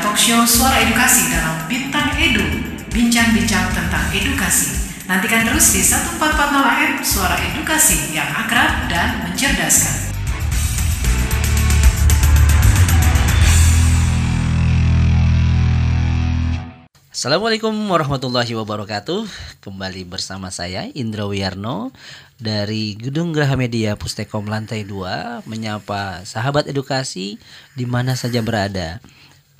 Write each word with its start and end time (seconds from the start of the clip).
Talk 0.00 0.16
show 0.16 0.48
Suara 0.48 0.80
Edukasi 0.80 1.28
dalam 1.28 1.68
Bintang 1.68 2.16
Edu, 2.16 2.40
bincang-bincang 2.88 3.68
tentang 3.68 4.08
edukasi. 4.16 4.96
Nantikan 5.04 5.44
terus 5.44 5.76
di 5.76 5.84
1440 5.84 6.56
AM 6.56 6.92
Suara 7.04 7.36
Edukasi 7.36 8.16
yang 8.16 8.32
akrab 8.32 8.88
dan 8.88 9.28
mencerdaskan. 9.28 10.08
Assalamualaikum 17.12 17.76
warahmatullahi 17.92 18.56
wabarakatuh 18.56 19.28
Kembali 19.60 20.08
bersama 20.08 20.48
saya 20.48 20.88
Indra 20.96 21.28
Wiyarno 21.28 21.92
Dari 22.40 22.96
Gedung 22.96 23.36
Graha 23.36 23.60
Media 23.60 23.92
Pustekom 23.92 24.48
Lantai 24.48 24.88
2 24.88 25.44
Menyapa 25.44 26.24
sahabat 26.24 26.72
edukasi 26.72 27.36
di 27.76 27.84
mana 27.84 28.16
saja 28.16 28.40
berada 28.40 29.04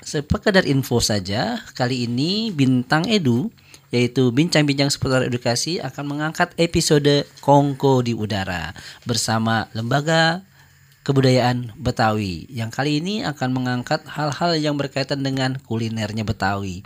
Sekedar 0.01 0.65
info 0.65 0.97
saja 0.97 1.61
Kali 1.77 2.09
ini 2.09 2.49
Bintang 2.49 3.05
Edu 3.05 3.53
yaitu 3.91 4.31
bincang-bincang 4.31 4.87
seputar 4.87 5.27
edukasi 5.27 5.83
akan 5.83 6.15
mengangkat 6.15 6.55
episode 6.55 7.27
Kongko 7.43 8.01
di 8.01 8.15
Udara 8.15 8.71
bersama 9.03 9.67
Lembaga 9.75 10.47
Kebudayaan 11.03 11.75
Betawi 11.75 12.47
yang 12.47 12.71
kali 12.71 13.03
ini 13.03 13.25
akan 13.27 13.51
mengangkat 13.51 14.05
hal-hal 14.05 14.53
yang 14.55 14.77
berkaitan 14.79 15.25
dengan 15.25 15.59
kulinernya 15.59 16.21
Betawi. 16.21 16.85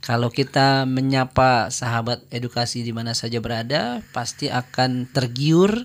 Kalau 0.00 0.32
kita 0.32 0.88
menyapa 0.88 1.68
sahabat 1.68 2.24
edukasi 2.32 2.80
di 2.80 2.94
mana 2.94 3.12
saja 3.12 3.36
berada, 3.36 4.00
pasti 4.16 4.48
akan 4.48 5.12
tergiur, 5.12 5.84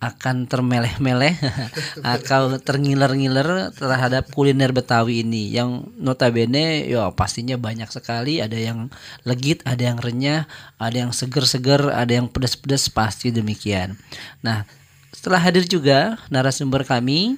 akan 0.00 0.48
termeleh-meleh, 0.48 1.36
atau 2.16 2.56
terngiler-ngiler 2.56 3.70
terhadap 3.76 4.32
kuliner 4.32 4.72
Betawi 4.72 5.20
ini. 5.20 5.52
Yang 5.52 5.92
notabene, 6.00 6.88
ya 6.88 7.12
pastinya 7.12 7.60
banyak 7.60 7.92
sekali. 7.92 8.40
Ada 8.40 8.56
yang 8.56 8.88
legit, 9.28 9.60
ada 9.68 9.92
yang 9.92 10.00
renyah, 10.00 10.48
ada 10.80 10.96
yang 10.96 11.12
seger-seger, 11.12 11.92
ada 11.92 12.10
yang 12.10 12.32
pedas-pedas, 12.32 12.88
pasti 12.88 13.28
demikian. 13.28 14.00
Nah, 14.40 14.64
setelah 15.12 15.38
hadir 15.44 15.68
juga 15.68 16.16
narasumber 16.32 16.88
kami 16.88 17.36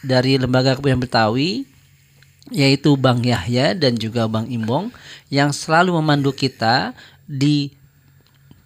dari 0.00 0.40
Lembaga 0.40 0.74
Kebudayaan 0.74 1.02
Betawi 1.04 1.68
yaitu 2.48 2.96
Bang 2.96 3.20
Yahya 3.20 3.76
dan 3.76 4.00
juga 4.00 4.24
Bang 4.24 4.48
Imbong 4.48 4.88
yang 5.28 5.52
selalu 5.52 5.92
memandu 6.00 6.32
kita 6.32 6.96
di 7.28 7.76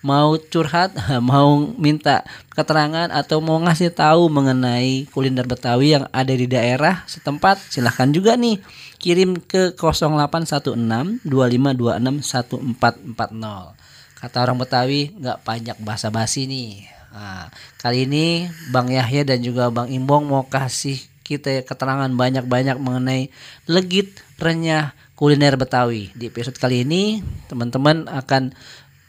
mau 0.00 0.36
curhat, 0.36 0.96
mau 1.30 1.60
minta 1.76 2.24
keterangan 2.52 3.08
atau 3.12 3.40
mau 3.40 3.60
ngasih 3.60 3.92
tahu 3.92 4.28
mengenai 4.32 5.08
kuliner 5.12 5.44
Betawi 5.44 6.00
yang 6.00 6.08
ada 6.12 6.32
di 6.32 6.48
daerah 6.48 7.04
setempat, 7.04 7.60
silahkan 7.72 8.08
juga 8.12 8.36
nih 8.36 8.60
kirim 9.00 9.40
ke 9.40 9.72
0816 9.76 11.24
2526 11.24 12.20
1440. 12.20 14.20
Kata 14.20 14.36
orang 14.44 14.58
Betawi 14.60 15.16
nggak 15.16 15.38
banyak 15.44 15.76
basa-basi 15.80 16.44
nih. 16.44 16.99
Nah, 17.10 17.50
kali 17.82 18.06
ini 18.06 18.46
Bang 18.70 18.86
Yahya 18.86 19.26
dan 19.26 19.42
juga 19.42 19.66
Bang 19.70 19.90
Imbong 19.90 20.30
mau 20.30 20.46
kasih 20.46 20.98
kita 21.26 21.62
keterangan 21.62 22.10
banyak-banyak 22.10 22.78
mengenai 22.78 23.30
legit 23.70 24.18
renyah 24.38 24.94
kuliner 25.14 25.54
Betawi. 25.54 26.10
Di 26.14 26.30
episode 26.30 26.58
kali 26.58 26.82
ini 26.82 27.22
teman-teman 27.46 28.10
akan 28.10 28.54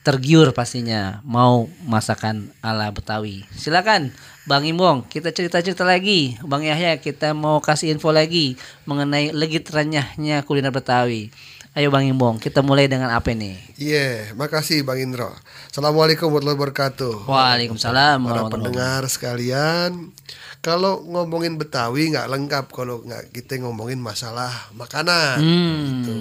tergiur 0.01 0.49
pastinya 0.49 1.21
mau 1.21 1.69
masakan 1.85 2.49
ala 2.65 2.89
Betawi. 2.89 3.45
Silakan 3.53 4.09
Bang 4.49 4.65
Imbong, 4.65 5.05
kita 5.05 5.29
cerita-cerita 5.29 5.85
lagi. 5.85 6.41
Bang 6.41 6.65
Yahya, 6.65 6.97
kita 6.97 7.37
mau 7.37 7.61
kasih 7.61 7.93
info 7.93 8.09
lagi 8.09 8.57
mengenai 8.89 9.29
legit 9.29 9.69
renyahnya 9.69 10.41
kuliner 10.41 10.73
Betawi. 10.73 11.29
Ayo 11.71 11.87
Bang 11.87 12.03
Imbong, 12.03 12.35
kita 12.35 12.59
mulai 12.59 12.91
dengan 12.91 13.15
apa 13.15 13.31
nih? 13.31 13.55
Iya, 13.79 13.95
yeah, 13.95 14.35
makasih 14.35 14.83
Bang 14.83 14.99
Indro. 14.99 15.31
Assalamualaikum 15.71 16.27
warahmatullahi 16.27 16.59
wabarakatuh. 16.59 17.31
Waalaikumsalam. 17.31 18.27
Para 18.27 18.51
pendengar 18.51 19.07
sekalian, 19.07 20.11
kalau 20.59 20.99
ngomongin 21.07 21.55
Betawi 21.55 22.11
nggak 22.11 22.27
lengkap 22.27 22.65
kalau 22.75 22.99
nggak 23.07 23.31
kita 23.31 23.63
ngomongin 23.63 24.03
masalah 24.03 24.51
makanan. 24.75 25.39
Hmm. 25.39 26.03
Gitu 26.03 26.19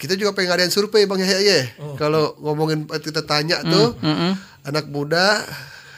kita 0.00 0.16
juga 0.16 0.32
pengen 0.32 0.56
ngadain 0.56 0.72
survei 0.72 1.04
bang 1.04 1.20
Yahya 1.20 1.40
ya. 1.44 1.60
Oh. 1.76 1.92
Kalau 2.00 2.32
ngomongin 2.40 2.88
kita 2.88 3.28
tanya 3.28 3.60
tuh 3.60 3.92
mm, 4.00 4.14
-hmm. 4.16 4.32
anak 4.64 4.88
muda 4.88 5.44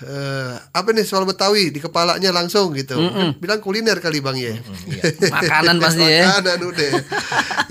uh, 0.02 0.54
apa 0.74 0.88
nih 0.92 1.06
soal 1.06 1.24
Betawi 1.24 1.70
di 1.72 1.80
kepalanya 1.80 2.30
langsung 2.34 2.74
gitu. 2.74 2.98
Mm 2.98 3.10
-hmm. 3.10 3.28
Bilang 3.38 3.60
kuliner 3.62 3.98
kali 4.02 4.18
bang 4.18 4.36
ya. 4.38 4.54
Mm 4.54 4.62
-hmm, 4.62 4.78
iya. 4.90 5.02
Makanan 5.30 5.76
pasti 5.84 6.04
ya. 6.04 6.22
Makanan 6.28 6.60
udah. 6.66 6.92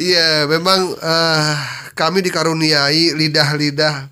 Iya 0.02 0.30
memang 0.47 0.80
uh, 0.97 1.53
kami 1.94 2.24
dikaruniai 2.24 3.14
lidah-lidah 3.14 4.09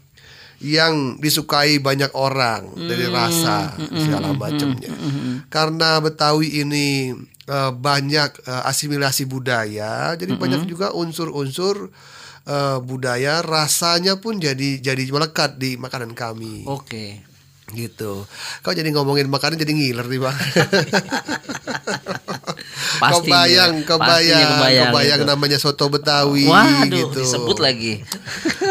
yang 0.60 1.16
disukai 1.24 1.80
banyak 1.80 2.12
orang 2.20 2.76
mm 2.76 2.88
dari 2.88 3.08
rasa 3.08 3.74
segala 3.96 4.36
macamnya. 4.36 4.92
Mm. 4.92 5.48
Karena 5.48 6.04
Betawi 6.04 6.60
ini 6.60 7.16
uh, 7.48 7.72
banyak 7.72 8.44
uh, 8.44 8.68
asimilasi 8.68 9.24
budaya, 9.24 10.14
jadi 10.20 10.36
mm 10.36 10.40
banyak 10.40 10.62
juga 10.68 10.92
unsur-unsur 10.92 11.88
uh, 12.44 12.78
budaya, 12.84 13.40
rasanya 13.40 14.20
pun 14.20 14.36
jadi 14.38 14.84
jadi 14.84 15.04
melekat 15.08 15.56
di 15.56 15.80
makanan 15.80 16.12
kami. 16.12 16.68
Oke. 16.68 16.84
Okay. 16.84 17.29
Gitu. 17.74 18.26
Kau 18.66 18.74
jadi 18.74 18.90
ngomongin 18.94 19.30
makanan 19.30 19.60
jadi 19.60 19.74
ngiler 19.74 20.06
nih 20.08 20.20
bang. 20.22 20.38
Pasti 23.00 23.32
kebayang, 23.32 23.88
kebayang, 23.88 24.50
kebayang, 24.60 24.92
kebayang 24.92 25.22
gitu. 25.24 25.30
namanya 25.32 25.58
soto 25.58 25.88
Betawi 25.88 26.52
Waduh, 26.52 26.92
gitu. 26.92 27.22
disebut 27.24 27.58
lagi. 27.64 28.04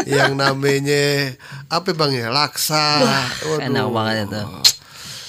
Yang 0.05 0.37
namanya 0.37 1.33
apa 1.73 1.97
bang 1.97 2.13
ya 2.13 2.29
laksa. 2.29 3.01
Waduh. 3.01 3.65
Enak 3.65 3.87
banget 3.89 4.17
itu. 4.29 4.43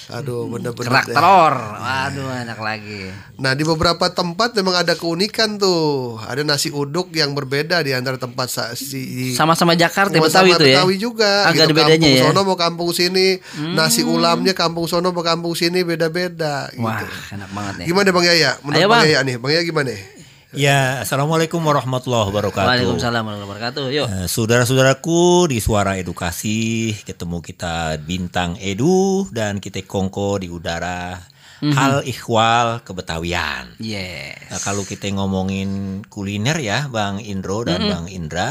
Aduh, 0.09 0.50
bener-bener 0.50 0.90
kerak 0.90 1.06
telur. 1.14 1.53
Waduh, 1.53 2.30
enak 2.42 2.58
lagi. 2.58 3.14
Nah, 3.38 3.53
di 3.53 3.62
beberapa 3.62 4.09
tempat 4.09 4.58
memang 4.58 4.81
ada 4.81 4.97
keunikan 4.97 5.62
tuh. 5.62 6.18
Ada 6.25 6.42
nasi 6.42 6.74
uduk 6.74 7.14
yang 7.14 7.38
berbeda 7.38 7.86
di 7.86 7.94
antara 7.94 8.18
tempat 8.18 8.50
si 8.74 9.38
sama-sama 9.38 9.78
Jakarta 9.78 10.18
sama 10.18 10.25
Betawi 10.25 10.50
itu 10.50 10.66
ya. 10.66 10.75
Betawi 10.81 10.96
juga. 10.97 11.31
Agak 11.46 11.53
gitu. 11.53 11.62
ada 11.62 11.74
bedanya 11.78 12.09
kampung 12.09 12.18
ya. 12.18 12.24
sono 12.25 12.42
mau 12.42 12.58
kampung 12.58 12.90
sini, 12.90 13.28
hmm. 13.38 13.74
nasi 13.78 14.02
ulamnya 14.02 14.53
kampung 14.58 14.86
sono 14.90 15.14
mau 15.14 15.22
kampung 15.22 15.53
sini 15.53 15.86
beda-beda 15.86 16.74
gitu. 16.74 16.90
Wah, 16.90 17.06
enak 17.30 17.50
banget 17.53 17.74
ya. 17.78 17.86
Gimana 17.94 18.09
Bang 18.09 18.26
Yaya? 18.26 18.52
Menurut 18.66 18.82
Ayo, 18.82 18.88
Bang 18.90 18.97
bang. 18.97 19.06
Yaya 19.06 19.20
nih, 19.22 19.35
Bang 19.38 19.52
Yaya 19.53 19.64
gimana? 19.64 19.94
Ya, 20.49 21.05
assalamualaikum 21.05 21.61
warahmatullahi 21.61 22.34
wabarakatuh. 22.34 22.66
Waalaikumsalam 22.66 23.22
warahmatullahi 23.22 23.53
wabarakatuh. 23.53 23.85
Yuk. 23.93 24.07
Uh, 24.09 24.25
saudara-saudaraku 24.25 25.46
di 25.53 25.61
Suara 25.61 25.93
Edukasi, 26.01 26.90
ketemu 27.05 27.37
kita 27.46 28.01
Bintang 28.01 28.57
Edu 28.57 29.29
dan 29.29 29.61
kita 29.61 29.85
Kongko 29.85 30.41
di 30.41 30.49
udara. 30.49 31.22
Mm-hmm. 31.59 31.75
Hal 31.75 32.01
ikhwal 32.01 32.81
kebetawian. 32.81 33.78
Yes. 33.78 34.41
Nah, 34.49 34.59
kalau 34.63 34.87
kita 34.87 35.11
ngomongin 35.13 36.01
kuliner 36.09 36.57
ya, 36.57 36.90
Bang 36.90 37.22
Indro 37.22 37.61
dan 37.61 37.85
mm-hmm. 37.85 37.93
Bang 37.93 38.07
Indra, 38.09 38.49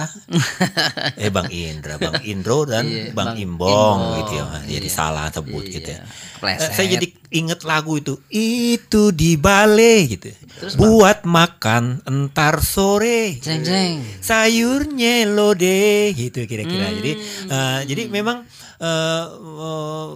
eh 1.25 1.33
Bang 1.35 1.51
Indra, 1.51 1.99
Bang 1.99 2.23
Indro 2.23 2.63
dan 2.63 2.87
yeah, 2.87 3.11
Bang, 3.11 3.35
Bang 3.35 3.43
Imbong, 3.43 3.73
Imbong 3.75 4.01
gitu 4.23 4.33
ya. 4.39 4.45
Jadi 4.71 4.87
yeah. 4.87 4.95
salah 4.95 5.27
sebut 5.35 5.67
yeah. 5.67 5.75
gitu 5.81 5.91
ya. 5.99 6.01
Uh, 6.45 6.71
saya 6.71 6.87
jadi 6.95 7.18
inget 7.29 7.61
lagu 7.65 8.01
itu, 8.01 8.17
itu 8.33 9.13
di 9.13 9.37
balai 9.37 10.09
gitu. 10.09 10.33
Terus, 10.59 10.75
Buat 10.81 11.23
bang? 11.23 11.31
makan 11.31 11.85
entar 12.09 12.61
sore. 12.65 13.37
Jeng 13.39 13.63
jeng. 13.63 14.01
Sayurnya 14.25 15.29
lode 15.29 16.13
gitu 16.17 16.45
kira-kira. 16.49 16.89
Hmm. 16.89 16.97
Jadi 16.99 17.13
uh, 17.53 17.81
jadi 17.85 18.03
memang 18.09 18.49
uh, 18.81 19.27
uh, 19.39 20.11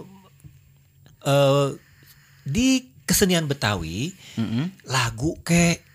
uh, 1.23 1.67
di 2.43 2.91
kesenian 3.03 3.45
Betawi 3.47 4.11
mm 4.39 4.47
-hmm. 4.47 4.65
lagu 4.89 5.37
kayak 5.43 5.92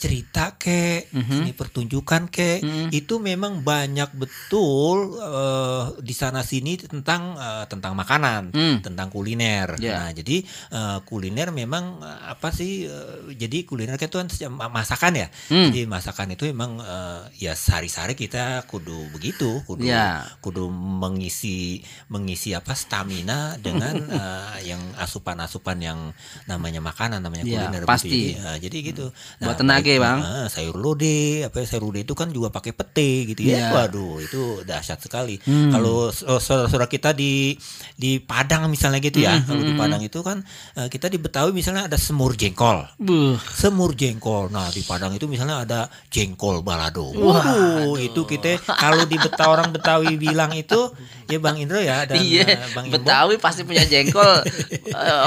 cerita 0.00 0.56
ke, 0.56 1.12
mm 1.12 1.20
-hmm. 1.20 1.40
ini 1.44 1.52
pertunjukan 1.52 2.32
ke, 2.32 2.64
mm 2.64 2.64
-hmm. 2.64 2.88
itu 2.88 3.20
memang 3.20 3.60
banyak 3.60 4.16
betul 4.16 5.20
uh, 5.20 5.92
di 6.00 6.16
sana 6.16 6.40
sini 6.40 6.80
tentang 6.80 7.36
uh, 7.36 7.68
tentang 7.68 7.92
makanan, 7.92 8.48
mm. 8.56 8.76
tentang 8.80 9.12
kuliner. 9.12 9.76
Yeah. 9.76 10.00
Nah, 10.00 10.08
jadi 10.16 10.40
uh, 10.72 10.98
kuliner 11.04 11.52
memang 11.52 12.00
uh, 12.00 12.32
apa 12.32 12.48
sih? 12.48 12.88
Uh, 12.88 13.28
jadi 13.36 13.68
kuliner 13.68 14.00
itu 14.00 14.16
kan 14.16 14.32
masakan 14.72 15.20
ya. 15.20 15.28
Mm. 15.52 15.68
Jadi 15.68 15.80
masakan 15.84 16.32
itu 16.32 16.48
memang 16.48 16.80
uh, 16.80 17.28
ya 17.36 17.52
sehari-hari 17.52 18.16
kita 18.16 18.64
kudu 18.72 19.12
begitu, 19.12 19.60
kudu 19.68 19.84
yeah. 19.84 20.24
kudu 20.40 20.72
mengisi 20.72 21.84
mengisi 22.08 22.56
apa 22.56 22.72
stamina 22.72 23.60
dengan 23.60 24.00
uh, 24.08 24.56
yang 24.70 24.80
asupan-asupan 24.96 25.76
yang 25.84 26.16
namanya 26.48 26.80
makanan, 26.80 27.20
namanya 27.20 27.44
yeah, 27.44 27.68
kuliner. 27.68 27.84
Pasti. 27.84 28.08
Jadi, 28.08 28.40
uh, 28.40 28.56
jadi 28.56 28.76
gitu. 28.80 29.06
Nah, 29.44 29.52
Buat 29.52 29.60
tenaga 29.60 29.89
Oke 29.90 29.98
bang. 29.98 30.18
Nah, 30.22 30.46
sayur 30.46 30.78
lode, 30.78 31.42
apa 31.42 31.56
ya, 31.58 31.66
sayur 31.66 31.90
lode 31.90 32.06
itu 32.06 32.14
kan 32.14 32.30
juga 32.30 32.54
pakai 32.54 32.70
pete 32.70 33.26
gitu 33.34 33.42
ya. 33.42 33.58
Yeah. 33.58 33.70
Waduh, 33.74 34.22
itu 34.22 34.62
dahsyat 34.62 35.02
sekali. 35.02 35.42
Hmm. 35.42 35.74
Kalau 35.74 36.14
oh, 36.14 36.38
saudara-saudara 36.38 36.86
kita 36.86 37.10
di 37.10 37.58
di 37.98 38.22
Padang 38.22 38.70
misalnya 38.70 39.02
gitu 39.02 39.18
ya, 39.18 39.34
hmm. 39.34 39.50
kalau 39.50 39.62
di 39.66 39.74
hmm, 39.74 39.82
Padang 39.82 40.02
hmm. 40.06 40.08
itu 40.14 40.18
kan 40.22 40.38
eh, 40.78 40.86
kita 40.86 41.10
di 41.10 41.18
Betawi 41.18 41.50
misalnya 41.50 41.90
ada 41.90 41.98
semur 41.98 42.38
jengkol. 42.38 42.86
Buh. 43.02 43.34
Semur 43.50 43.98
jengkol. 43.98 44.54
Nah 44.54 44.70
di 44.70 44.86
Padang 44.86 45.10
itu 45.10 45.26
misalnya 45.26 45.66
ada 45.66 45.80
jengkol 46.06 46.62
balado. 46.62 47.10
Waduh, 47.10 47.98
itu 47.98 48.22
kita 48.30 48.62
kalau 48.62 49.02
di 49.10 49.18
Betawi 49.18 49.50
orang 49.50 49.74
Betawi 49.74 50.14
bilang 50.14 50.54
itu 50.54 50.94
ya 51.26 51.42
Bang 51.42 51.58
Indro 51.58 51.82
ya 51.82 52.06
dan 52.06 52.22
iya, 52.22 52.46
uh, 52.46 52.78
Bang 52.78 52.86
Betawi 52.94 53.42
pasti 53.42 53.66
punya 53.66 53.82
jengkol. 53.82 54.46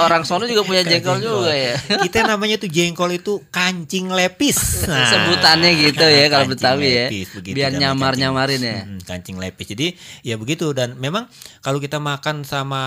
orang 0.07 0.23
sono 0.23 0.47
juga 0.47 0.63
punya 0.63 0.87
jengkol, 0.87 1.19
jengkol 1.19 1.43
juga 1.43 1.51
ya. 1.51 1.75
Kita 2.07 2.23
namanya 2.23 2.55
tuh 2.55 2.71
jengkol 2.71 3.11
itu 3.11 3.43
kancing 3.51 4.07
lepis 4.07 4.52
lepis. 4.53 4.85
Nah, 4.87 5.07
Sebutannya 5.09 5.71
gitu 5.79 6.05
ya 6.05 6.25
kalau 6.29 6.45
Betawi 6.53 6.89
ya. 6.91 7.07
Biar 7.41 7.71
nyamar-nyamarin 7.73 8.61
ya. 8.61 8.79
Hmm, 8.85 8.99
kancing 9.01 9.37
lepis. 9.41 9.67
Jadi 9.73 9.87
ya 10.21 10.37
begitu 10.37 10.71
dan 10.71 10.95
memang 10.97 11.27
kalau 11.65 11.81
kita 11.81 11.97
makan 11.97 12.45
sama 12.45 12.81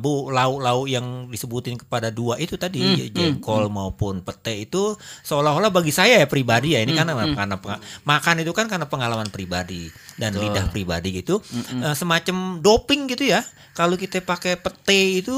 bu 0.00 0.32
lauk-lauk 0.32 0.86
yang 0.88 1.28
disebutin 1.28 1.76
kepada 1.76 2.08
dua 2.08 2.40
itu 2.40 2.56
tadi 2.56 2.80
hmm, 2.80 2.96
hmm 2.96 3.08
jengkol 3.10 3.68
hmm, 3.68 3.74
maupun 3.74 4.14
pete 4.24 4.54
itu 4.56 4.94
seolah-olah 5.26 5.68
bagi 5.68 5.92
saya 5.92 6.22
ya 6.22 6.26
pribadi 6.30 6.78
ya 6.78 6.80
ini 6.80 6.94
hmm, 6.94 6.98
karena 6.98 7.12
hmm. 7.14 7.36
karena 7.36 7.56
makan 8.06 8.34
itu 8.42 8.52
kan 8.54 8.66
karena 8.70 8.86
pengalaman 8.86 9.28
pribadi 9.28 9.90
dan 10.16 10.36
oh. 10.36 10.40
lidah 10.40 10.70
pribadi 10.70 11.20
gitu 11.20 11.42
hmm, 11.42 11.82
uh, 11.84 11.94
semacam 11.96 12.62
doping 12.62 13.10
gitu 13.10 13.28
ya. 13.28 13.42
Kalau 13.70 13.94
kita 13.94 14.20
pakai 14.20 14.58
pete 14.60 15.24
itu 15.24 15.32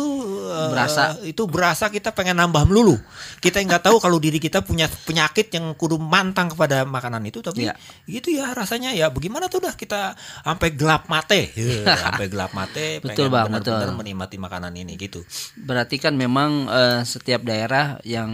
uh, 0.50 0.72
berasa 0.72 1.20
itu 1.22 1.42
berasa 1.46 1.92
kita 1.92 2.10
pengen 2.10 2.40
nambah 2.40 2.64
melulu. 2.66 2.96
Kita 3.38 3.60
nggak 3.60 3.86
tahu 3.86 4.02
kalau 4.02 4.18
diri 4.18 4.42
kita 4.42 4.64
punya 4.64 4.88
penyakit 4.88 5.52
yang 5.52 5.71
kudu 5.74 5.96
mantang 6.00 6.52
kepada 6.52 6.84
makanan 6.86 7.22
itu 7.28 7.40
tapi 7.40 7.68
ya. 7.68 7.74
gitu 8.08 8.32
ya 8.32 8.52
rasanya 8.52 8.92
ya 8.92 9.08
bagaimana 9.12 9.50
tuh 9.50 9.64
dah 9.64 9.74
kita 9.74 10.16
sampai 10.16 10.68
gelap 10.74 11.08
mate 11.10 11.52
sampai 12.04 12.26
gelap 12.28 12.52
mate 12.54 13.00
betul 13.02 13.28
bang 13.28 13.48
betul 13.50 13.76
menikmati 13.96 14.36
makanan 14.40 14.72
ini 14.76 14.94
gitu 14.96 15.24
berarti 15.56 15.98
kan 16.00 16.14
memang 16.14 16.66
uh, 16.68 17.00
setiap 17.04 17.44
daerah 17.44 17.98
yang 18.06 18.30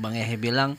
bang 0.00 0.14
Ehe 0.22 0.36
bilang 0.36 0.76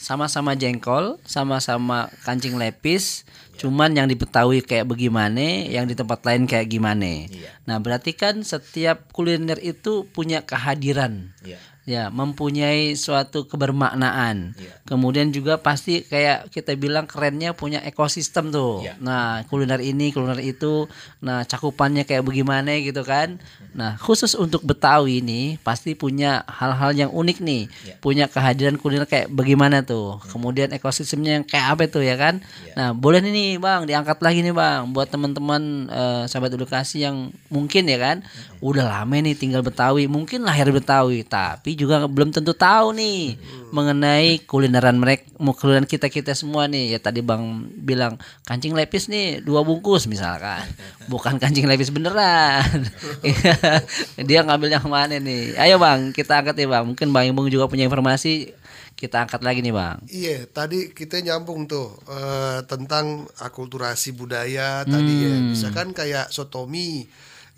sama-sama 0.00 0.56
jengkol, 0.56 1.20
sama-sama 1.28 2.08
kancing 2.24 2.56
lepis, 2.56 3.28
ya. 3.52 3.68
cuman 3.68 3.92
yang 3.92 4.08
di 4.08 4.16
Betawi 4.16 4.64
kayak 4.64 4.88
bagaimana, 4.88 5.68
yang 5.68 5.84
di 5.84 5.92
tempat 5.92 6.24
lain 6.24 6.48
kayak 6.48 6.72
gimana. 6.72 7.28
Ya. 7.28 7.52
Nah, 7.68 7.84
berarti 7.84 8.16
kan 8.16 8.40
setiap 8.40 9.12
kuliner 9.12 9.60
itu 9.60 10.08
punya 10.08 10.40
kehadiran. 10.40 11.36
Ya 11.44 11.60
ya 11.90 12.06
mempunyai 12.14 12.94
suatu 12.94 13.50
kebermaknaan. 13.50 14.54
Ya. 14.54 14.78
Kemudian 14.86 15.34
juga 15.34 15.58
pasti 15.58 16.06
kayak 16.06 16.54
kita 16.54 16.78
bilang 16.78 17.10
kerennya 17.10 17.50
punya 17.50 17.82
ekosistem 17.82 18.54
tuh. 18.54 18.86
Ya. 18.86 18.94
Nah, 19.02 19.42
kuliner 19.50 19.82
ini, 19.82 20.14
kuliner 20.14 20.38
itu, 20.38 20.86
nah 21.18 21.42
cakupannya 21.42 22.06
kayak 22.06 22.22
bagaimana 22.22 22.78
gitu 22.78 23.02
kan. 23.02 23.42
Nah, 23.74 23.98
khusus 23.98 24.38
untuk 24.38 24.62
Betawi 24.62 25.18
ini 25.18 25.58
pasti 25.66 25.98
punya 25.98 26.46
hal-hal 26.46 26.94
yang 26.94 27.10
unik 27.10 27.38
nih. 27.42 27.62
Ya. 27.66 27.94
Punya 27.98 28.30
kehadiran 28.30 28.78
kuliner 28.78 29.10
kayak 29.10 29.26
bagaimana 29.34 29.82
tuh. 29.82 30.22
Kemudian 30.30 30.70
ekosistemnya 30.70 31.42
yang 31.42 31.44
kayak 31.44 31.66
apa 31.74 31.82
tuh 31.90 32.06
ya 32.06 32.14
kan. 32.14 32.38
Ya. 32.70 32.74
Nah, 32.78 32.90
boleh 32.94 33.18
nih 33.18 33.58
Bang, 33.58 33.90
diangkat 33.90 34.22
lagi 34.22 34.46
nih 34.46 34.54
Bang 34.54 34.94
buat 34.94 35.10
teman-teman 35.10 35.90
uh, 35.90 36.22
sahabat 36.30 36.54
edukasi 36.54 37.02
yang 37.02 37.34
mungkin 37.50 37.90
ya 37.90 37.98
kan 37.98 38.22
udah 38.60 38.84
lama 38.84 39.16
nih 39.16 39.32
tinggal 39.32 39.64
Betawi, 39.64 40.04
mungkin 40.04 40.44
lahir 40.44 40.68
Betawi, 40.68 41.24
tapi 41.24 41.72
juga 41.80 42.04
belum 42.04 42.28
tentu 42.28 42.52
tahu 42.52 42.92
nih 42.92 43.40
hmm. 43.40 43.72
mengenai 43.72 44.44
kulineran 44.44 45.00
mereka, 45.00 45.24
kulineran 45.40 45.88
kita 45.88 46.12
kita 46.12 46.36
semua 46.36 46.68
nih. 46.68 46.92
Ya 46.92 46.98
tadi 47.00 47.24
bang 47.24 47.64
bilang 47.80 48.20
kancing 48.44 48.76
lepis 48.76 49.08
nih 49.08 49.40
dua 49.40 49.64
bungkus 49.64 50.04
misalkan, 50.04 50.68
bukan 51.12 51.40
kancing 51.40 51.64
lepis 51.64 51.88
beneran. 51.88 52.84
Dia 54.28 54.44
ngambil 54.44 54.76
yang 54.76 54.86
mana 54.92 55.16
nih? 55.16 55.56
Ayo 55.56 55.80
bang, 55.80 56.12
kita 56.12 56.44
angkat 56.44 56.60
ya 56.60 56.68
bang. 56.68 56.84
Mungkin 56.84 57.08
bang 57.08 57.32
Imbung 57.32 57.48
juga 57.48 57.64
punya 57.64 57.88
informasi 57.88 58.52
kita 59.00 59.24
angkat 59.24 59.40
lagi 59.40 59.64
nih 59.64 59.72
bang. 59.72 59.96
Iya, 60.12 60.44
tadi 60.52 60.92
kita 60.92 61.24
nyambung 61.24 61.64
tuh 61.64 61.96
uh, 62.04 62.60
tentang 62.68 63.24
akulturasi 63.40 64.12
budaya 64.12 64.84
hmm. 64.84 64.92
tadi 64.92 65.14
ya. 65.24 65.32
Hmm. 65.32 65.48
Misalkan 65.56 65.88
kayak 65.96 66.28
sotomi 66.28 67.08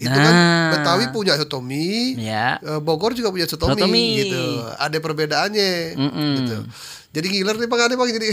itu 0.03 0.11
kan 0.11 0.35
nah. 0.35 0.35
kan 0.35 0.37
Betawi 0.75 1.05
punya 1.15 1.39
sotomi, 1.39 2.19
ya. 2.19 2.59
Eh, 2.59 2.81
Bogor 2.83 3.15
juga 3.15 3.31
punya 3.31 3.47
sotomi, 3.47 3.79
sotomi. 3.79 4.07
gitu. 4.27 4.43
Ada 4.77 4.99
perbedaannya 4.99 5.95
mm 5.95 6.11
-mm. 6.11 6.33
gitu. 6.43 6.57
Jadi 7.13 7.27
ngiler 7.29 7.57
nih 7.61 7.69
Bang 7.71 7.93
Bang 7.95 8.11
jadi. 8.11 8.29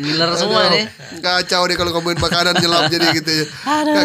ngiler 0.00 0.30
semua 0.36 0.68
nih. 0.68 0.84
Kacau 1.24 1.62
deh 1.64 1.76
kalau 1.78 1.90
ngomongin 1.96 2.20
makanan 2.20 2.54
nyelam 2.60 2.84
jadi 2.92 3.06
gitu 3.16 3.30
ya. 3.30 3.46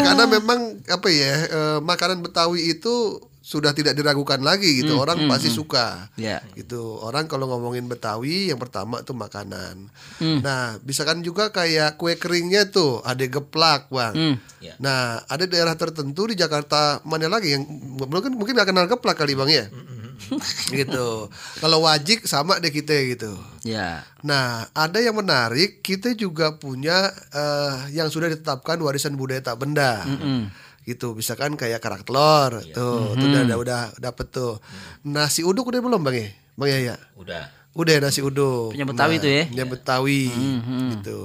Karena 0.01 0.23
memang 0.23 0.79
apa 0.87 1.07
ya, 1.11 1.33
uh, 1.51 1.77
makanan 1.83 2.23
Betawi 2.23 2.71
itu 2.71 3.19
sudah 3.45 3.77
tidak 3.77 3.93
diragukan 3.93 4.41
lagi 4.41 4.81
gitu. 4.81 4.97
Hmm, 4.97 5.05
orang 5.05 5.17
hmm, 5.21 5.29
pasti 5.29 5.53
hmm. 5.53 5.57
suka. 5.61 6.09
Yeah. 6.17 6.41
Gitu. 6.57 6.81
Orang 6.81 7.29
kalau 7.29 7.45
ngomongin 7.45 7.85
Betawi 7.85 8.49
yang 8.49 8.57
pertama 8.57 9.05
tuh 9.05 9.13
makanan. 9.13 9.93
Hmm. 10.17 10.41
Nah, 10.41 10.81
bisa 10.81 11.05
kan 11.05 11.21
juga 11.21 11.53
kayak 11.53 12.01
kue 12.01 12.17
keringnya 12.17 12.73
tuh 12.73 13.05
ada 13.05 13.21
geplak, 13.21 13.93
Bang. 13.93 14.17
Hmm. 14.17 14.35
Yeah. 14.57 14.81
Nah, 14.81 15.21
ada 15.29 15.45
daerah 15.45 15.77
tertentu 15.77 16.25
di 16.25 16.33
Jakarta 16.33 17.05
mana 17.05 17.29
lagi 17.29 17.53
yang 17.53 17.69
mungkin 18.09 18.33
mungkin 18.33 18.57
gak 18.57 18.73
kenal 18.73 18.89
geplak 18.89 19.13
kali, 19.13 19.37
Bang 19.37 19.53
ya. 19.53 19.69
Hmm. 19.69 20.41
gitu. 20.81 21.29
Kalau 21.61 21.85
wajik 21.85 22.25
sama 22.25 22.57
deh 22.57 22.73
kita 22.73 22.97
gitu. 23.13 23.37
Ya. 23.61 24.09
Nah, 24.25 24.65
ada 24.73 24.97
yang 24.97 25.21
menarik, 25.21 25.85
kita 25.85 26.17
juga 26.17 26.57
punya 26.57 27.13
uh, 27.29 27.93
yang 27.93 28.09
sudah 28.09 28.25
ditetapkan 28.33 28.81
warisan 28.81 29.13
budaya 29.13 29.45
tak 29.45 29.61
benda. 29.61 30.01
Mm 30.01 30.17
-mm 30.17 30.64
gitu 30.85 31.17
misalkan 31.17 31.57
kayak 31.57 31.81
kerak 31.81 32.05
telur 32.05 32.61
iya. 32.61 32.73
tuh 32.77 33.17
mm-hmm. 33.17 33.19
tuh 33.19 33.27
udah 33.27 33.41
udah 33.41 33.57
udah 33.57 33.81
dapet 33.97 34.27
tuh 34.29 34.61
nasi 35.01 35.41
uduk 35.41 35.73
udah 35.73 35.81
belum 35.81 36.01
bang 36.05 36.15
ya 36.15 36.27
bang 36.55 36.69
ya 36.69 36.77
ya 36.93 36.95
udah 37.17 37.43
udah 37.73 37.95
nasi 37.99 38.21
uduk 38.21 38.71
punya 38.71 38.85
betawi 38.85 39.17
nah, 39.17 39.23
tuh 39.25 39.31
ya 39.33 39.43
punya 39.49 39.65
betawi 39.65 40.23
mm-hmm. 40.29 40.87
gitu 41.01 41.21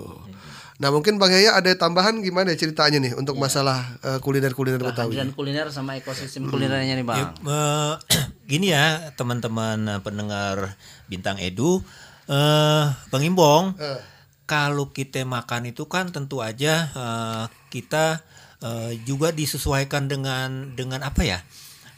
Nah 0.80 0.88
mungkin 0.88 1.20
Bang 1.20 1.28
Yaya 1.28 1.60
ada 1.60 1.68
tambahan 1.76 2.24
gimana 2.24 2.56
ceritanya 2.56 2.96
nih 3.04 3.12
untuk 3.12 3.36
ya. 3.36 3.40
masalah 3.44 4.00
uh, 4.00 4.16
kuliner-kuliner 4.24 4.80
Betawi? 4.80 5.12
Dan 5.12 5.36
kuliner 5.36 5.68
sama 5.68 6.00
ekosistem 6.00 6.48
hmm. 6.48 6.52
kulinernya 6.56 6.96
nih 6.96 7.04
Bang. 7.04 7.20
Ya, 7.20 7.26
uh, 7.44 7.94
gini 8.50 8.72
ya 8.72 9.12
teman-teman 9.12 10.00
pendengar 10.00 10.80
Bintang 11.04 11.36
Edu, 11.36 11.84
uh, 12.32 12.84
Bang 13.12 13.20
Imbong, 13.20 13.76
uh. 13.76 14.00
kalau 14.48 14.88
kita 14.88 15.20
makan 15.28 15.68
itu 15.68 15.84
kan 15.84 16.08
tentu 16.16 16.40
aja 16.40 16.88
uh, 16.96 17.44
kita 17.68 18.24
uh, 18.64 18.92
juga 19.04 19.32
disesuaikan 19.32 20.06
dengan 20.06 20.76
dengan 20.76 21.04
apa 21.04 21.22
ya? 21.24 21.38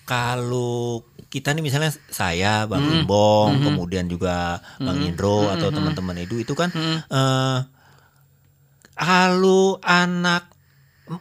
Kalau 0.02 1.06
kita 1.30 1.54
nih 1.54 1.64
misalnya 1.64 1.94
saya, 2.10 2.66
Bang 2.66 2.84
hmm. 2.84 2.94
Imbong, 3.02 3.50
hmm. 3.56 3.64
kemudian 3.70 4.04
juga 4.10 4.60
hmm. 4.78 4.86
Bang 4.86 4.98
Indro 5.00 5.46
hmm. 5.46 5.52
atau 5.58 5.68
hmm. 5.70 5.76
teman-teman 5.78 6.16
Edu 6.20 6.36
itu 6.42 6.52
kan 6.52 6.68
hmm. 6.74 7.08
uh, 7.08 7.58
kalau 8.92 9.80
anak 9.80 10.50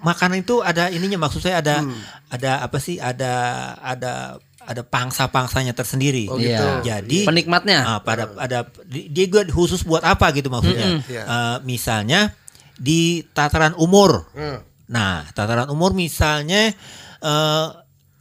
makanan 0.01 0.43
itu 0.43 0.60
ada 0.62 0.91
ininya 0.91 1.25
maksud 1.25 1.41
saya 1.41 1.63
ada 1.63 1.86
hmm. 1.86 2.01
ada 2.33 2.51
apa 2.65 2.77
sih? 2.81 3.00
Ada 3.00 3.33
ada 3.79 4.41
ada 4.62 4.81
pangsa-pangsanya 4.86 5.74
tersendiri. 5.74 6.29
Oh, 6.29 6.38
gitu. 6.38 6.86
Jadi 6.86 7.25
penikmatnya. 7.25 7.98
Uh, 7.98 8.00
pada 8.05 8.29
ada 8.38 8.69
dia 8.86 9.25
juga 9.25 9.45
khusus 9.50 9.81
buat 9.81 10.05
apa 10.05 10.29
gitu 10.38 10.53
maksudnya. 10.53 10.88
Mm 10.88 11.00
-hmm. 11.01 11.25
uh, 11.25 11.57
misalnya 11.65 12.33
di 12.77 13.25
tataran 13.33 13.74
umur. 13.77 14.29
Mm. 14.38 14.71
Nah, 14.91 15.24
tataran 15.31 15.71
umur 15.71 15.95
misalnya 15.95 16.75
eh, 17.24 17.67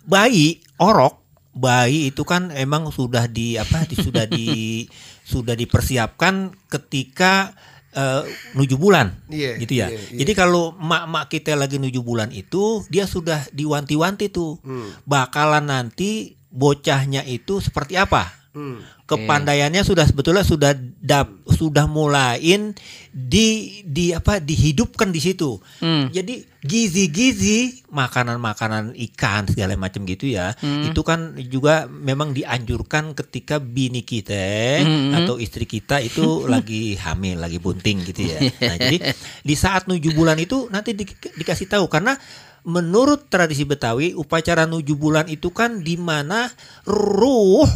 bayi 0.07 0.63
orok, 0.79 1.21
bayi 1.51 2.15
itu 2.15 2.23
kan 2.23 2.55
emang 2.55 2.89
sudah 2.95 3.27
di 3.27 3.59
apa? 3.59 3.85
Di, 3.85 3.97
sudah 3.99 4.25
di 4.31 4.87
sudah 5.33 5.55
dipersiapkan 5.55 6.51
ketika 6.67 7.55
uh, 7.95 8.27
nuju 8.59 8.75
bulan, 8.75 9.15
yeah, 9.31 9.55
gitu 9.63 9.79
ya. 9.79 9.95
Yeah, 9.95 10.03
yeah. 10.11 10.19
Jadi 10.27 10.33
kalau 10.35 10.75
mak-mak 10.75 11.31
kita 11.31 11.55
lagi 11.55 11.79
nuju 11.79 12.03
bulan 12.03 12.35
itu 12.35 12.83
dia 12.91 13.07
sudah 13.07 13.47
diwanti-wanti 13.55 14.27
tuh, 14.35 14.59
hmm. 14.63 15.07
bakalan 15.07 15.71
nanti 15.71 16.35
bocahnya 16.51 17.23
itu 17.31 17.63
seperti 17.63 17.95
apa? 17.95 18.27
Hmm. 18.51 18.83
Kepandaiannya 19.11 19.83
sudah 19.83 20.07
sebetulnya 20.07 20.47
sudah 20.47 20.71
dap, 21.03 21.27
sudah 21.51 21.91
mulain 21.91 22.79
di 23.11 23.83
di 23.83 24.15
apa 24.15 24.39
dihidupkan 24.39 25.11
di 25.11 25.19
situ. 25.19 25.59
Hmm. 25.83 26.15
Jadi 26.15 26.47
gizi-gizi 26.63 27.91
makanan-makanan 27.91 28.95
ikan 29.11 29.51
segala 29.51 29.75
macam 29.75 30.07
gitu 30.07 30.31
ya. 30.31 30.55
Hmm. 30.63 30.87
Itu 30.87 31.03
kan 31.03 31.35
juga 31.51 31.91
memang 31.91 32.31
dianjurkan 32.31 33.19
ketika 33.19 33.59
bini 33.59 34.07
kita 34.07 34.87
hmm. 34.87 35.19
atau 35.19 35.43
istri 35.43 35.67
kita 35.67 35.99
itu 35.99 36.43
lagi 36.53 36.95
hamil, 36.95 37.43
lagi 37.43 37.59
bunting 37.59 38.07
gitu 38.07 38.31
ya. 38.31 38.39
Nah, 38.61 38.77
jadi 38.77 39.17
di 39.43 39.55
saat 39.59 39.89
tujuh 39.91 40.15
bulan 40.15 40.39
itu 40.39 40.71
nanti 40.71 40.95
di, 40.95 41.03
dikasih 41.09 41.67
tahu 41.67 41.91
karena 41.91 42.15
menurut 42.63 43.33
tradisi 43.33 43.65
Betawi 43.65 44.13
upacara 44.13 44.69
nuju 44.69 44.95
bulan 44.95 45.27
itu 45.33 45.49
kan 45.51 45.81
di 45.81 45.97
mana 45.97 46.47
ruh 46.85 47.67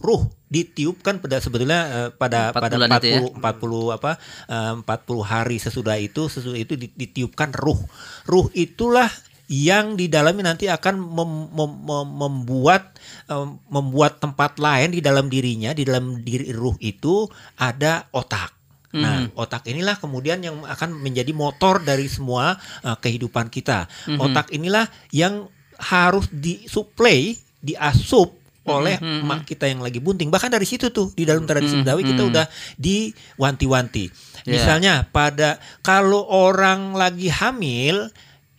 ruh 0.00 0.39
ditiupkan 0.50 1.22
pada 1.22 1.38
sebetulnya 1.38 1.80
uh, 1.88 2.10
pada 2.10 2.50
4 2.50 2.58
pada 2.58 2.76
40 2.98 3.06
ya? 3.06 3.20
40 3.38 3.96
apa 3.96 4.12
uh, 4.50 4.82
eh, 4.82 5.06
40 5.06 5.22
hari 5.22 5.56
sesudah 5.62 5.96
itu 5.96 6.26
sesudah 6.26 6.58
itu 6.58 6.74
ditiupkan 6.74 7.54
ruh. 7.54 7.78
Ruh 8.26 8.50
itulah 8.58 9.06
yang 9.50 9.98
di 9.98 10.06
dalamnya 10.06 10.54
nanti 10.54 10.70
akan 10.70 10.94
mem, 10.98 11.30
mem, 11.50 11.72
mem, 11.86 12.06
membuat 12.06 12.98
um, 13.26 13.58
membuat 13.66 14.22
tempat 14.22 14.58
lain 14.62 14.94
di 14.94 15.02
dalam 15.02 15.26
dirinya 15.26 15.74
di 15.74 15.82
dalam 15.86 16.22
diri 16.22 16.50
ruh 16.50 16.74
itu 16.82 17.26
ada 17.58 18.10
otak. 18.10 18.54
Hmm. 18.90 19.02
Nah, 19.06 19.18
otak 19.38 19.70
inilah 19.70 20.02
kemudian 20.02 20.42
yang 20.42 20.66
akan 20.66 20.98
menjadi 20.98 21.30
motor 21.30 21.78
dari 21.78 22.10
semua 22.10 22.58
uh, 22.82 22.98
kehidupan 22.98 23.46
kita. 23.46 23.86
Hmm. 24.10 24.18
Otak 24.18 24.50
inilah 24.50 24.90
yang 25.14 25.46
harus 25.78 26.26
disuplai, 26.34 27.38
diasup 27.62 28.39
oleh 28.70 28.96
mm 28.96 29.04
-hmm. 29.04 29.24
emak 29.26 29.40
kita 29.48 29.66
yang 29.66 29.82
lagi 29.82 29.98
bunting. 29.98 30.30
Bahkan 30.30 30.50
dari 30.54 30.66
situ 30.68 30.94
tuh 30.94 31.10
di 31.10 31.26
dalam 31.26 31.44
tradisi 31.44 31.74
mm 31.74 31.82
-hmm. 31.82 31.86
Betawi 31.90 32.02
kita 32.06 32.22
udah 32.26 32.46
diwanti-wanti. 32.78 34.04
Yeah. 34.46 34.52
Misalnya 34.54 34.94
pada 35.10 35.58
kalau 35.82 36.24
orang 36.30 36.94
lagi 36.94 37.28
hamil 37.28 38.08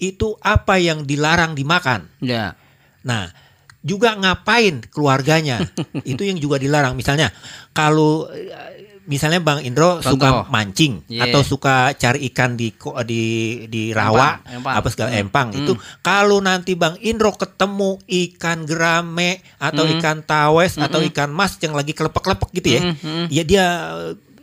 itu 0.01 0.36
apa 0.41 0.82
yang 0.82 1.06
dilarang 1.06 1.53
dimakan. 1.53 2.10
Yeah. 2.20 2.58
Nah, 3.06 3.30
juga 3.82 4.13
ngapain 4.13 4.86
keluarganya 4.89 5.62
itu 6.12 6.22
yang 6.25 6.38
juga 6.38 6.62
dilarang. 6.62 6.94
Misalnya 6.94 7.34
kalau 7.74 8.30
misalnya 9.10 9.41
Bang 9.41 9.65
Indro 9.65 9.98
Contoh. 9.98 10.13
suka 10.13 10.29
mancing 10.53 11.01
yeah. 11.10 11.25
atau 11.25 11.41
suka 11.41 11.93
cari 11.98 12.29
ikan 12.29 12.53
di 12.53 12.70
di 13.05 13.24
di 13.65 13.84
rawa 13.89 14.38
empang, 14.46 14.53
empang. 14.62 14.74
apa 14.77 14.88
segala 14.93 15.10
hmm. 15.10 15.22
empang 15.25 15.48
hmm. 15.50 15.60
itu 15.65 15.74
kalau 16.05 16.38
nanti 16.38 16.77
Bang 16.77 16.96
Indro 17.01 17.34
ketemu 17.34 17.98
ikan 18.05 18.70
gerame 18.70 19.41
atau 19.58 19.89
hmm. 19.89 19.93
ikan 19.98 20.17
tawes 20.22 20.77
hmm. 20.77 20.86
atau 20.86 21.00
ikan 21.10 21.34
mas 21.34 21.58
yang 21.58 21.74
lagi 21.74 21.98
kelepek-kelepek 21.98 22.50
gitu 22.62 22.70
ya 22.77 22.81
hmm. 22.81 22.96
hmm. 23.01 23.25
ya 23.34 23.43
dia 23.46 23.65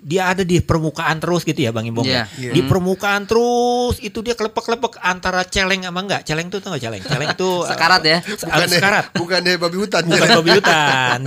dia 0.08 0.32
ada 0.32 0.40
di 0.40 0.64
permukaan 0.64 1.20
terus 1.20 1.44
gitu 1.44 1.60
ya 1.60 1.68
Bang 1.68 1.84
Imbong 1.84 2.08
yeah. 2.08 2.24
ya. 2.40 2.48
Yeah. 2.48 2.54
Di 2.56 2.60
permukaan 2.64 3.28
terus 3.28 4.00
itu 4.00 4.24
dia 4.24 4.32
kelepek-kelepek 4.32 4.96
antara 5.04 5.44
celeng 5.44 5.84
sama 5.84 6.00
enggak. 6.00 6.24
Celeng 6.24 6.48
itu 6.48 6.64
tuh 6.64 6.72
enggak 6.72 6.82
celeng? 6.88 7.02
Celeng 7.04 7.28
itu 7.36 7.50
sekarat 7.68 8.02
ya. 8.08 8.18
Bukan 8.24 8.68
sekarat. 8.72 9.04
Bukan 9.20 9.40
babi 9.44 9.76
hutan. 9.76 10.02
Bukan 10.08 10.28
babi 10.40 10.50
hutan. 10.56 11.18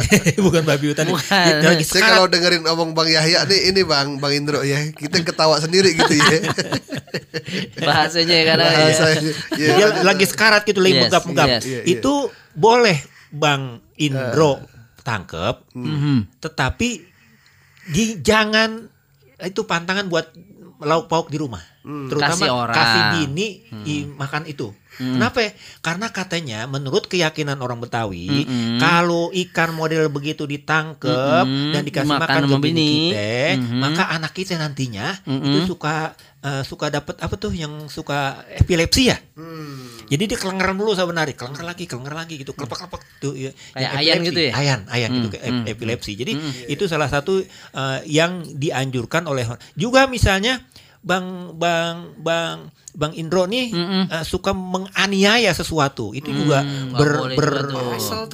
bukan 0.41 0.63
babi 0.65 0.85
hutan. 0.89 1.05
Bukan. 1.13 1.53
Dia 1.61 1.77
Saya 1.85 2.09
kalau 2.09 2.25
dengerin 2.25 2.65
omong 2.65 2.97
Bang 2.97 3.05
Yahya 3.05 3.45
nih 3.45 3.69
ini 3.69 3.85
Bang 3.85 4.17
Bang 4.17 4.33
Indro 4.33 4.65
ya. 4.65 4.81
Kita 4.97 5.21
ketawa 5.21 5.61
sendiri 5.61 5.93
gitu 5.93 6.17
ya. 6.17 6.41
Bahasanya 7.85 8.33
ya 8.33 8.43
karena 8.49 8.65
Bahasanya, 8.65 9.31
ya. 9.61 9.69
Dia 9.77 9.87
lagi 10.01 10.25
sekarat 10.25 10.65
gitu 10.65 10.81
lagi 10.81 11.05
megap-megap. 11.05 11.61
Yes, 11.61 11.63
yes. 11.69 11.85
Itu 11.85 12.33
boleh 12.57 12.97
Bang 13.29 13.77
Indro 14.01 14.57
uh. 14.57 14.65
tangkep. 15.05 15.69
Mm 15.77 15.85
-hmm. 15.85 16.17
Tetapi 16.41 17.10
di 17.89 18.21
jangan 18.21 18.85
itu 19.41 19.65
pantangan 19.65 20.05
buat 20.05 20.29
lauk 20.81 21.05
pauk 21.09 21.29
di 21.29 21.37
rumah. 21.37 21.61
Hmm. 21.81 22.09
Terutama 22.09 22.37
kasih, 22.37 22.49
orang. 22.53 22.75
kasih 22.77 23.01
bini 23.17 23.47
hmm. 23.69 23.85
i, 23.89 23.95
makan 24.05 24.43
itu. 24.45 24.69
Hmm. 25.01 25.17
Kenapa? 25.17 25.55
Karena 25.81 26.07
katanya 26.13 26.59
menurut 26.69 27.09
keyakinan 27.09 27.57
orang 27.57 27.81
Betawi, 27.81 28.45
hmm. 28.45 28.77
kalau 28.77 29.33
ikan 29.33 29.73
model 29.73 30.09
begitu 30.13 30.45
ditangkep 30.45 31.45
hmm. 31.45 31.73
dan 31.73 31.81
dikasih 31.81 32.17
makan, 32.17 32.27
makan 32.27 32.43
ke 32.49 32.57
bini 32.61 32.89
kita, 33.09 33.57
hmm. 33.57 33.79
maka 33.81 34.03
anak 34.13 34.33
kita 34.35 34.61
nantinya 34.61 35.15
hmm. 35.25 35.41
itu 35.41 35.59
suka 35.73 36.13
uh, 36.45 36.61
suka 36.61 36.93
dapat 36.93 37.17
apa 37.17 37.33
tuh 37.37 37.53
yang 37.53 37.89
suka 37.89 38.45
epilepsi 38.51 39.09
ya. 39.09 39.17
Hmm. 39.33 40.00
Jadi 40.11 40.23
dia 40.27 40.35
kelengeran 40.35 40.75
dulu 40.75 40.91
sebenarnya, 40.91 41.39
kelenger 41.39 41.63
lagi, 41.63 41.87
kelenger 41.87 42.11
lagi 42.11 42.35
gitu, 42.43 42.51
kelepek-kelepek 42.51 43.01
tuh 43.23 43.31
ya. 43.31 43.51
Kayak 43.71 43.91
ayan 43.95 44.15
gitu 44.27 44.41
ya. 44.43 44.51
Ayan, 44.59 44.79
ayan 44.91 45.09
gitu, 45.09 45.15
hmm. 45.15 45.23
gitu 45.23 45.27
kayak 45.39 45.47
hmm. 45.47 45.71
epilepsi. 45.71 46.11
Jadi 46.19 46.33
hmm. 46.35 46.51
itu 46.67 46.83
salah 46.91 47.07
satu 47.07 47.39
uh, 47.79 48.03
yang 48.03 48.43
dianjurkan 48.43 49.23
oleh 49.23 49.47
juga 49.79 50.11
misalnya 50.11 50.59
Bang 51.01 51.57
Bang 51.57 52.13
Bang 52.21 52.69
Bang 52.93 53.13
Indro 53.17 53.49
nih 53.49 53.73
mm 53.73 53.85
-mm. 53.87 54.03
Uh, 54.11 54.25
suka 54.27 54.51
menganiaya 54.53 55.49
sesuatu 55.55 56.11
itu 56.13 56.29
mm, 56.29 56.37
juga 56.37 56.59
ber, 56.93 57.11
ber, 57.33 57.51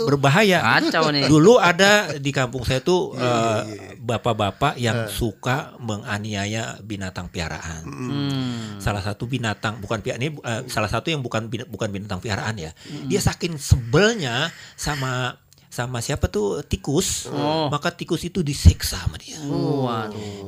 berbahaya. 0.04 0.82
Kacau 0.82 1.14
nih. 1.14 1.30
Dulu 1.30 1.62
ada 1.62 2.18
di 2.18 2.32
kampung 2.34 2.66
saya 2.66 2.82
tuh 2.82 3.14
uh, 3.16 3.62
bapak-bapak 4.02 4.76
yang 4.82 5.06
uh. 5.06 5.12
suka 5.12 5.78
menganiaya 5.80 6.82
binatang 6.84 7.30
piaraan. 7.30 7.86
Mm. 7.86 8.82
Salah 8.82 9.06
satu 9.06 9.30
binatang 9.30 9.78
bukan 9.80 10.02
pihak 10.02 10.18
ini 10.18 10.34
uh, 10.42 10.66
salah 10.68 10.90
satu 10.90 11.14
yang 11.14 11.22
bukan 11.22 11.48
bukan 11.48 11.90
binatang 11.94 12.20
piaraan 12.20 12.58
ya. 12.58 12.74
Mm. 12.90 13.08
Dia 13.08 13.22
saking 13.22 13.56
sebelnya 13.62 14.50
sama 14.74 15.38
sama 15.68 16.02
siapa 16.02 16.26
tuh 16.32 16.66
tikus, 16.66 17.30
oh. 17.30 17.70
maka 17.70 17.94
tikus 17.94 18.26
itu 18.26 18.42
disiksa 18.42 18.98
sama 18.98 19.22
dia. 19.22 19.38
Oh, 19.46 19.86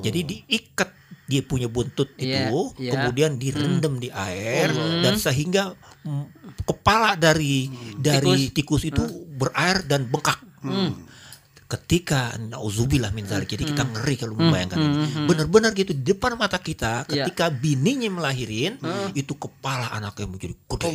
Jadi 0.02 0.26
diikat 0.26 0.90
dia 1.29 1.45
punya 1.45 1.69
buntut 1.69 2.09
yeah, 2.17 2.50
itu 2.50 2.74
yeah. 2.81 2.93
kemudian 2.98 3.38
direndam 3.38 4.01
hmm. 4.01 4.03
di 4.03 4.09
air 4.09 4.74
hmm. 4.74 5.05
dan 5.05 5.13
sehingga 5.21 5.77
kepala 6.65 7.13
dari 7.13 7.69
hmm. 7.69 8.01
dari 8.01 8.50
tikus, 8.50 8.81
tikus 8.81 8.83
itu 8.89 9.03
hmm. 9.05 9.38
berair 9.38 9.86
dan 9.86 10.09
bengkak. 10.09 10.41
Hmm 10.59 11.09
ketika 11.70 12.34
nauzubillah 12.42 13.14
min 13.14 13.30
zalik 13.30 13.54
jadi 13.54 13.62
kita 13.62 13.86
hmm. 13.86 13.94
ngeri 13.94 14.16
kalau 14.18 14.34
hmm. 14.34 14.42
membayangkan 14.42 14.78
hmm. 14.82 14.90
ini 14.90 14.98
benar-benar 15.30 15.72
gitu 15.78 15.94
di 15.94 16.02
depan 16.02 16.34
mata 16.34 16.58
kita 16.58 17.06
ya. 17.06 17.30
ketika 17.30 17.54
yeah. 17.54 17.62
bininya 17.62 18.10
melahirin 18.10 18.82
hmm. 18.82 19.14
itu 19.14 19.38
kepala 19.38 19.94
anaknya 19.94 20.26
menjadi 20.34 20.54
gede 20.58 20.90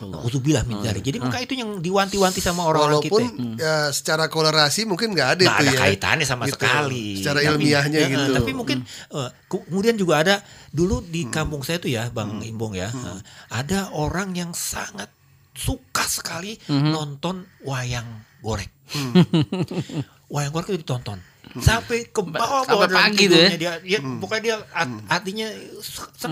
nauzubillah 0.00 0.64
min 0.64 0.80
zalik 0.80 1.04
jadi 1.04 1.20
maka 1.20 1.44
itu 1.44 1.60
yang 1.60 1.84
diwanti-wanti 1.84 2.40
sama 2.40 2.64
orang-orang 2.64 3.04
kita 3.04 3.20
walaupun 3.20 3.60
ya, 3.60 3.92
secara 3.92 4.32
kolerasi 4.32 4.88
mungkin 4.88 5.12
nggak 5.12 5.28
ada 5.36 5.42
nggak 5.44 5.60
ada 5.60 5.72
ya. 5.76 5.80
kaitannya 5.84 6.24
sama 6.24 6.48
gitu. 6.48 6.56
sekali 6.56 7.20
secara 7.20 7.38
ilmiahnya 7.44 8.00
tapi, 8.00 8.12
gitu 8.16 8.30
tapi 8.32 8.50
mungkin 8.56 8.78
uh, 9.12 9.28
kemudian 9.52 10.00
juga 10.00 10.24
ada 10.24 10.34
dulu 10.72 11.04
di 11.04 11.28
kampung 11.28 11.60
saya 11.60 11.76
tuh 11.76 11.92
ya 11.92 12.08
bang 12.08 12.40
hmm. 12.40 12.48
Imbong 12.48 12.80
ya 12.80 12.88
hmm. 12.88 13.04
uh, 13.04 13.20
ada 13.52 13.92
orang 13.92 14.32
yang 14.32 14.56
sangat 14.56 15.12
suka 15.52 16.08
sekali 16.08 16.56
hmm. 16.64 16.96
nonton 16.96 17.44
wayang 17.68 18.31
goreng 18.42 18.70
Hmm. 18.92 19.24
Wayang 20.32 20.52
goreng 20.52 20.68
itu 20.68 20.84
ditonton 20.84 21.16
sampai 21.60 22.08
ke 22.08 22.22
bawah 22.24 22.64
bawah 22.64 22.88
pagi 22.88 23.28
tuh 23.28 23.36
ya. 23.36 23.48
dia, 23.60 23.72
dia 23.84 23.98
hmm. 24.00 24.24
pokoknya 24.24 24.40
dia 24.40 24.56
hmm. 24.56 25.04
artinya 25.04 25.48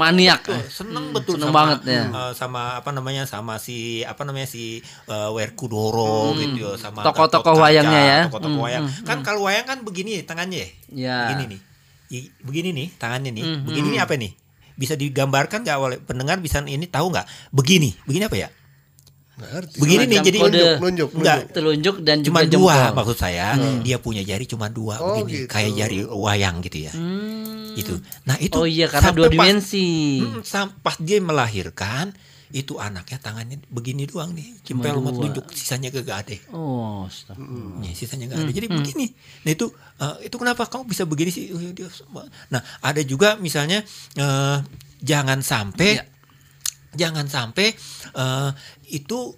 maniak 0.00 0.40
betul, 0.48 0.60
seneng 0.72 1.04
hmm. 1.10 1.16
betul 1.18 1.34
seneng 1.36 1.50
sama, 1.52 1.58
banget 1.60 1.78
ya 1.84 2.02
uh, 2.08 2.32
sama 2.32 2.62
apa 2.80 2.90
namanya 2.96 3.22
sama 3.28 3.60
si 3.60 4.00
apa 4.00 4.24
namanya 4.24 4.48
si 4.48 4.80
uh, 5.12 5.28
Werkudoro 5.36 6.32
hmm. 6.32 6.38
gitu 6.40 6.58
ya 6.64 6.70
sama 6.80 7.04
tokoh-tokoh 7.04 7.60
wayangnya 7.60 8.00
ya 8.00 8.18
tokoh-tokoh 8.32 8.56
hmm. 8.56 8.66
wayang 8.70 8.84
hmm. 8.88 9.04
kan 9.04 9.16
hmm. 9.20 9.26
kalau 9.28 9.40
wayang 9.44 9.66
kan 9.68 9.78
begini 9.84 10.24
tangannya 10.24 10.72
ya 10.88 11.28
begini 11.28 11.44
nih 11.52 11.60
begini 12.40 12.68
nih 12.72 12.88
tangannya 12.96 13.30
nih 13.36 13.44
hmm. 13.44 13.62
begini 13.68 13.86
nih 13.92 14.00
apa 14.00 14.14
nih 14.16 14.32
bisa 14.80 14.96
digambarkan 14.96 15.60
nggak 15.60 15.76
oleh 15.76 15.98
pendengar 16.00 16.40
bisa 16.40 16.64
ini 16.64 16.88
tahu 16.88 17.12
nggak 17.12 17.28
begini 17.52 17.92
begini 18.08 18.24
apa 18.24 18.36
ya 18.40 18.48
Begini 19.76 20.04
nih 20.06 20.18
jadi 20.20 20.38
kode. 20.38 20.62
nunjuk, 20.80 21.08
enggak 21.16 21.38
telunjuk 21.50 21.96
dan 22.04 22.20
cuma 22.22 22.44
dua 22.44 22.92
maksud 22.92 23.16
saya. 23.16 23.56
Hmm. 23.56 23.80
Dia 23.80 23.96
punya 23.98 24.22
jari 24.22 24.44
cuma 24.44 24.68
dua 24.68 25.00
oh, 25.00 25.20
begini, 25.20 25.44
gitu. 25.44 25.52
kayak 25.52 25.70
jari 25.76 25.98
wayang 26.06 26.60
gitu 26.64 26.78
ya. 26.88 26.92
Hmm. 26.92 27.74
Gitu. 27.74 27.98
Nah, 28.26 28.36
itu 28.42 28.58
Oh 28.58 28.66
iya 28.66 28.86
karena 28.90 29.10
dua 29.14 29.28
dimensi. 29.30 30.20
Pas, 30.42 30.66
hmm, 30.66 30.84
pas 30.84 30.96
dia 31.00 31.18
melahirkan 31.22 32.12
itu 32.50 32.82
anaknya 32.82 33.18
tangannya 33.22 33.62
begini 33.70 34.10
doang 34.10 34.34
nih 34.34 34.58
cempel 34.66 34.98
sama 34.98 35.14
telunjuk 35.14 35.46
sisanya 35.54 35.86
gak 35.94 36.26
ada 36.26 36.36
oh 36.50 37.06
hmm. 37.06 37.86
ya, 37.86 37.94
sisanya 37.94 38.26
gak 38.26 38.42
ada 38.42 38.50
hmm. 38.50 38.58
jadi 38.58 38.66
hmm. 38.66 38.76
begini 38.82 39.06
nah 39.46 39.50
itu 39.54 39.66
uh, 40.02 40.18
itu 40.18 40.34
kenapa 40.34 40.66
kamu 40.66 40.90
bisa 40.90 41.06
begini 41.06 41.30
sih 41.30 41.54
oh, 41.54 42.26
nah 42.50 42.58
ada 42.82 43.06
juga 43.06 43.38
misalnya 43.38 43.86
uh, 44.18 44.66
jangan 44.98 45.46
sampai 45.46 46.02
ya. 46.02 46.04
Jangan 46.94 47.26
sampai 47.30 47.74
uh, 48.16 48.50
itu 48.90 49.34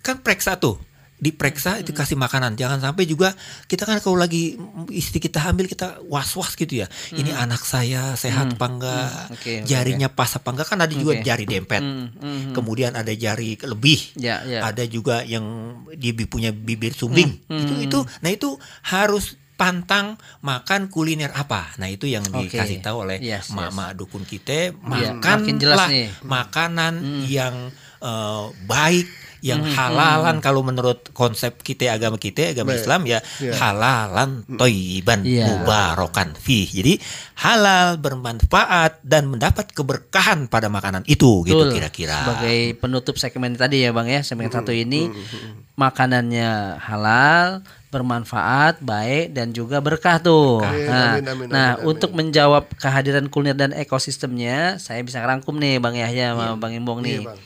kan 0.00 0.24
periksa 0.24 0.56
tuh 0.56 0.90
diperiksa 1.20 1.76
itu 1.84 1.92
kasih 1.92 2.16
makanan 2.16 2.56
jangan 2.56 2.80
sampai 2.80 3.04
juga 3.04 3.36
kita 3.68 3.84
kan 3.84 4.00
kalau 4.00 4.16
lagi 4.16 4.56
istri 4.88 5.20
kita 5.20 5.36
hamil 5.44 5.68
kita 5.68 6.00
was 6.08 6.32
was 6.32 6.56
gitu 6.56 6.80
ya 6.80 6.88
hmm. 6.88 7.20
ini 7.20 7.30
anak 7.36 7.60
saya 7.60 8.16
sehat 8.16 8.48
hmm. 8.48 8.56
apa 8.56 8.66
enggak 8.66 9.12
hmm. 9.12 9.34
okay, 9.36 9.56
jarinya 9.68 10.08
okay. 10.08 10.16
pas 10.16 10.30
apa 10.32 10.48
enggak 10.48 10.66
kan 10.72 10.80
ada 10.80 10.94
juga 10.96 11.12
okay. 11.20 11.24
jari 11.28 11.44
dempet 11.44 11.82
hmm. 11.84 12.06
Hmm. 12.16 12.52
kemudian 12.56 12.96
ada 12.96 13.12
jari 13.12 13.60
lebih 13.60 14.16
ya, 14.16 14.40
ya. 14.48 14.64
ada 14.64 14.82
juga 14.88 15.20
yang 15.28 15.44
dia 15.92 16.16
punya 16.24 16.56
bibir 16.56 16.96
sumbing 16.96 17.36
hmm. 17.52 17.62
itu 17.68 17.74
itu 17.84 17.98
nah 18.24 18.30
itu 18.32 18.56
harus 18.88 19.36
pantang 19.60 20.16
makan 20.40 20.88
kuliner 20.88 21.28
apa. 21.36 21.76
Nah, 21.76 21.92
itu 21.92 22.08
yang 22.08 22.24
okay. 22.24 22.48
dikasih 22.48 22.80
tahu 22.80 23.04
oleh 23.04 23.20
yes, 23.20 23.52
mama 23.52 23.92
yes. 23.92 24.00
dukun 24.00 24.24
kita, 24.24 24.72
iya, 24.72 25.12
makanlah 25.12 25.88
ya, 25.92 26.08
makanan 26.24 26.94
hmm. 26.96 27.24
yang 27.28 27.54
uh, 28.00 28.48
baik 28.64 29.04
yang 29.40 29.64
hmm, 29.64 29.72
halalan 29.72 30.36
hmm. 30.38 30.44
kalau 30.44 30.60
menurut 30.60 31.10
konsep 31.16 31.64
kita 31.64 31.96
agama 31.96 32.20
kita 32.20 32.52
agama 32.52 32.76
Baik. 32.76 32.80
Islam 32.84 33.00
ya 33.08 33.18
yeah. 33.40 33.56
halalan 33.56 34.44
hmm. 34.44 34.58
toiban 34.60 35.20
yeah. 35.24 35.48
mubarokan 35.48 36.36
fi 36.36 36.68
jadi 36.68 37.00
halal 37.40 37.96
bermanfaat 37.96 39.00
dan 39.00 39.32
mendapat 39.32 39.72
keberkahan 39.72 40.46
pada 40.52 40.68
makanan 40.68 41.08
itu 41.08 41.44
gitu 41.48 41.56
Betul. 41.56 41.72
gitu 41.72 41.76
kira-kira 41.80 42.18
sebagai 42.24 42.58
penutup 42.76 43.16
segmen 43.16 43.56
tadi 43.56 43.88
ya 43.88 43.96
bang 43.96 44.08
ya 44.08 44.20
segmen 44.20 44.52
hmm. 44.52 44.56
satu 44.60 44.72
ini 44.76 45.08
hmm. 45.08 45.76
makanannya 45.80 46.76
halal 46.76 47.64
bermanfaat, 47.90 48.78
baik 48.86 49.34
dan 49.34 49.50
juga 49.50 49.82
berkah 49.82 50.22
tuh. 50.22 50.62
Berkah. 50.62 50.86
Nah, 50.86 51.10
amin, 51.18 51.26
amin, 51.26 51.46
nah 51.50 51.74
amin, 51.74 51.90
untuk 51.90 52.14
menjawab 52.14 52.70
kehadiran 52.78 53.26
kuliner 53.26 53.58
dan 53.58 53.74
ekosistemnya, 53.74 54.78
saya 54.78 55.02
bisa 55.02 55.18
rangkum 55.26 55.58
nih 55.58 55.82
Bang 55.82 55.98
Yahya 55.98 56.38
sama 56.38 56.54
iya. 56.54 56.60
Bang 56.62 56.72
Imbong 56.78 57.02
nih. 57.02 57.26
Iya, 57.26 57.34
bang 57.34 57.38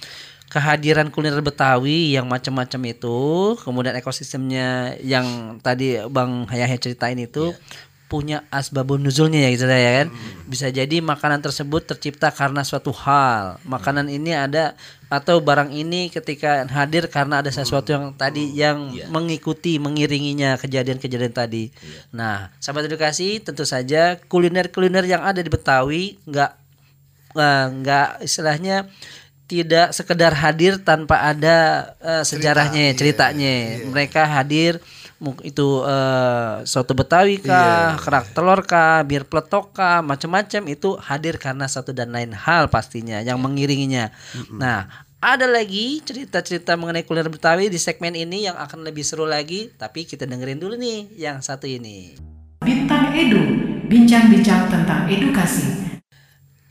kehadiran 0.55 1.11
kuliner 1.11 1.43
Betawi 1.43 2.15
yang 2.15 2.31
macam-macam 2.31 2.79
itu, 2.87 3.19
kemudian 3.67 3.99
ekosistemnya 3.99 4.95
yang 5.03 5.59
tadi 5.59 5.99
Bang 6.07 6.47
Hayah 6.47 6.71
ceritain 6.79 7.19
itu 7.19 7.51
yeah. 7.51 7.59
punya 8.07 8.47
asbabun 8.55 9.03
nuzulnya 9.03 9.43
ya 9.43 9.51
gitu 9.51 9.67
ya 9.67 9.93
kan. 9.99 10.15
Hmm. 10.15 10.47
Bisa 10.47 10.71
jadi 10.71 11.03
makanan 11.03 11.43
tersebut 11.43 11.91
tercipta 11.91 12.31
karena 12.31 12.63
suatu 12.63 12.95
hal. 12.95 13.59
Makanan 13.67 14.07
hmm. 14.07 14.17
ini 14.23 14.31
ada 14.31 14.79
atau 15.11 15.43
barang 15.43 15.75
ini 15.75 16.07
ketika 16.15 16.63
hadir 16.71 17.11
karena 17.11 17.43
ada 17.43 17.51
sesuatu 17.51 17.91
yang 17.91 18.15
tadi 18.15 18.47
hmm. 18.47 18.55
yang 18.55 18.79
yeah. 18.95 19.11
mengikuti 19.11 19.83
mengiringinya 19.83 20.55
kejadian-kejadian 20.63 21.35
tadi. 21.35 21.75
Yeah. 21.75 22.03
Nah, 22.15 22.37
sahabat 22.63 22.87
edukasi 22.87 23.43
tentu 23.43 23.67
saja 23.67 24.23
kuliner-kuliner 24.31 25.03
yang 25.03 25.27
ada 25.27 25.43
di 25.43 25.51
Betawi 25.51 26.15
nggak 26.31 26.51
eh, 27.43 27.67
nggak 27.83 28.23
istilahnya 28.23 28.87
tidak 29.45 29.93
sekedar 29.93 30.33
hadir 30.33 30.81
tanpa 30.81 31.21
ada 31.21 31.91
uh, 32.01 32.25
sejarahnya 32.25 32.97
Cerita, 32.97 33.29
ceritanya 33.29 33.53
iya, 33.53 33.69
iya. 33.81 33.87
mereka 33.93 34.25
hadir 34.25 34.81
itu 35.45 35.81
uh, 35.85 36.61
soto 36.69 36.93
betawi 36.93 37.41
kah 37.41 37.97
iya. 37.97 38.01
kerak 38.01 38.33
telur 38.37 38.61
kah 38.65 39.01
bir 39.05 39.25
peletok 39.25 39.73
kah 39.73 40.05
macam-macam 40.05 40.63
itu 40.69 40.97
hadir 41.01 41.41
karena 41.41 41.65
satu 41.65 41.97
dan 41.97 42.13
lain 42.13 42.33
hal 42.33 42.69
pastinya 42.69 43.21
yang 43.25 43.41
iya. 43.41 43.45
mengiringinya 43.45 44.05
mm-hmm. 44.13 44.59
nah 44.61 44.89
ada 45.25 45.49
lagi 45.49 46.05
cerita-cerita 46.05 46.77
mengenai 46.77 47.09
kuliner 47.09 47.33
betawi 47.33 47.73
di 47.73 47.81
segmen 47.81 48.13
ini 48.13 48.45
yang 48.45 48.57
akan 48.61 48.85
lebih 48.85 49.01
seru 49.01 49.25
lagi 49.25 49.73
tapi 49.77 50.05
kita 50.05 50.29
dengerin 50.29 50.61
dulu 50.61 50.77
nih 50.77 51.09
yang 51.17 51.41
satu 51.41 51.65
ini 51.65 52.17
bintang 52.61 53.13
edu 53.17 53.41
bincang-bincang 53.89 54.69
tentang 54.69 55.09
edukasi 55.09 55.84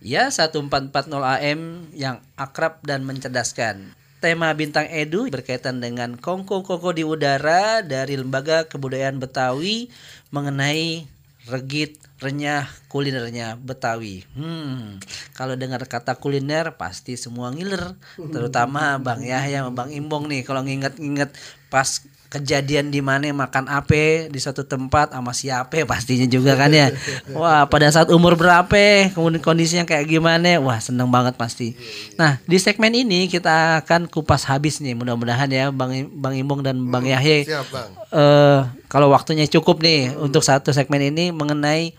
Ya 0.03 0.27
1440 0.27 0.91
AM 1.23 1.87
yang 1.95 2.19
akrab 2.35 2.83
dan 2.83 3.07
mencerdaskan. 3.07 3.95
Tema 4.19 4.51
Bintang 4.51 4.91
Edu 4.91 5.31
berkaitan 5.31 5.79
dengan 5.79 6.19
kongko-kongko 6.19 6.91
di 6.91 7.07
udara 7.07 7.79
dari 7.79 8.19
Lembaga 8.19 8.67
Kebudayaan 8.67 9.23
Betawi 9.23 9.87
mengenai 10.27 11.07
regit, 11.47 12.03
renyah, 12.19 12.67
kulinernya 12.91 13.55
Betawi. 13.55 14.27
Hmm, 14.35 14.99
kalau 15.39 15.55
dengar 15.55 15.83
kata 15.87 16.19
kuliner 16.19 16.75
pasti 16.75 17.15
semua 17.15 17.55
ngiler, 17.55 17.95
terutama 18.15 18.99
Bang 18.99 19.23
Yahya, 19.23 19.71
Bang 19.71 19.91
Imbong 19.91 20.27
nih 20.27 20.43
kalau 20.43 20.67
nginget-nginget 20.67 21.31
pas 21.71 22.03
kejadian 22.33 22.89
di 22.89 22.97
mana 23.05 23.29
makan 23.29 23.69
apa 23.69 24.25
di 24.25 24.39
suatu 24.41 24.65
tempat 24.65 25.13
sama 25.13 25.31
siapa 25.37 25.85
pastinya 25.89 26.25
juga 26.25 26.57
kan 26.57 26.73
ya. 26.73 26.89
Wah, 27.37 27.69
pada 27.69 27.93
saat 27.93 28.09
umur 28.09 28.33
berapa, 28.33 29.13
kemudian 29.13 29.37
kondisinya 29.39 29.85
kayak 29.85 30.09
gimana? 30.09 30.57
Wah, 30.57 30.81
seneng 30.81 31.13
banget 31.13 31.37
pasti. 31.37 31.77
Nah, 32.17 32.41
di 32.49 32.57
segmen 32.57 32.89
ini 32.97 33.29
kita 33.29 33.85
akan 33.85 34.09
kupas 34.09 34.49
habis 34.49 34.81
nih. 34.81 34.97
Mudah-mudahan 34.97 35.49
ya 35.53 35.69
Bang 35.69 35.93
Bang 36.17 36.33
Imbong 36.33 36.65
dan 36.65 36.81
Bang 36.89 37.05
hmm, 37.05 37.13
Yahya. 37.13 37.37
Siap, 37.45 37.67
Bang. 37.69 37.89
Uh, 38.09 38.65
kalau 38.89 39.13
waktunya 39.13 39.45
cukup 39.45 39.81
nih 39.81 40.13
untuk 40.17 40.41
satu 40.41 40.73
segmen 40.73 41.01
ini 41.13 41.29
mengenai 41.29 41.93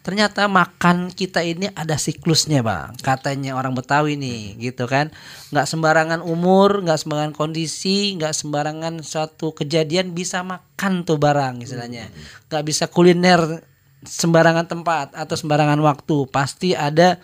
ternyata 0.00 0.48
makan 0.48 1.12
kita 1.12 1.44
ini 1.44 1.68
ada 1.76 1.96
siklusnya 2.00 2.64
bang. 2.64 2.96
Katanya 3.00 3.56
orang 3.56 3.76
Betawi 3.76 4.16
nih 4.16 4.56
gitu 4.56 4.88
kan. 4.88 5.12
Nggak 5.52 5.66
sembarangan 5.68 6.20
umur 6.24 6.80
nggak 6.84 6.98
sembarangan 7.00 7.34
kondisi 7.36 8.16
nggak 8.16 8.32
sembarangan 8.32 9.04
suatu 9.04 9.52
kejadian 9.52 10.16
bisa 10.16 10.40
makan 10.40 11.04
tuh 11.04 11.20
barang 11.20 11.60
istilahnya. 11.60 12.08
Nggak 12.48 12.64
bisa 12.64 12.84
kuliner 12.88 13.60
sembarangan 14.02 14.66
tempat 14.66 15.12
atau 15.12 15.36
sembarangan 15.36 15.80
waktu. 15.84 16.28
Pasti 16.32 16.72
ada 16.72 17.20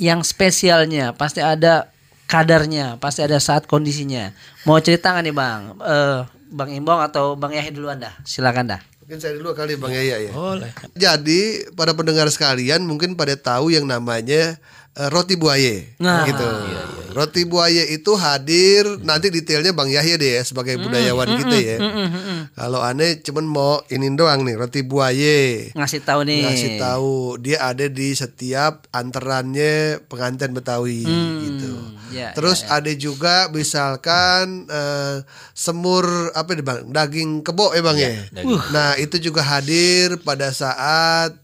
yang 0.00 0.24
spesialnya 0.24 1.12
pasti 1.12 1.44
ada 1.44 1.92
kadarnya 2.24 2.96
pasti 2.96 3.20
ada 3.20 3.36
saat 3.36 3.68
kondisinya. 3.68 4.32
Mau 4.64 4.80
cerita 4.80 5.12
nggak 5.12 5.24
nih 5.28 5.34
bang? 5.36 5.60
Uh, 5.76 6.20
bang 6.50 6.70
Imbong 6.74 7.00
atau 7.04 7.38
bang 7.38 7.54
Yahya 7.54 7.72
dulu 7.72 7.88
anda 7.88 8.10
silakan 8.26 8.74
dah 8.76 8.82
Mungkin 9.10 9.26
saya 9.26 9.34
dulu 9.34 9.58
kali 9.58 9.74
Bang 9.74 9.90
Yaya 9.90 10.22
ya. 10.22 10.30
Boleh. 10.30 10.70
Jadi 10.94 11.66
pada 11.74 11.98
pendengar 11.98 12.30
sekalian 12.30 12.86
mungkin 12.86 13.18
pada 13.18 13.34
tahu 13.34 13.74
yang 13.74 13.82
namanya 13.82 14.54
roti 14.96 15.38
buaye 15.38 15.94
nah, 16.02 16.26
gitu. 16.26 16.42
Iya, 16.42 16.66
iya, 16.66 16.82
iya. 16.82 16.98
Roti 17.10 17.42
buaye 17.42 17.84
itu 17.90 18.14
hadir 18.14 18.86
nanti 19.02 19.34
detailnya 19.34 19.74
Bang 19.74 19.90
Yahya 19.90 20.14
deh 20.14 20.38
ya 20.38 20.42
sebagai 20.46 20.78
mm, 20.78 20.82
budayawan 20.86 21.28
mm, 21.30 21.38
kita 21.42 21.56
ya. 21.58 21.78
Mm, 21.82 21.90
mm, 21.90 22.08
mm, 22.10 22.40
Kalau 22.54 22.80
aneh 22.82 23.18
cuman 23.22 23.46
mau 23.46 23.82
ini 23.90 24.06
doang 24.14 24.46
nih 24.46 24.54
roti 24.58 24.82
buaye. 24.86 25.70
Ngasih 25.74 26.02
tahu 26.06 26.22
nih. 26.26 26.42
Ngasih 26.46 26.70
tahu 26.78 27.38
dia 27.42 27.58
ada 27.66 27.86
di 27.86 28.14
setiap 28.14 28.86
antarannya 28.94 30.02
pengantin 30.06 30.54
Betawi 30.54 31.06
mm, 31.06 31.34
gitu. 31.46 31.72
Ya, 32.10 32.34
Terus 32.34 32.66
ya, 32.66 32.66
ya. 32.66 32.70
ada 32.82 32.92
juga 32.94 33.34
misalkan 33.54 34.66
uh, 34.66 35.22
semur 35.54 36.06
apa 36.34 36.54
nih 36.54 36.66
Bang? 36.66 36.80
Daging 36.90 37.42
kebo 37.46 37.74
ya 37.74 37.82
Bang 37.82 37.98
ya. 37.98 38.10
ya? 38.10 38.42
Uh. 38.42 38.62
Nah, 38.74 38.98
itu 38.98 39.18
juga 39.18 39.42
hadir 39.46 40.18
pada 40.22 40.50
saat 40.50 41.34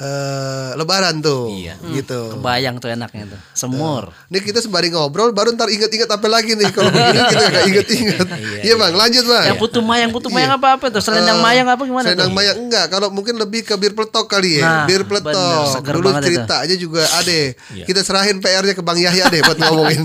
uh, 0.00 0.74
lebaran 0.74 1.22
tuh 1.22 1.50
iya. 1.54 1.78
gitu. 1.94 2.34
Kebayang 2.38 2.82
tuh 2.82 2.90
enaknya 2.90 3.36
tuh. 3.36 3.40
Semur. 3.54 4.10
Uh, 4.10 4.30
ini 4.32 4.38
kita 4.42 4.58
sembari 4.58 4.90
ngobrol 4.90 5.30
baru 5.30 5.54
ntar 5.54 5.70
inget-inget 5.70 6.10
apa 6.10 6.26
lagi 6.26 6.58
nih 6.58 6.70
kalau 6.74 6.90
begini 6.90 7.20
kita 7.30 7.44
gak 7.46 7.64
inget-inget. 7.70 8.26
iya, 8.26 8.58
iya, 8.62 8.74
Bang, 8.74 8.94
lanjut 8.94 9.24
Bang. 9.26 9.44
Yang 9.46 9.58
putu 9.60 9.80
mayang, 9.84 10.10
putu 10.10 10.28
mayang 10.30 10.52
iya. 10.54 10.58
apa 10.58 10.68
apa 10.78 10.86
tuh? 10.90 11.02
Selendang 11.02 11.38
uh, 11.38 11.44
mayang 11.44 11.66
apa 11.70 11.82
gimana 11.86 12.06
selendang 12.10 12.30
tuh? 12.32 12.36
mayang 12.36 12.56
enggak, 12.58 12.86
kalau 12.90 13.08
mungkin 13.14 13.34
lebih 13.38 13.62
ke 13.62 13.74
bir 13.78 13.92
peletok 13.94 14.26
kali 14.26 14.58
ya. 14.58 14.64
Nah, 14.66 14.84
bir 14.90 15.06
peletok. 15.06 15.82
Dulu 15.84 16.10
cerita 16.18 16.64
aja 16.64 16.74
juga 16.74 17.06
ada. 17.06 17.32
iya. 17.74 17.84
Kita 17.86 18.02
serahin 18.02 18.42
PR-nya 18.42 18.74
ke 18.74 18.82
Bang 18.82 18.98
Yahya 18.98 19.30
deh 19.30 19.40
buat 19.44 19.58
ngomongin. 19.58 20.02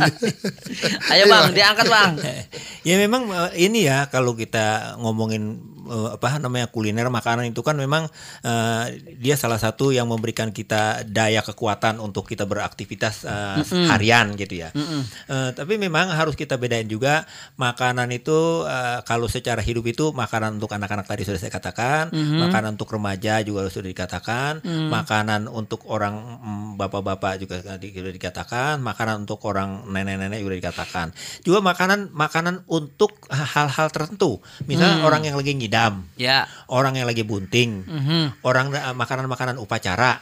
Ayo 1.13 1.25
Bang, 1.25 1.51
diangkat 1.55 1.87
Bang. 1.89 2.11
ya 2.87 2.95
memang 2.99 3.29
eh, 3.29 3.65
ini 3.65 3.89
ya 3.89 4.07
kalau 4.11 4.37
kita 4.37 4.97
ngomongin 5.01 5.59
uh, 5.89 6.09
apa 6.15 6.37
namanya 6.37 6.69
kuliner 6.69 7.09
makanan 7.09 7.49
itu 7.49 7.65
kan 7.65 7.75
memang 7.75 8.07
uh, 8.45 8.85
dia 9.17 9.35
salah 9.35 9.57
satu 9.57 9.89
yang 9.89 10.05
memberikan 10.05 10.53
kita 10.53 11.03
daya 11.09 11.41
kekuatan 11.41 11.97
untuk 11.97 12.29
kita 12.29 12.45
beraktivitas 12.45 13.25
uh, 13.25 13.59
mm 13.59 13.65
-mm. 13.65 13.87
harian 13.89 14.27
gitu 14.37 14.61
ya. 14.61 14.69
Mm 14.71 14.85
-mm. 14.85 15.01
Uh, 15.25 15.49
tapi 15.57 15.81
memang 15.81 16.13
harus 16.13 16.37
kita 16.37 16.55
bedain 16.61 16.85
juga 16.85 17.25
makanan 17.57 18.13
itu 18.13 18.63
uh, 18.63 19.01
kalau 19.03 19.25
secara 19.25 19.59
hidup 19.65 19.89
itu 19.89 20.13
makanan 20.13 20.61
untuk 20.61 20.71
anak-anak 20.71 21.09
tadi 21.09 21.25
sudah 21.25 21.41
saya 21.41 21.51
katakan, 21.51 22.13
mm 22.13 22.21
-hmm. 22.21 22.39
makanan 22.45 22.69
untuk 22.77 22.89
remaja 22.93 23.41
juga 23.41 23.65
sudah 23.67 23.89
dikatakan, 23.89 24.61
mm. 24.61 24.87
makanan 24.93 25.49
untuk 25.49 25.89
orang 25.89 26.15
mm, 26.39 26.67
bapak-bapak 26.77 27.41
juga 27.41 27.65
sudah 27.65 28.13
dikatakan, 28.13 28.77
makanan 28.79 29.25
untuk 29.25 29.41
orang 29.49 29.89
nenek-nenek 29.89 30.39
juga 30.45 30.55
dikatakan. 30.69 31.07
Juga 31.41 31.59
makanan 31.65 32.13
makanan 32.13 32.69
untuk 32.69 33.17
hal-hal 33.31 33.87
tertentu. 33.89 34.43
Misalnya 34.69 35.01
mm. 35.01 35.07
orang 35.07 35.21
yang 35.25 35.35
lagi 35.39 35.55
ngidam 35.55 35.78
ngidam, 35.79 35.93
ya. 36.19 36.43
orang 36.67 36.93
yang 36.99 37.07
lagi 37.07 37.23
bunting, 37.23 37.87
mm 37.87 38.01
-hmm. 38.03 38.23
orang 38.43 38.67
uh, 38.75 38.95
makanan-makanan 38.95 39.55
upacara, 39.63 40.19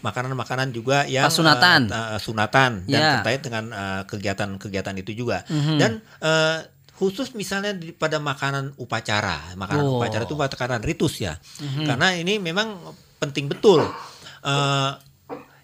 makanan-makanan 0.00 0.70
mm 0.70 0.72
-hmm. 0.72 0.78
juga 0.78 0.98
yang 1.10 1.26
sunatan, 1.26 1.90
uh, 1.90 2.14
uh, 2.14 2.18
sunatan 2.22 2.86
dan 2.86 3.00
yeah. 3.00 3.14
terkait 3.18 3.42
dengan 3.42 3.64
kegiatan-kegiatan 4.06 4.94
uh, 4.94 5.02
itu 5.02 5.12
juga. 5.26 5.42
Mm 5.50 5.60
-hmm. 5.60 5.76
Dan 5.78 5.92
uh, 6.22 6.58
khusus 6.94 7.32
misalnya 7.34 7.74
pada 7.96 8.20
makanan 8.20 8.76
upacara, 8.78 9.56
makanan 9.56 9.84
oh. 9.84 9.98
upacara 9.98 10.22
itu 10.28 10.36
makanan 10.36 10.80
ritus 10.84 11.18
ya, 11.18 11.34
mm 11.34 11.68
-hmm. 11.68 11.86
karena 11.90 12.08
ini 12.14 12.38
memang 12.38 12.78
penting 13.18 13.50
betul. 13.50 13.84
Uh, 14.40 14.96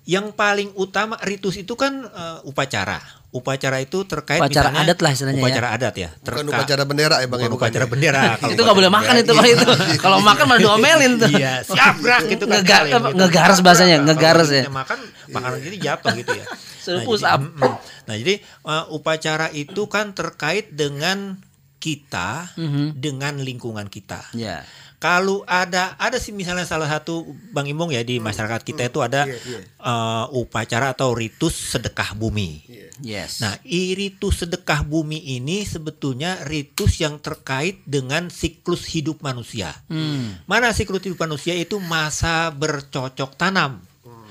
yang 0.07 0.31
paling 0.31 0.71
utama 0.79 1.19
ritus 1.27 1.59
itu 1.59 1.75
kan 1.75 2.07
uh, 2.07 2.39
upacara 2.47 3.03
upacara 3.37 3.77
itu 3.79 3.99
terkait 4.03 4.41
Upacara 4.41 4.69
misalnya, 4.69 4.81
adat 4.83 4.99
lah 4.99 5.11
istilahnya 5.11 5.37
ya. 5.37 5.45
upacara 5.45 5.69
adat 5.71 5.95
ya 5.95 6.09
Bukan 6.11 6.25
terka- 6.25 6.51
upacara 6.51 6.83
bendera 6.83 7.17
ya 7.17 7.27
Bang 7.27 7.29
bukan 7.29 7.39
ya, 7.39 7.47
bukan 7.47 7.61
upacara 7.61 7.85
ya? 7.85 7.91
bendera 7.91 8.23
Kalau 8.41 8.51
itu 8.51 8.61
nggak 8.63 8.77
boleh 8.77 8.91
makan 8.91 9.15
itu 9.15 9.33
kalau 9.33 9.49
itu. 9.49 9.67
Kalau 9.99 10.19
makan 10.21 10.45
malah 10.47 10.61
diomelin 10.61 11.13
tuh. 11.17 11.29
Iya, 11.31 11.53
siap 11.63 11.95
gerak 11.99 12.23
gitu 12.27 12.45
kan. 12.45 12.55
Ngega- 12.59 12.85
gitu. 12.87 12.99
ngegaras 13.15 13.59
bahasanya, 13.61 13.97
ngegaras 14.03 14.49
ya. 14.49 14.63
Makan 14.67 14.99
makanan 15.29 15.59
gini 15.61 15.77
jatuh 15.79 16.13
gitu 16.15 16.33
ya. 16.33 16.47
Nah, 16.87 17.03
push 17.03 17.19
jadi- 17.19 17.43
mm, 17.43 17.59
mm. 17.59 17.75
Nah, 18.07 18.15
jadi 18.15 18.35
uh, 18.63 18.85
upacara 18.91 19.51
itu 19.51 19.83
kan 19.87 20.11
terkait 20.13 20.71
dengan 20.71 21.35
kita 21.77 22.55
Mhm. 22.55 22.95
dengan 22.97 23.35
lingkungan 23.37 23.87
kita. 23.87 24.23
Ya. 24.33 24.63
Kalau 24.97 25.45
ada 25.45 25.93
ada 25.97 26.17
sih 26.17 26.33
misalnya 26.33 26.65
salah 26.65 26.89
satu 26.89 27.23
Bang 27.53 27.69
Imong 27.69 27.93
ya 27.93 28.01
di 28.01 28.17
masyarakat 28.17 28.65
kita 28.65 28.89
itu 28.89 29.05
ada 29.05 29.29
Iya, 29.29 29.37
iya. 29.45 29.61
uh, 29.79 30.25
upacara 30.33 30.97
atau 30.97 31.13
ritus 31.13 31.53
sedekah 31.53 32.17
bumi. 32.17 32.65
Yes. 32.99 33.45
Nah, 33.45 33.61
i- 33.63 33.93
ritus 33.93 34.41
sedekah 34.41 34.81
bumi 34.81 35.37
ini 35.37 35.69
sebetulnya 35.69 36.41
ritus 36.49 36.97
yang 36.97 37.21
terkait 37.21 37.85
dengan 37.85 38.33
siklus 38.33 38.89
hidup 38.89 39.21
manusia. 39.21 39.77
Hmm. 39.93 40.41
Mana 40.49 40.73
siklus 40.73 41.05
hidup 41.05 41.21
manusia 41.21 41.53
itu 41.53 41.77
masa 41.77 42.49
bercocok 42.49 43.37
tanam, 43.37 43.85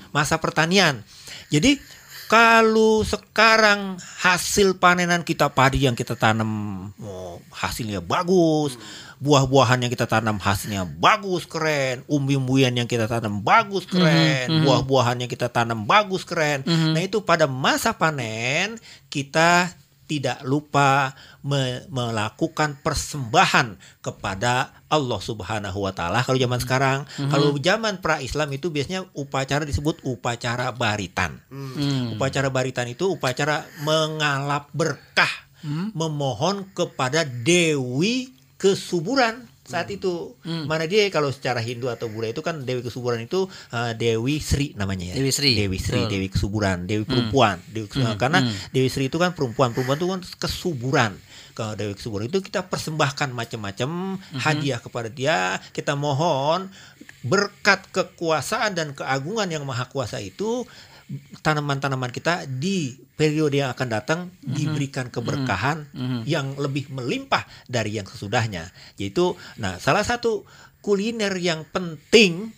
masa 0.09 0.41
pertanian. 0.41 1.05
Jadi 1.53 1.77
kalau 2.25 3.05
sekarang 3.05 4.01
hasil 4.17 4.81
panenan 4.81 5.21
kita 5.21 5.53
padi 5.53 5.85
yang 5.85 5.93
kita 5.93 6.17
tanam 6.17 6.49
oh, 6.97 7.37
hasilnya 7.53 8.01
bagus, 8.01 8.81
buah-buahan 9.19 9.87
yang 9.87 9.91
kita 9.91 10.05
tanam 10.05 10.37
hasilnya 10.37 10.83
bagus 10.99 11.47
keren, 11.47 12.03
umbi-umbian 12.07 12.75
yang 12.75 12.87
kita 12.89 13.07
tanam 13.07 13.39
bagus 13.39 13.87
keren, 13.87 14.63
buah-buahan 14.67 15.23
yang 15.23 15.31
kita 15.31 15.47
tanam 15.47 15.87
bagus 15.87 16.27
keren. 16.27 16.63
Nah 16.67 17.01
itu 17.01 17.23
pada 17.23 17.47
masa 17.47 17.95
panen 17.95 18.75
kita 19.07 19.71
tidak 20.05 20.37
lupa 20.45 21.17
me- 21.41 21.81
melakukan 21.89 22.77
persembahan 22.85 23.73
kepada 24.05 24.69
Allah 24.85 25.17
Subhanahu 25.17 25.81
wa 25.81 25.89
taala. 25.97 26.21
Kalau 26.21 26.37
zaman 26.37 26.61
sekarang, 26.61 27.09
kalau 27.33 27.57
zaman 27.57 28.05
pra-Islam 28.05 28.53
itu 28.53 28.69
biasanya 28.69 29.01
upacara 29.17 29.65
disebut 29.65 30.05
upacara 30.05 30.69
baritan. 30.77 31.41
Hmm. 31.49 32.13
Upacara 32.13 32.53
baritan 32.53 32.85
itu 32.85 33.09
upacara 33.09 33.65
mengalap 33.81 34.69
berkah, 34.77 35.49
memohon 35.97 36.69
kepada 36.77 37.25
dewi 37.25 38.29
kesuburan 38.55 39.47
saat 39.65 39.89
itu. 39.89 40.37
Mana 40.45 40.85
dia 40.85 41.09
kalau 41.09 41.33
secara 41.33 41.57
Hindu 41.57 41.89
atau 41.89 42.05
Buddha 42.05 42.29
itu 42.29 42.45
kan 42.45 42.61
dewi 42.61 42.85
kesuburan 42.85 43.25
itu 43.25 43.49
uh, 43.73 43.91
Dewi 43.97 44.37
Sri 44.37 44.77
namanya 44.77 45.11
ya. 45.11 45.15
Dewi 45.17 45.33
Sri, 45.33 45.57
Dewi 45.57 45.81
Sri, 45.81 46.05
betul. 46.05 46.11
Dewi 46.13 46.27
kesuburan, 46.29 46.77
Dewi 46.85 47.03
perempuan. 47.03 47.57
Dewi 47.73 47.89
kesuburan. 47.89 48.17
Karena 48.21 48.39
Dewi 48.69 48.89
Sri 48.93 49.09
itu 49.09 49.17
kan 49.17 49.33
perempuan, 49.33 49.73
perempuan 49.73 49.97
itu 49.97 50.07
kan 50.07 50.21
kesuburan. 50.37 51.11
Kalau 51.57 51.73
Dewi 51.73 51.97
kesuburan 51.97 52.29
itu 52.29 52.39
kita 52.45 52.69
persembahkan 52.69 53.33
macam-macam 53.33 54.21
hadiah 54.37 54.77
kepada 54.77 55.09
dia, 55.09 55.57
kita 55.73 55.97
mohon 55.97 56.69
berkat 57.25 57.89
kekuasaan 57.89 58.77
dan 58.77 58.93
keagungan 58.93 59.49
yang 59.49 59.65
maha 59.65 59.89
kuasa 59.89 60.21
itu 60.21 60.69
tanaman-tanaman 61.45 62.09
kita 62.09 62.49
di 62.49 62.97
periode 63.13 63.61
yang 63.61 63.69
akan 63.71 63.87
datang 63.87 64.19
diberikan 64.41 65.13
keberkahan 65.13 65.85
yang 66.25 66.57
lebih 66.57 66.89
melimpah 66.89 67.45
dari 67.69 67.97
yang 67.97 68.09
sesudahnya. 68.09 68.69
Yaitu 68.97 69.37
nah 69.61 69.77
salah 69.77 70.01
satu 70.01 70.45
kuliner 70.81 71.33
yang 71.37 71.65
penting 71.69 72.53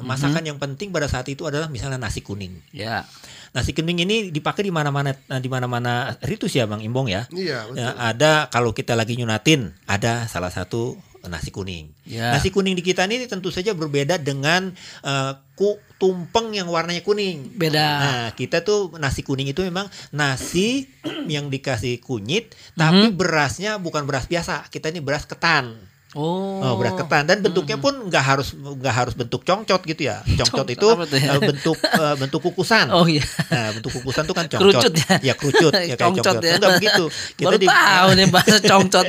masakan 0.00 0.42
yang 0.44 0.58
penting 0.58 0.88
pada 0.90 1.06
saat 1.06 1.28
itu 1.28 1.44
adalah 1.44 1.68
misalnya 1.68 2.00
nasi 2.00 2.24
kuning. 2.24 2.56
Ya. 2.72 3.04
Nasi 3.52 3.76
kuning 3.76 4.00
ini 4.00 4.32
dipakai 4.32 4.64
di 4.64 4.72
mana-mana 4.72 5.12
di 5.12 5.48
mana-mana 5.50 6.16
ritus 6.24 6.56
ya 6.56 6.64
Bang 6.64 6.80
Imbong 6.80 7.12
ya. 7.12 7.28
Iya, 7.28 7.68
betul. 7.68 7.84
Ya, 7.84 7.88
ada 7.98 8.32
kalau 8.48 8.72
kita 8.72 8.96
lagi 8.96 9.20
nyunatin 9.20 9.76
ada 9.84 10.24
salah 10.26 10.48
satu 10.48 10.96
nasi 11.28 11.52
kuning. 11.52 11.92
Ya. 12.08 12.32
Nasi 12.32 12.48
kuning 12.48 12.72
di 12.72 12.84
kita 12.86 13.04
ini 13.04 13.28
tentu 13.28 13.52
saja 13.52 13.76
berbeda 13.76 14.16
dengan 14.16 14.72
eh, 15.04 15.32
ku 15.58 15.76
tumpeng 16.00 16.56
yang 16.56 16.72
warnanya 16.72 17.04
kuning. 17.04 17.52
Beda. 17.58 17.88
Nah, 18.00 18.28
kita 18.32 18.64
tuh 18.64 18.96
nasi 18.96 19.20
kuning 19.20 19.52
itu 19.52 19.60
memang 19.60 19.90
nasi 20.14 20.88
yang 21.28 21.52
dikasih 21.52 22.00
kunyit 22.00 22.56
tapi 22.72 23.12
berasnya 23.12 23.76
bukan 23.76 24.08
beras 24.08 24.24
biasa. 24.24 24.70
Kita 24.72 24.88
ini 24.88 25.04
beras 25.04 25.28
ketan. 25.28 25.89
Oh. 26.12 26.58
Oh, 26.60 26.74
beras 26.74 26.94
ketan 26.94 27.22
dan 27.22 27.38
bentuknya 27.38 27.76
pun 27.76 27.94
nggak 28.04 28.24
harus 28.24 28.50
nggak 28.52 28.90
harus 28.92 29.14
bentuk 29.14 29.40
congcot 29.40 29.78
gitu 29.84 30.02
ya. 30.04 30.18
Congcot 30.24 30.66
Congcot 30.66 31.06
itu 31.06 31.16
ya? 31.16 31.30
eh, 31.30 31.40
bentuk 31.40 31.78
eh, 31.78 32.14
bentuk 32.16 32.40
kukusan. 32.42 32.90
Oh 32.90 33.06
iya. 33.06 33.22
Nah, 33.46 33.70
bentuk 33.72 33.94
kukusan 33.94 34.22
itu 34.24 34.34
kan 34.34 34.44
congcot. 34.50 34.60
Kerucut 34.74 34.92
ya? 34.92 35.14
Ya 35.22 35.34
kerucut 35.34 35.70
ya 35.70 35.78
kayak 35.88 35.98
Congcot 36.00 36.24
congcot. 36.26 36.42
ya. 36.42 36.52
Enggak 36.56 36.70
begitu. 36.76 37.04
Baru 37.38 37.56
tahu 37.60 38.08
nih 38.12 38.26
bahasa 38.28 38.58
congcot. 38.60 39.06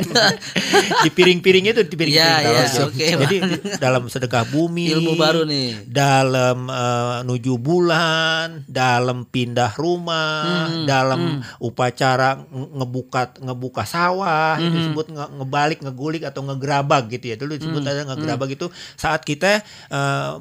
di 1.03 1.09
piring-piring 1.09 1.65
itu 1.67 1.81
di 1.81 1.95
piring-piring 1.95 2.09
Ya, 2.11 2.67
ya, 2.67 2.85
oke, 2.85 3.05
Jadi 3.17 3.37
dalam 3.77 4.05
sedekah 4.05 4.45
bumi 4.45 4.91
Ilmu 4.91 5.15
baru 5.15 5.41
nih. 5.43 5.87
dalam 5.87 6.69
eh, 6.69 7.17
nuju 7.23 7.57
bulan, 7.57 8.61
dalam 8.65 9.25
pindah 9.25 9.73
rumah, 9.73 10.43
Hmm, 10.67 10.85
dalam 10.85 11.21
upacara 11.57 12.41
nge- 12.43 12.71
ngebuka 12.75 13.21
ngebuka 13.39 13.83
sawah, 13.83 14.57
itu 14.57 14.67
Hmm. 14.67 14.75
disebut 14.75 15.05
nge- 15.09 15.31
ngebalik, 15.33 15.79
ngegulik 15.81 16.23
atau 16.23 16.41
ngegerabag 16.91 17.03
gitu 17.15 17.25
ya. 17.31 17.35
Dulu 17.39 17.51
disebut 17.55 17.81
Hmm, 17.81 17.91
ada 17.91 18.01
ngegerabag 18.05 18.49
itu 18.59 18.67
saat 18.99 19.23
kita 19.23 19.63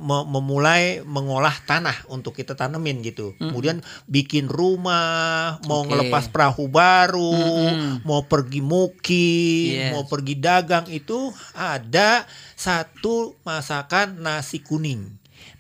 me- 0.01 0.27
memulai 0.29 0.83
mengolah 1.07 1.55
tanah 1.65 1.95
untuk 2.11 2.35
kita 2.35 2.59
tanemin 2.59 3.03
gitu. 3.03 3.39
Kemudian 3.39 3.79
bikin 4.07 4.51
rumah, 4.51 5.63
mau 5.65 5.83
Hmm. 5.83 5.87
Oke. 5.87 5.91
ngelepas 5.95 6.25
perahu 6.29 6.67
baru, 6.67 7.39
Hmm. 7.71 8.03
mau 8.03 8.27
pergi 8.27 8.61
muki, 8.61 9.39
Yes. 9.71 9.91
mau 9.95 10.03
pergi 10.05 10.35
dagang 10.37 10.87
itu 10.91 11.31
ada 11.55 12.27
satu 12.55 13.39
masakan 13.43 14.19
nasi 14.19 14.59
kuning. 14.61 15.07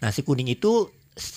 Nasi 0.03 0.27
kuning 0.27 0.51
itu 0.51 0.91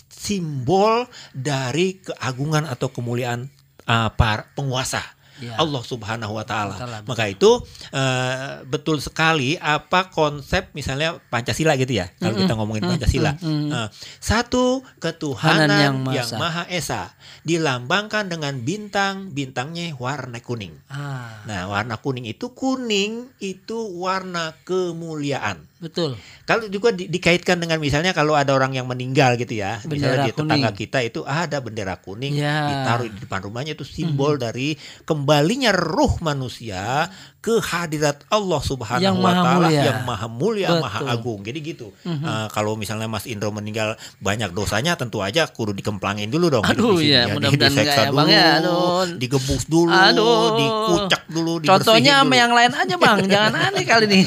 simbol 0.10 1.06
dari 1.36 2.00
keagungan 2.00 2.64
atau 2.64 2.88
kemuliaan 2.90 3.52
uh, 3.84 4.10
para 4.16 4.48
penguasa. 4.56 5.04
Ya. 5.44 5.60
Allah 5.60 5.84
Subhanahu 5.84 6.34
wa 6.40 6.46
taala. 6.48 7.04
Maka 7.04 7.28
itu 7.28 7.60
uh, 7.92 8.64
betul 8.64 9.04
sekali 9.04 9.60
apa 9.60 10.08
konsep 10.14 10.72
misalnya 10.72 11.20
Pancasila 11.28 11.76
gitu 11.76 12.00
ya. 12.00 12.08
Kalau 12.16 12.36
kita 12.40 12.54
ngomongin 12.56 12.84
Pancasila. 12.88 13.36
Uh, 13.44 13.88
satu 14.24 14.86
ketuhanan 15.04 15.68
Hanan 15.68 15.82
yang 15.82 15.96
yang, 15.96 15.98
Maha 16.04 16.24
Esa. 16.24 16.38
Maha 16.40 16.64
Esa 16.70 17.02
dilambangkan 17.44 18.32
dengan 18.32 18.64
bintang, 18.64 19.36
bintangnya 19.36 19.92
warna 20.00 20.40
kuning. 20.40 20.74
Ah, 20.88 21.44
Nah, 21.44 21.68
warna 21.68 22.00
kuning 22.00 22.24
itu 22.24 22.56
kuning 22.56 23.28
itu 23.44 23.78
warna 24.00 24.56
kemuliaan. 24.64 25.68
Betul. 25.84 26.16
Kalau 26.44 26.66
juga 26.66 26.90
di- 26.90 27.06
dikaitkan 27.06 27.60
dengan 27.60 27.76
misalnya 27.78 28.16
kalau 28.16 28.34
ada 28.34 28.56
orang 28.56 28.72
yang 28.72 28.88
meninggal 28.88 29.36
gitu 29.36 29.52
ya, 29.54 29.84
Bendera 29.84 29.92
misalnya 30.16 30.18
di 30.24 30.32
tetangga 30.32 30.70
kuning. 30.72 30.80
kita 30.80 31.00
itu 31.04 31.20
ada 31.22 31.58
bendera 31.60 31.96
kuning 32.00 32.34
Ya. 32.34 32.58
Ditaruh 32.66 33.08
di 33.08 33.20
depan 33.20 33.44
rumahnya 33.44 33.76
itu 33.76 33.84
simbol 33.84 34.40
dari 34.40 34.74
kembalinya 35.04 35.76
ruh 35.76 36.16
manusia 36.20 37.12
ke 37.44 37.60
hadirat 37.60 38.24
Allah 38.32 38.64
Subhanahu 38.64 39.04
Yang 39.04 39.18
wa 39.20 39.34
taala 39.36 39.68
yang 39.68 40.08
maha 40.08 40.32
mulia, 40.32 40.72
Betul. 40.72 40.80
Maha 40.80 41.00
agung. 41.12 41.40
Jadi 41.44 41.60
gitu. 41.60 41.92
Eh, 42.08 42.48
kalau 42.56 42.80
misalnya 42.80 43.12
Mas 43.12 43.28
Indro 43.28 43.52
meninggal 43.52 44.00
banyak 44.24 44.56
dosanya 44.56 44.96
tentu 44.96 45.20
aja 45.20 45.44
kudu 45.52 45.76
dikemplangin 45.76 46.32
dulu 46.32 46.48
dong. 46.48 46.64
Aduh, 46.64 47.04
iya, 47.04 47.28
ya. 47.28 47.32
mudah-mudahan 47.36 47.68
Diseksa 47.76 48.08
enggak 48.08 48.08
ya, 48.08 48.16
Bang, 48.16 48.30
ya. 48.32 48.48
Aduh. 48.64 49.04
digebus 49.20 49.68
dulu, 49.68 49.92
Aduh. 49.92 50.56
dikucak 50.56 51.24
dulu, 51.28 51.52
Contohnya 51.68 52.24
sama 52.24 52.32
dulu. 52.32 52.42
yang 52.48 52.52
lain 52.56 52.72
aja 52.72 52.96
bang, 52.96 53.18
jangan 53.36 53.54
aneh 53.60 53.84
kali 53.84 54.06
nih. 54.08 54.24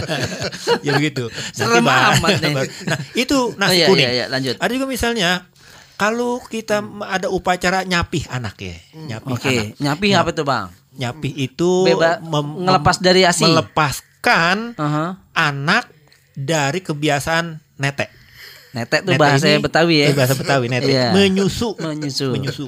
ya 0.86 0.90
begitu. 0.94 1.26
Serem 1.50 1.82
amat 1.82 2.38
nih. 2.38 2.54
Nah, 2.86 2.98
itu 3.18 3.38
nasi 3.58 3.70
Oh, 3.70 3.74
iya, 3.74 3.86
kuning. 3.90 4.06
iya, 4.06 4.10
iya, 4.14 4.24
lanjut. 4.30 4.54
Ada 4.62 4.70
juga 4.70 4.86
misalnya 4.86 5.30
kalau 5.98 6.38
kita 6.40 6.78
ada 7.04 7.26
upacara 7.26 7.82
nyapih 7.82 8.30
anak 8.30 8.54
ya. 8.62 8.76
Nyapih 8.94 9.34
Oke, 9.34 9.50
anak. 9.50 9.82
nyapi 9.82 10.08
apa 10.14 10.30
tuh 10.30 10.46
bang? 10.46 10.79
Nyapih 10.92 11.32
itu 11.32 11.84
Beba- 11.84 12.18
mem- 12.20 12.62
ngelepas 12.62 12.96
mem- 12.96 13.04
dari 13.04 13.20
ASI. 13.22 13.44
Melepaskan 13.44 14.74
Aha. 14.74 15.06
anak 15.32 15.86
dari 16.32 16.80
kebiasaan 16.80 17.58
netek. 17.76 18.10
Netek 18.70 19.02
tuh 19.02 19.12
Netek 19.12 19.18
bahasa 19.20 19.46
ini- 19.48 19.58
Betawi 19.60 19.94
ya. 19.98 20.08
bahasa 20.12 20.34
Betawi 20.34 20.66
netek. 20.66 20.90
Iya. 20.90 21.10
Menyusu. 21.10 21.74
Menyusu. 21.74 22.30
Menyusu. 22.30 22.66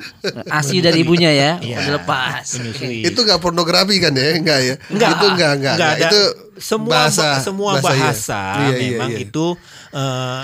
Asi 0.48 0.78
dari 0.78 0.98
ibunya 1.00 1.30
ya, 1.30 1.50
Iya. 1.56 1.78
udah 1.78 1.92
lepas. 1.96 2.58
Menyusui. 2.58 3.06
Itu 3.06 3.22
nggak 3.22 3.38
pornografi 3.38 3.98
kan 3.98 4.11
ya? 4.11 4.35
Enggak 4.35 4.58
ya? 4.61 4.74
Enggak, 4.88 5.11
Itu 5.12 5.26
enggak, 5.28 5.52
enggak. 5.52 5.74
enggak 5.74 5.74
enggak. 5.74 5.92
ada. 5.94 6.08
Itu 6.11 6.20
semua 6.58 6.90
bahasa, 6.92 7.28
semua 7.38 7.70
bahasa, 7.76 7.87
iya. 7.88 8.02
bahasa, 8.02 8.42
Iya, 8.42 8.74
iya, 8.74 8.90
memang 8.92 9.11
iya. 9.11 9.18
itu 9.20 9.46
eh, 9.92 10.42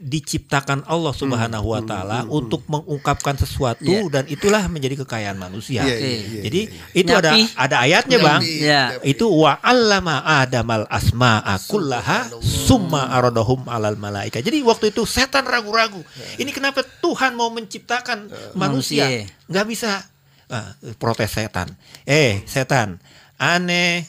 diciptakan 0.00 0.88
Allah 0.88 1.12
Subhanahu 1.12 1.76
wa 1.76 1.84
taala 1.84 2.24
untuk 2.24 2.64
mengungkapkan 2.64 3.36
sesuatu 3.36 3.84
Iya. 3.84 4.08
dan 4.08 4.24
itulah 4.32 4.64
menjadi 4.72 5.04
kekayaan 5.04 5.36
manusia. 5.36 5.84
Iya, 5.84 5.92
Oke. 5.92 6.00
iya, 6.00 6.18
iya, 6.24 6.42
Jadi 6.48 6.60
iya. 6.72 6.96
itu 6.96 7.12
ada 7.12 7.30
Nyapi. 7.36 7.42
ada 7.52 7.76
ayatnya, 7.84 8.18
Bang. 8.18 8.40
Nyapi, 8.40 8.54
Ya. 8.64 8.82
nyapi. 8.96 9.04
Itu 9.12 9.26
wa 9.28 9.52
'allama 9.60 10.16
adamal 10.24 10.88
asma'a 10.88 11.54
kullaha 11.68 12.32
summa 12.40 13.12
aradahum 13.12 13.60
alal 13.68 14.00
malaika. 14.00 14.40
Jadi 14.40 14.64
waktu 14.64 14.88
itu 14.88 15.04
setan 15.04 15.44
ragu-ragu. 15.44 16.00
Ini 16.40 16.48
kenapa 16.48 16.80
Tuhan 16.80 17.36
mau 17.36 17.52
menciptakan 17.52 18.32
manusia? 18.56 19.04
manusia. 19.04 19.28
Nggak 19.52 19.66
bisa 19.68 20.00
uh, 20.48 20.70
protes 20.96 21.28
setan. 21.28 21.76
Eh, 22.08 22.40
setan, 22.48 22.96
aneh 23.36 24.08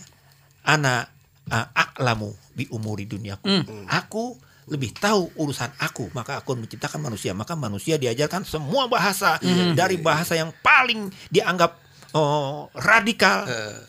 anak 0.63 1.12
uh, 1.51 1.67
aklamu 1.75 2.32
bi 2.56 2.63
umuri 2.71 3.04
duniaku. 3.04 3.43
Hmm. 3.43 3.86
Aku 3.91 4.39
lebih 4.71 4.95
tahu 4.95 5.27
urusan 5.36 5.67
aku 5.84 6.07
maka 6.15 6.39
aku 6.39 6.55
menciptakan 6.55 7.03
manusia 7.03 7.36
maka 7.36 7.60
manusia 7.60 7.99
diajarkan 7.99 8.47
semua 8.47 8.88
bahasa 8.88 9.36
hmm. 9.43 9.75
dari 9.75 9.99
bahasa 9.99 10.39
yang 10.39 10.55
paling 10.63 11.12
dianggap 11.27 11.75
oh, 12.15 12.71
radikal 12.79 13.43
uh. 13.51 13.84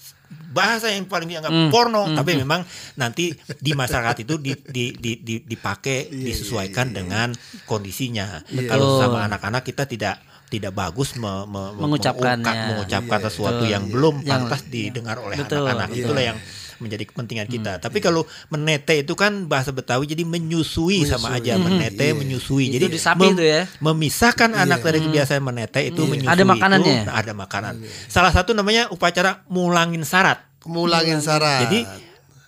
bahasa 0.50 0.90
yang 0.90 1.06
paling 1.06 1.30
dianggap 1.30 1.54
hmm. 1.54 1.70
porno 1.70 2.10
hmm. 2.10 2.18
tapi 2.18 2.34
memang 2.34 2.66
nanti 2.98 3.30
di 3.62 3.72
masyarakat 3.78 4.26
itu 4.26 4.34
di, 4.42 4.52
di, 4.58 4.84
di, 4.98 5.12
di, 5.22 5.34
dipakai 5.46 6.10
yeah, 6.10 6.26
disesuaikan 6.26 6.90
yeah, 6.90 6.92
yeah. 6.92 6.98
dengan 6.98 7.28
kondisinya 7.70 8.42
yeah. 8.50 8.66
kalau 8.66 8.98
sama 8.98 9.22
anak-anak 9.30 9.62
kita 9.62 9.86
tidak 9.86 10.18
tidak 10.52 10.76
bagus 10.76 11.16
me, 11.16 11.48
me, 11.48 11.72
mengucapkan 11.78 12.42
mengucapkan 12.42 13.20
sesuatu 13.30 13.64
yeah, 13.64 13.78
yang 13.78 13.86
yeah. 13.86 13.92
belum 13.94 14.14
pantas 14.26 14.66
didengar 14.66 15.22
oleh 15.22 15.38
anak-anak 15.38 15.88
itulah 15.94 16.24
yang 16.26 16.38
menjadi 16.82 17.06
kepentingan 17.06 17.46
kita. 17.46 17.78
Hmm. 17.78 17.82
Tapi 17.86 17.98
kalau 18.02 18.26
menete 18.50 19.06
itu 19.06 19.14
kan 19.14 19.46
bahasa 19.46 19.70
Betawi 19.70 20.10
jadi 20.10 20.26
menyusui, 20.26 21.06
menyusui. 21.06 21.08
sama 21.08 21.38
aja 21.38 21.54
hmm. 21.54 21.62
menete 21.62 22.06
yeah. 22.10 22.18
menyusui. 22.18 22.66
Jadi 22.74 22.84
itu 22.90 22.98
mem 22.98 23.32
itu 23.38 23.44
ya. 23.46 23.62
memisahkan 23.78 24.50
yeah. 24.50 24.64
anak 24.66 24.82
dari 24.82 24.98
hmm. 24.98 25.06
kebiasaan 25.08 25.42
menete 25.42 25.80
itu 25.86 26.02
yeah. 26.02 26.10
menyusui. 26.10 26.34
Ada 26.34 26.44
makanannya. 26.44 26.96
Itu, 27.06 27.12
ada 27.14 27.32
makanan. 27.32 27.74
Yeah. 27.80 28.10
Salah 28.10 28.32
satu 28.34 28.50
namanya 28.52 28.90
upacara 28.90 29.46
mulangin 29.46 30.02
syarat. 30.02 30.42
Mulangin 30.66 31.22
syarat. 31.22 31.70
Jadi 31.70 31.80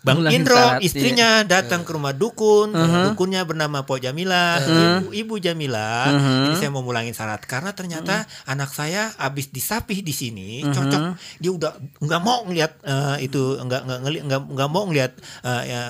Bang 0.05 0.21
Indro 0.29 0.53
syarat, 0.53 0.85
istrinya 0.85 1.40
iya. 1.40 1.49
datang 1.49 1.81
ke 1.81 1.90
rumah 1.97 2.12
dukun, 2.12 2.77
uh 2.77 2.77
-huh. 2.77 3.05
dukunnya 3.09 3.40
bernama 3.49 3.88
Po 3.88 3.97
Jamila, 3.97 4.61
uh 4.61 4.61
-huh. 4.61 4.77
ibu, 5.01 5.07
ibu 5.17 5.35
Jamila. 5.40 6.12
Uh 6.12 6.21
-huh. 6.21 6.45
Ini 6.53 6.55
saya 6.61 6.69
mau 6.69 6.85
mulangin 6.85 7.17
syarat 7.17 7.40
karena 7.49 7.73
ternyata 7.73 8.23
uh 8.23 8.29
-huh. 8.29 8.53
anak 8.53 8.69
saya 8.77 9.17
habis 9.17 9.49
disapih 9.49 10.05
di 10.05 10.12
sini, 10.12 10.61
uh 10.61 10.69
-huh. 10.69 10.77
cocok. 10.77 11.03
Dia 11.40 11.51
udah 11.57 11.73
nggak 12.05 12.21
mau 12.21 12.45
ngelihat 12.45 12.73
uh, 12.85 13.17
itu, 13.17 13.57
nggak 13.64 13.81
nggak 13.81 13.99
nggak 14.29 14.40
nggak 14.53 14.69
mau 14.69 14.85
ngelihat 14.85 15.12
uh, 15.40 15.62
ya, 15.64 15.81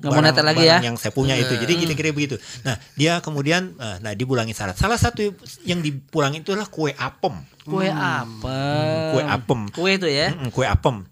barang, 0.00 0.32
barang 0.32 0.48
lagi 0.48 0.64
ya 0.64 0.78
yang 0.80 0.96
saya 0.96 1.12
punya 1.12 1.36
uh 1.36 1.44
-huh. 1.44 1.52
itu. 1.52 1.54
Jadi 1.60 1.72
kira-kira 1.84 2.08
begitu. 2.16 2.36
Nah 2.64 2.80
dia 2.96 3.20
kemudian, 3.20 3.76
uh, 3.76 4.00
nah 4.00 4.16
dipulangin 4.16 4.56
syarat. 4.56 4.80
Salah 4.80 4.96
satu 4.96 5.20
yang 5.68 5.84
dipulangin 5.84 6.40
itu 6.40 6.56
adalah 6.56 6.72
kue 6.72 6.96
apem. 6.96 7.36
Kue 7.68 7.92
hmm. 7.92 8.00
apem. 8.00 8.48
Hmm, 8.48 9.12
kue 9.12 9.22
apem. 9.28 9.60
Kue 9.76 9.90
itu 10.00 10.08
ya? 10.08 10.32
Hmm, 10.32 10.48
kue 10.48 10.64
apem. 10.64 11.04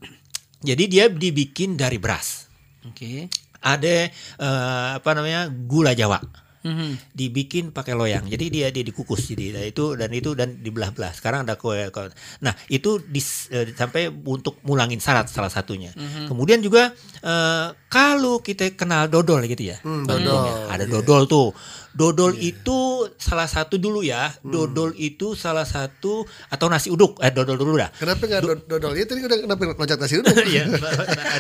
Jadi 0.65 0.85
dia 0.89 1.13
dibikin 1.13 1.77
dari 1.77 2.01
beras. 2.01 2.46
Oke. 2.91 2.95
Okay. 2.95 3.19
Ada 3.63 4.13
uh, 4.39 4.89
apa 5.03 5.11
namanya 5.17 5.51
gula 5.51 5.97
Jawa. 5.97 6.21
Mm-hmm. 6.67 7.15
Dibikin 7.15 7.65
pakai 7.71 7.95
loyang, 7.95 8.27
jadi 8.27 8.51
dia 8.51 8.67
dia 8.75 8.83
dikukus 8.83 9.31
jadi 9.31 9.55
nah, 9.55 9.63
itu 9.63 9.95
dan 9.95 10.11
itu 10.11 10.35
dan 10.35 10.59
dibelah-belah. 10.59 11.15
Sekarang 11.15 11.47
ada 11.47 11.55
kue, 11.55 11.79
kue. 11.95 12.11
Nah 12.43 12.59
itu 12.67 12.99
dis, 13.07 13.47
uh, 13.55 13.71
sampai 13.71 14.11
untuk 14.11 14.59
mulangin 14.67 14.99
syarat 14.99 15.31
salah 15.31 15.47
satunya. 15.47 15.95
Mm-hmm. 15.95 16.27
Kemudian 16.27 16.59
juga 16.67 16.91
uh, 17.23 17.71
kalau 17.87 18.43
kita 18.43 18.75
kenal 18.75 19.07
dodol 19.07 19.47
gitu 19.47 19.63
ya, 19.63 19.79
mm, 19.79 20.11
dodol. 20.11 20.43
ada 20.67 20.83
yeah. 20.83 20.91
dodol 20.91 21.23
tuh 21.31 21.55
Dodol 21.97 22.37
yeah. 22.37 22.53
itu 22.53 23.09
salah 23.17 23.49
satu 23.49 23.81
dulu 23.81 24.05
ya. 24.05 24.29
Hmm. 24.29 24.53
Dodol 24.53 24.93
itu 25.01 25.33
salah 25.33 25.65
satu 25.65 26.29
atau 26.53 26.67
nasi 26.69 26.93
uduk. 26.93 27.17
Eh 27.25 27.33
dodol 27.33 27.57
dulu 27.57 27.81
dah. 27.81 27.89
Kenapa 27.97 28.29
enggak 28.29 28.41
Do 28.45 28.53
dodol? 28.69 28.93
Ya 28.93 29.09
tadi 29.09 29.25
udah 29.25 29.39
kenapa 29.41 29.63
ngajak 29.73 29.99
nasi 30.05 30.15
uduk? 30.21 30.37
Iya. 30.47 30.69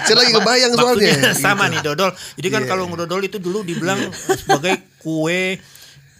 Saya 0.02 0.16
lagi 0.18 0.32
kebayang 0.34 0.72
soalnya. 0.74 1.14
sama 1.36 1.68
gitu. 1.68 1.72
nih 1.76 1.80
dodol. 1.84 2.10
Jadi 2.40 2.48
kan 2.48 2.62
yeah. 2.64 2.70
kalau 2.72 2.84
dodol 2.96 3.20
itu 3.20 3.36
dulu 3.36 3.60
dibilang 3.60 4.00
sebagai 4.16 4.80
kue 4.96 5.60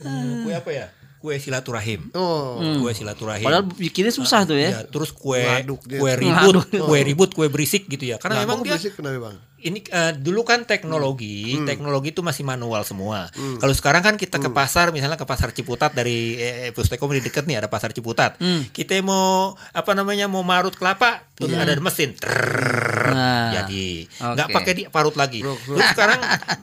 hmm, 0.05 0.33
kue 0.45 0.53
apa 0.53 0.71
ya? 0.71 0.87
Kue 1.27 1.43
silaturahim. 1.43 2.07
Oh. 2.15 2.63
Hmm. 2.63 2.79
Kue 2.79 2.95
silaturahim. 2.95 3.43
Padahal 3.43 3.67
bikinnya 3.67 4.15
susah 4.15 4.47
tuh 4.47 4.55
ya. 4.55 4.71
ya 4.71 4.81
terus 4.87 5.11
kue 5.11 5.43
kue 5.75 6.13
ribut, 6.15 6.71
kue 6.71 7.01
ribut, 7.03 7.31
kue 7.35 7.51
berisik 7.51 7.91
gitu 7.91 8.15
ya. 8.15 8.23
Karena 8.23 8.47
memang 8.47 8.63
dia 8.63 8.79
berisik 8.79 8.95
kenapa, 8.95 9.35
Bang? 9.35 9.37
ini 9.67 9.83
uh, 9.91 10.15
dulu 10.15 10.47
kan 10.47 10.63
teknologi, 10.63 11.59
hmm. 11.59 11.67
teknologi 11.67 12.15
itu 12.15 12.23
masih 12.23 12.47
manual 12.47 12.87
semua. 12.87 13.27
Hmm. 13.35 13.59
Kalau 13.59 13.75
sekarang 13.75 14.07
kan 14.07 14.15
kita 14.15 14.39
ke 14.39 14.47
hmm. 14.47 14.55
pasar, 14.55 14.95
misalnya 14.95 15.19
ke 15.19 15.27
pasar 15.27 15.51
Ciputat 15.51 15.91
dari 15.91 16.39
eh, 16.39 16.71
Pustekom 16.71 17.11
di 17.11 17.19
dekat 17.19 17.51
nih 17.51 17.59
ada 17.59 17.67
pasar 17.67 17.91
Ciputat. 17.91 18.39
Hmm. 18.39 18.63
Kita 18.71 18.95
mau 19.03 19.59
apa 19.75 19.91
namanya 19.99 20.31
mau 20.31 20.47
marut 20.47 20.79
kelapa, 20.79 21.27
tuh 21.35 21.51
hmm. 21.51 21.65
ada 21.67 21.75
mesin. 21.83 22.15
Trrr, 22.15 23.11
nah, 23.11 23.51
jadi 23.51 24.07
nggak 24.07 24.49
okay. 24.53 24.57
pakai 24.61 24.73
diparut 24.79 25.17
lagi. 25.19 25.43
Bro, 25.43 25.59
bro. 25.67 25.75
Terus 25.75 25.89
sekarang 25.99 26.21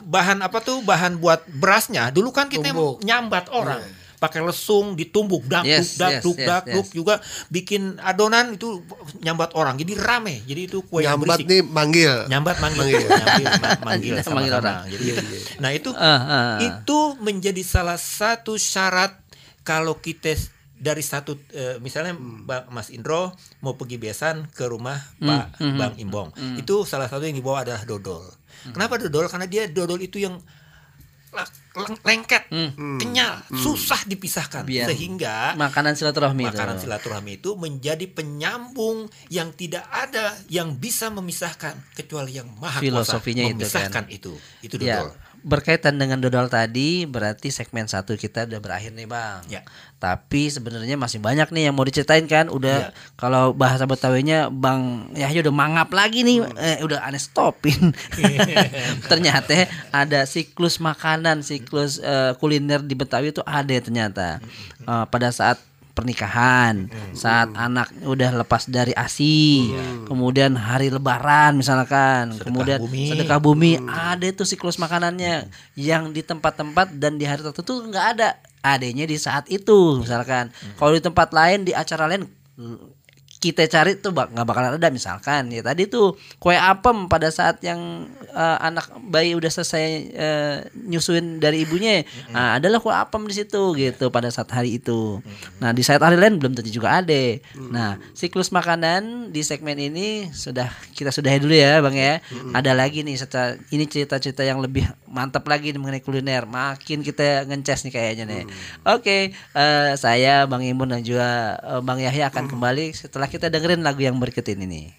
bahan 0.08 0.40
apa 0.40 0.58
tuh 0.64 0.80
bahan 0.86 1.20
buat 1.20 1.44
berasnya? 1.52 2.08
Dulu 2.16 2.32
kan 2.32 2.48
kita 2.48 2.72
Tumbuk. 2.72 3.04
nyambat 3.04 3.52
orang. 3.52 3.84
Hmm 3.84 4.03
pakai 4.24 4.40
lesung 4.40 4.96
ditumbuk 4.96 5.44
dakduk 5.52 5.84
yes, 5.84 6.00
dakduk 6.00 6.40
yes, 6.40 6.48
dakduk 6.48 6.88
yes. 6.88 6.96
juga 6.96 7.16
bikin 7.52 8.00
adonan 8.00 8.56
itu 8.56 8.80
nyambat 9.20 9.52
orang 9.60 9.76
jadi 9.76 10.00
rame 10.00 10.40
jadi 10.48 10.72
itu 10.72 10.80
kue 10.88 11.04
nyambat 11.04 11.44
yang 11.44 11.52
nih 11.52 11.62
manggil 11.68 12.14
nyambat 12.32 12.56
manggil 12.64 13.04
manggil 13.04 13.04
manggil, 13.04 13.84
manggil 13.84 14.14
sama 14.24 14.40
manggil 14.40 14.54
orang 14.64 14.88
jadi 14.88 15.04
itu. 15.12 15.24
nah 15.60 15.70
itu 15.76 15.92
uh, 15.92 16.00
uh. 16.00 16.56
itu 16.64 17.00
menjadi 17.20 17.60
salah 17.68 18.00
satu 18.00 18.56
syarat 18.56 19.12
kalau 19.68 20.00
kita 20.00 20.40
dari 20.80 21.04
satu 21.04 21.36
uh, 21.36 21.84
misalnya 21.84 22.16
hmm. 22.16 22.72
Mas 22.72 22.96
Indro 22.96 23.36
mau 23.60 23.76
pergi 23.76 24.00
besan 24.00 24.48
ke 24.56 24.64
rumah 24.72 25.04
hmm. 25.20 25.28
Pak 25.28 25.46
hmm. 25.60 25.76
Bang 25.76 25.94
Imbong 26.00 26.30
hmm. 26.32 26.64
itu 26.64 26.88
salah 26.88 27.12
satu 27.12 27.28
yang 27.28 27.36
dibawa 27.36 27.68
adalah 27.68 27.84
dodol 27.84 28.24
hmm. 28.24 28.72
kenapa 28.72 29.04
dodol 29.04 29.28
karena 29.28 29.52
dia 29.52 29.68
dodol 29.68 30.00
itu 30.00 30.24
yang 30.24 30.40
lengket, 32.06 32.54
hmm. 32.54 33.02
kenyal, 33.02 33.42
hmm. 33.50 33.58
susah 33.58 34.06
dipisahkan 34.06 34.62
Biar 34.62 34.86
sehingga 34.94 35.58
makanan 35.58 35.98
silaturahmi 35.98 36.46
makanan 36.46 36.78
itu. 36.78 36.86
silaturahmi 36.86 37.42
itu 37.42 37.50
menjadi 37.58 38.06
penyambung 38.14 39.10
yang 39.34 39.50
tidak 39.58 39.82
ada 39.90 40.38
yang 40.54 40.78
bisa 40.78 41.10
memisahkan 41.10 41.74
kecuali 41.98 42.38
yang 42.38 42.50
maha 42.62 42.78
filosofinya 42.78 43.50
kuasa 43.50 43.54
memisahkan 43.58 44.06
itu, 44.14 44.38
kan? 44.38 44.38
itu. 44.62 44.70
Itu 44.70 44.76
ya, 44.86 45.10
berkaitan 45.44 46.00
dengan 46.00 46.24
dodol 46.24 46.48
tadi 46.48 47.04
berarti 47.04 47.52
segmen 47.52 47.84
satu 47.86 48.16
kita 48.16 48.48
udah 48.48 48.60
berakhir 48.64 48.96
nih 48.96 49.08
bang. 49.08 49.40
Ya. 49.52 49.62
Tapi 50.00 50.48
sebenarnya 50.48 50.96
masih 50.96 51.20
banyak 51.20 51.52
nih 51.52 51.70
yang 51.70 51.76
mau 51.76 51.84
diceritain 51.84 52.24
kan. 52.26 52.48
Udah 52.48 52.90
ya. 52.90 52.96
kalau 53.20 53.52
bahasa 53.52 53.84
Betawinya 53.84 54.48
bang 54.48 55.12
Yahya 55.14 55.44
udah 55.44 55.56
mangap 55.56 55.92
lagi 55.92 56.24
nih. 56.24 56.48
Hmm. 56.48 56.56
Eh, 56.56 56.80
udah 56.84 57.04
aneh 57.04 57.20
stopin. 57.20 57.92
ternyata 59.12 59.68
ada 59.92 60.24
siklus 60.24 60.80
makanan, 60.80 61.44
siklus 61.44 62.00
uh, 62.00 62.34
kuliner 62.40 62.80
di 62.80 62.96
Betawi 62.96 63.36
itu 63.36 63.44
ada 63.44 63.76
ternyata. 63.84 64.40
Uh, 64.88 65.04
pada 65.12 65.32
saat 65.36 65.60
pernikahan, 65.94 66.90
hmm. 66.90 67.14
saat 67.14 67.54
hmm. 67.54 67.66
anak 67.70 67.88
udah 68.02 68.34
lepas 68.42 68.66
dari 68.66 68.98
ASI, 68.98 69.70
hmm. 69.70 70.10
kemudian 70.10 70.58
hari 70.58 70.90
lebaran 70.90 71.54
misalkan, 71.62 72.34
sedekah 72.34 72.46
kemudian 72.50 72.80
bumi. 72.82 73.06
sedekah 73.14 73.40
bumi, 73.40 73.72
hmm. 73.78 73.88
ada 73.90 74.26
itu 74.26 74.42
siklus 74.42 74.82
makanannya 74.82 75.46
hmm. 75.46 75.78
yang 75.78 76.10
di 76.10 76.26
tempat-tempat 76.26 76.98
dan 76.98 77.22
di 77.22 77.30
hari 77.30 77.46
tertentu 77.46 77.86
nggak 77.86 78.06
ada, 78.18 78.42
adanya 78.66 79.06
di 79.06 79.18
saat 79.22 79.46
itu 79.54 80.02
misalkan. 80.02 80.50
Hmm. 80.50 80.76
Kalau 80.82 80.92
di 80.98 81.02
tempat 81.06 81.30
lain 81.30 81.70
di 81.70 81.78
acara 81.78 82.10
lain 82.10 82.26
kita 83.44 83.68
cari 83.68 84.00
tuh 84.00 84.16
bak 84.16 84.32
nggak 84.32 84.48
bakalan 84.48 84.80
ada 84.80 84.88
misalkan 84.88 85.52
ya 85.52 85.60
tadi 85.60 85.92
tuh 85.92 86.16
kue 86.40 86.56
apem 86.56 87.12
pada 87.12 87.28
saat 87.28 87.60
yang 87.60 88.08
uh, 88.32 88.58
anak 88.64 88.88
bayi 89.12 89.36
udah 89.36 89.52
selesai 89.52 89.86
uh, 90.16 90.56
nyusuin 90.88 91.44
dari 91.44 91.68
ibunya 91.68 92.08
mm-hmm. 92.08 92.32
nah, 92.32 92.56
adalah 92.56 92.80
kue 92.80 92.96
apem 92.96 93.28
di 93.28 93.36
situ 93.36 93.76
gitu 93.76 94.08
pada 94.16 94.32
saat 94.32 94.48
hari 94.48 94.80
itu 94.80 95.20
mm-hmm. 95.20 95.60
nah 95.60 95.76
di 95.76 95.84
saat 95.84 96.00
hari 96.00 96.16
lain 96.16 96.40
belum 96.40 96.56
tentu 96.56 96.72
juga 96.72 97.04
ada 97.04 97.12
mm-hmm. 97.12 97.68
nah 97.68 98.00
siklus 98.16 98.48
makanan 98.48 99.36
di 99.36 99.44
segmen 99.44 99.76
ini 99.76 100.32
sudah 100.32 100.72
kita 100.96 101.12
sudahi 101.12 101.44
dulu 101.44 101.52
ya 101.52 101.84
bang 101.84 101.96
ya 102.00 102.14
mm-hmm. 102.24 102.56
ada 102.56 102.72
lagi 102.72 103.04
nih 103.04 103.20
setelah 103.20 103.60
ini 103.76 103.84
cerita-cerita 103.92 104.48
yang 104.48 104.64
lebih 104.64 104.88
mantap 105.12 105.44
lagi 105.52 105.76
mengenai 105.76 106.00
kuliner 106.00 106.48
makin 106.48 107.04
kita 107.04 107.44
ngeces 107.44 107.92
nih 107.92 107.92
kayaknya 107.92 108.24
nih 108.24 108.44
mm-hmm. 108.48 108.88
oke 108.88 109.04
okay, 109.04 109.36
uh, 109.52 110.00
saya 110.00 110.48
bang 110.48 110.64
Imun 110.72 110.96
dan 110.96 111.04
juga 111.04 111.60
uh, 111.60 111.84
bang 111.84 112.08
Yahya 112.08 112.32
akan 112.32 112.48
mm-hmm. 112.48 112.52
kembali 112.56 112.86
setelah 112.96 113.33
kita 113.34 113.50
dengerin 113.50 113.82
lagu 113.82 114.06
yang 114.06 114.22
berikut 114.22 114.46
ini. 114.46 114.94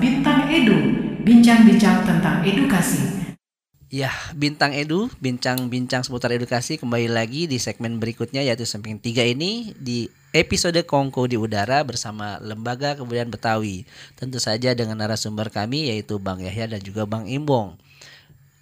Bintang 0.00 0.48
Edu, 0.48 0.72
bincang-bincang 1.20 2.08
tentang 2.08 2.40
edukasi. 2.40 3.28
Ya, 3.92 4.08
Bintang 4.32 4.72
Edu, 4.72 5.12
bincang-bincang 5.20 6.00
seputar 6.00 6.32
edukasi 6.32 6.80
kembali 6.80 7.12
lagi 7.12 7.44
di 7.44 7.60
segmen 7.60 8.00
berikutnya 8.00 8.40
yaitu 8.40 8.64
samping 8.64 8.96
tiga 8.96 9.20
ini 9.20 9.76
di 9.76 10.08
episode 10.32 10.80
Kongko 10.88 11.28
di 11.28 11.36
Udara 11.36 11.84
bersama 11.84 12.40
Lembaga 12.40 12.96
Kebudayaan 12.96 13.28
Betawi. 13.28 13.84
Tentu 14.16 14.40
saja 14.40 14.72
dengan 14.72 15.04
narasumber 15.04 15.52
kami 15.52 15.92
yaitu 15.92 16.16
Bang 16.16 16.40
Yahya 16.40 16.72
dan 16.72 16.80
juga 16.80 17.04
Bang 17.04 17.28
Imbong. 17.28 17.76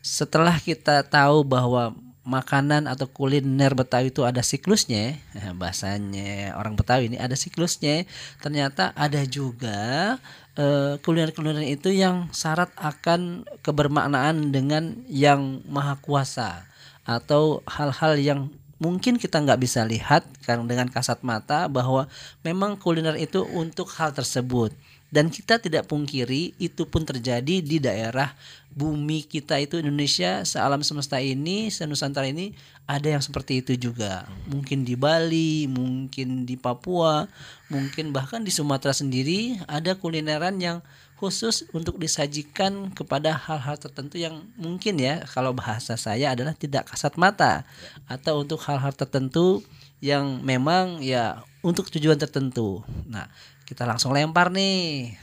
Setelah 0.03 0.59
kita 0.59 1.07
tahu 1.07 1.47
bahwa 1.47 1.95
makanan 2.23 2.87
atau 2.87 3.11
kuliner 3.11 3.75
Betawi 3.75 4.15
itu 4.15 4.23
ada 4.23 4.41
siklusnya, 4.47 5.19
bahasanya 5.61 6.55
orang 6.55 6.79
Betawi 6.79 7.11
ini 7.11 7.19
ada 7.19 7.35
siklusnya. 7.35 8.07
Ternyata 8.39 8.95
ada 8.95 9.23
juga 9.27 10.17
kuliner 10.53 11.33
kuliner-kuliner 11.33 11.65
itu 11.65 11.89
yang 11.89 12.29
syarat 12.29 12.69
akan 12.77 13.49
kebermaknaan 13.65 14.53
dengan 14.53 15.01
yang 15.09 15.65
maha 15.65 15.97
kuasa 15.97 16.69
atau 17.09 17.65
hal-hal 17.65 18.21
yang 18.21 18.41
mungkin 18.83 19.17
kita 19.17 19.39
nggak 19.39 19.63
bisa 19.63 19.87
lihat 19.87 20.27
karena 20.43 20.67
dengan 20.67 20.89
kasat 20.91 21.23
mata 21.23 21.71
bahwa 21.71 22.11
memang 22.43 22.75
kuliner 22.77 23.15
itu 23.15 23.47
untuk 23.55 23.89
hal 23.95 24.11
tersebut 24.11 24.75
dan 25.13 25.29
kita 25.29 25.61
tidak 25.61 25.93
pungkiri 25.93 26.57
itu 26.57 26.89
pun 26.89 27.05
terjadi 27.05 27.61
di 27.61 27.77
daerah 27.77 28.33
bumi 28.73 29.29
kita 29.29 29.61
itu 29.61 29.77
Indonesia. 29.77 30.41
Sealam 30.49 30.81
semesta 30.81 31.21
ini 31.21 31.69
senusantara 31.69 32.33
ini 32.33 32.57
ada 32.89 33.13
yang 33.13 33.21
seperti 33.21 33.61
itu 33.61 33.77
juga. 33.77 34.25
Mungkin 34.49 34.89
di 34.89 34.97
Bali 34.97 35.69
mungkin 35.69 36.49
di 36.49 36.57
Papua 36.57 37.29
mungkin 37.69 38.17
bahkan 38.17 38.41
di 38.41 38.49
Sumatera 38.49 38.97
sendiri 38.97 39.61
ada 39.69 40.01
kulineran 40.01 40.57
yang 40.57 40.81
khusus 41.21 41.69
untuk 41.77 42.01
disajikan 42.01 42.91
kepada 42.91 43.37
hal-hal 43.37 43.79
tertentu 43.79 44.19
yang 44.19 44.43
mungkin 44.59 44.99
ya 44.99 45.23
kalau 45.31 45.55
bahasa 45.55 45.95
saya 45.95 46.33
adalah 46.33 46.57
tidak 46.57 46.89
kasat 46.89 47.21
mata. 47.21 47.69
Atau 48.09 48.49
untuk 48.49 48.65
hal-hal 48.65 48.97
tertentu 48.97 49.61
yang 50.01 50.41
memang 50.41 51.05
ya 51.05 51.45
untuk 51.63 51.93
tujuan 51.93 52.19
tertentu. 52.19 52.83
Nah 53.07 53.31
kita 53.67 53.89
langsung 53.89 54.15
lempar 54.15 54.51
nih. 54.53 55.15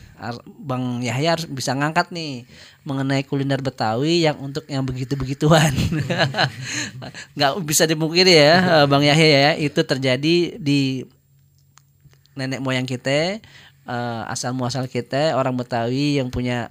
Bang 0.59 0.99
Yahya 0.99 1.39
harus 1.39 1.47
bisa 1.47 1.71
ngangkat 1.71 2.11
nih 2.11 2.43
mengenai 2.83 3.23
kuliner 3.23 3.63
Betawi 3.63 4.27
yang 4.27 4.35
untuk 4.43 4.67
yang 4.67 4.83
begitu-begituan. 4.83 5.71
Nggak 7.39 7.51
bisa 7.63 7.87
dimungkiri 7.87 8.35
ya 8.35 8.83
Bang 8.91 9.07
Yahya 9.07 9.27
ya. 9.27 9.51
Itu 9.55 9.79
terjadi 9.87 10.59
di 10.59 11.07
nenek 12.35 12.59
moyang 12.59 12.83
kita 12.83 13.39
uh, 13.87 14.27
asal 14.27 14.51
muasal 14.51 14.91
kita 14.91 15.39
orang 15.39 15.55
Betawi 15.55 16.19
yang 16.19 16.27
punya 16.27 16.67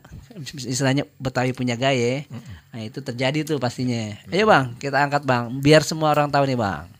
istilahnya 0.52 1.08
Betawi 1.16 1.56
punya 1.56 1.80
gaya. 1.80 2.28
Nah 2.68 2.84
itu 2.84 3.00
terjadi 3.00 3.48
tuh 3.48 3.56
pastinya. 3.56 4.12
Ayo 4.28 4.44
bang 4.44 4.76
kita 4.76 5.00
angkat 5.00 5.24
bang. 5.24 5.48
Biar 5.56 5.80
semua 5.80 6.12
orang 6.12 6.28
tahu 6.28 6.44
nih 6.44 6.60
bang 6.60 6.97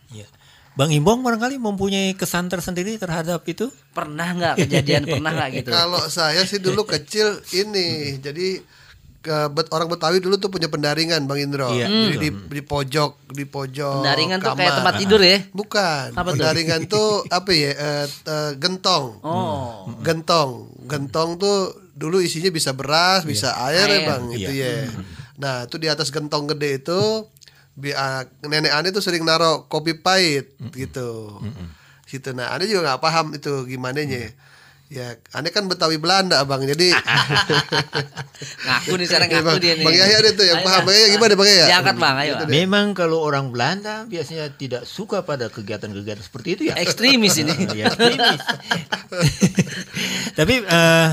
Bang 0.79 0.95
Imbong 0.95 1.27
barangkali 1.27 1.59
mempunyai 1.59 2.15
kesan 2.15 2.47
tersendiri 2.47 2.95
terhadap 3.03 3.43
itu? 3.51 3.67
Pernah 3.91 4.31
nggak 4.31 4.55
kejadian 4.63 5.03
pernah 5.19 5.35
nggak 5.35 5.51
gitu? 5.59 5.71
Kalau 5.75 6.07
saya 6.07 6.47
sih 6.47 6.63
dulu 6.63 6.87
kecil 6.87 7.43
ini, 7.51 8.15
jadi 8.23 8.63
ke 9.19 9.51
bet, 9.51 9.67
orang 9.75 9.91
Betawi 9.91 10.23
dulu 10.23 10.39
tuh 10.39 10.55
punya 10.55 10.71
pendaringan 10.71 11.27
Bang 11.27 11.43
Indro. 11.43 11.75
Iya, 11.75 11.91
Jadi 11.91 12.17
di, 12.23 12.31
di 12.31 12.63
pojok, 12.63 13.35
di 13.35 13.43
pojok 13.43 14.07
Pendaringan 14.07 14.39
kamar. 14.39 14.47
tuh 14.47 14.55
kayak 14.55 14.75
tempat 14.79 14.95
tidur 15.03 15.21
ya? 15.27 15.39
Bukan. 15.51 16.07
Apa 16.15 16.31
pendaringan 16.31 16.81
tuh? 16.87 16.95
tuh 16.95 17.11
apa 17.43 17.51
ya? 17.51 17.73
Uh, 17.75 18.07
uh, 18.31 18.51
gentong. 18.55 19.05
Oh. 19.27 19.91
Gentong. 20.07 20.71
Gentong 20.87 21.43
tuh 21.43 21.75
dulu 21.99 22.23
isinya 22.23 22.55
bisa 22.55 22.71
beras, 22.79 23.27
iya. 23.27 23.29
bisa 23.35 23.49
air, 23.67 23.91
air 23.91 23.91
ya 23.91 24.01
Bang, 24.07 24.23
iya. 24.31 24.39
itu 24.39 24.53
ya. 24.55 24.75
Nah, 25.43 25.67
itu 25.67 25.77
di 25.83 25.91
atas 25.91 26.15
gentong 26.15 26.47
gede 26.55 26.87
itu 26.87 27.27
bi 27.79 27.95
uh, 27.95 28.27
nenek 28.43 28.75
ane 28.75 28.91
tuh 28.91 28.99
sering 28.99 29.23
naro 29.23 29.71
kopi 29.71 29.95
pahit 29.95 30.59
mm 30.59 30.67
-mm. 30.67 30.73
gitu 30.75 31.39
mm 31.39 31.53
-mm. 31.55 31.69
situ 32.11 32.35
nah 32.35 32.51
ane 32.51 32.67
juga 32.67 32.91
nggak 32.91 33.03
paham 33.03 33.27
itu 33.39 33.65
gimana 33.71 34.03
nya 34.03 34.35
mm. 34.35 34.47
Ya, 34.89 35.21
ane 35.37 35.53
kan 35.53 35.69
Betawi 35.69 36.01
Belanda, 36.01 36.41
Abang. 36.41 36.65
Jadi 36.65 36.89
ngaku 38.65 38.93
nih 38.97 39.05
sekarang 39.05 39.29
ngaku 39.29 39.61
dia 39.61 39.77
nih. 39.77 39.85
Bang 39.85 39.93
Yahya 39.93 40.17
itu 40.25 40.45
yang 40.49 40.65
paham. 40.65 40.89
Bang 40.89 40.97
Yahya 40.97 41.09
gimana 41.13 41.33
Bang 41.37 41.49
Yahya? 41.53 41.67
Diangkat 41.69 41.97
Bang, 42.01 42.17
ayo. 42.17 42.33
Gitu 42.33 42.45
Memang 42.49 42.87
kalau 42.97 43.21
orang 43.21 43.53
Belanda 43.53 44.09
biasanya 44.09 44.49
tidak 44.57 44.89
suka 44.89 45.29
pada 45.29 45.53
kegiatan-kegiatan 45.53 46.25
seperti 46.25 46.49
itu 46.57 46.63
ya. 46.73 46.81
Ekstremis 46.81 47.37
ini. 47.37 47.53
ya, 47.77 47.93
ekstremis. 47.93 48.41
Tapi 50.41 50.55
uh, 50.65 51.09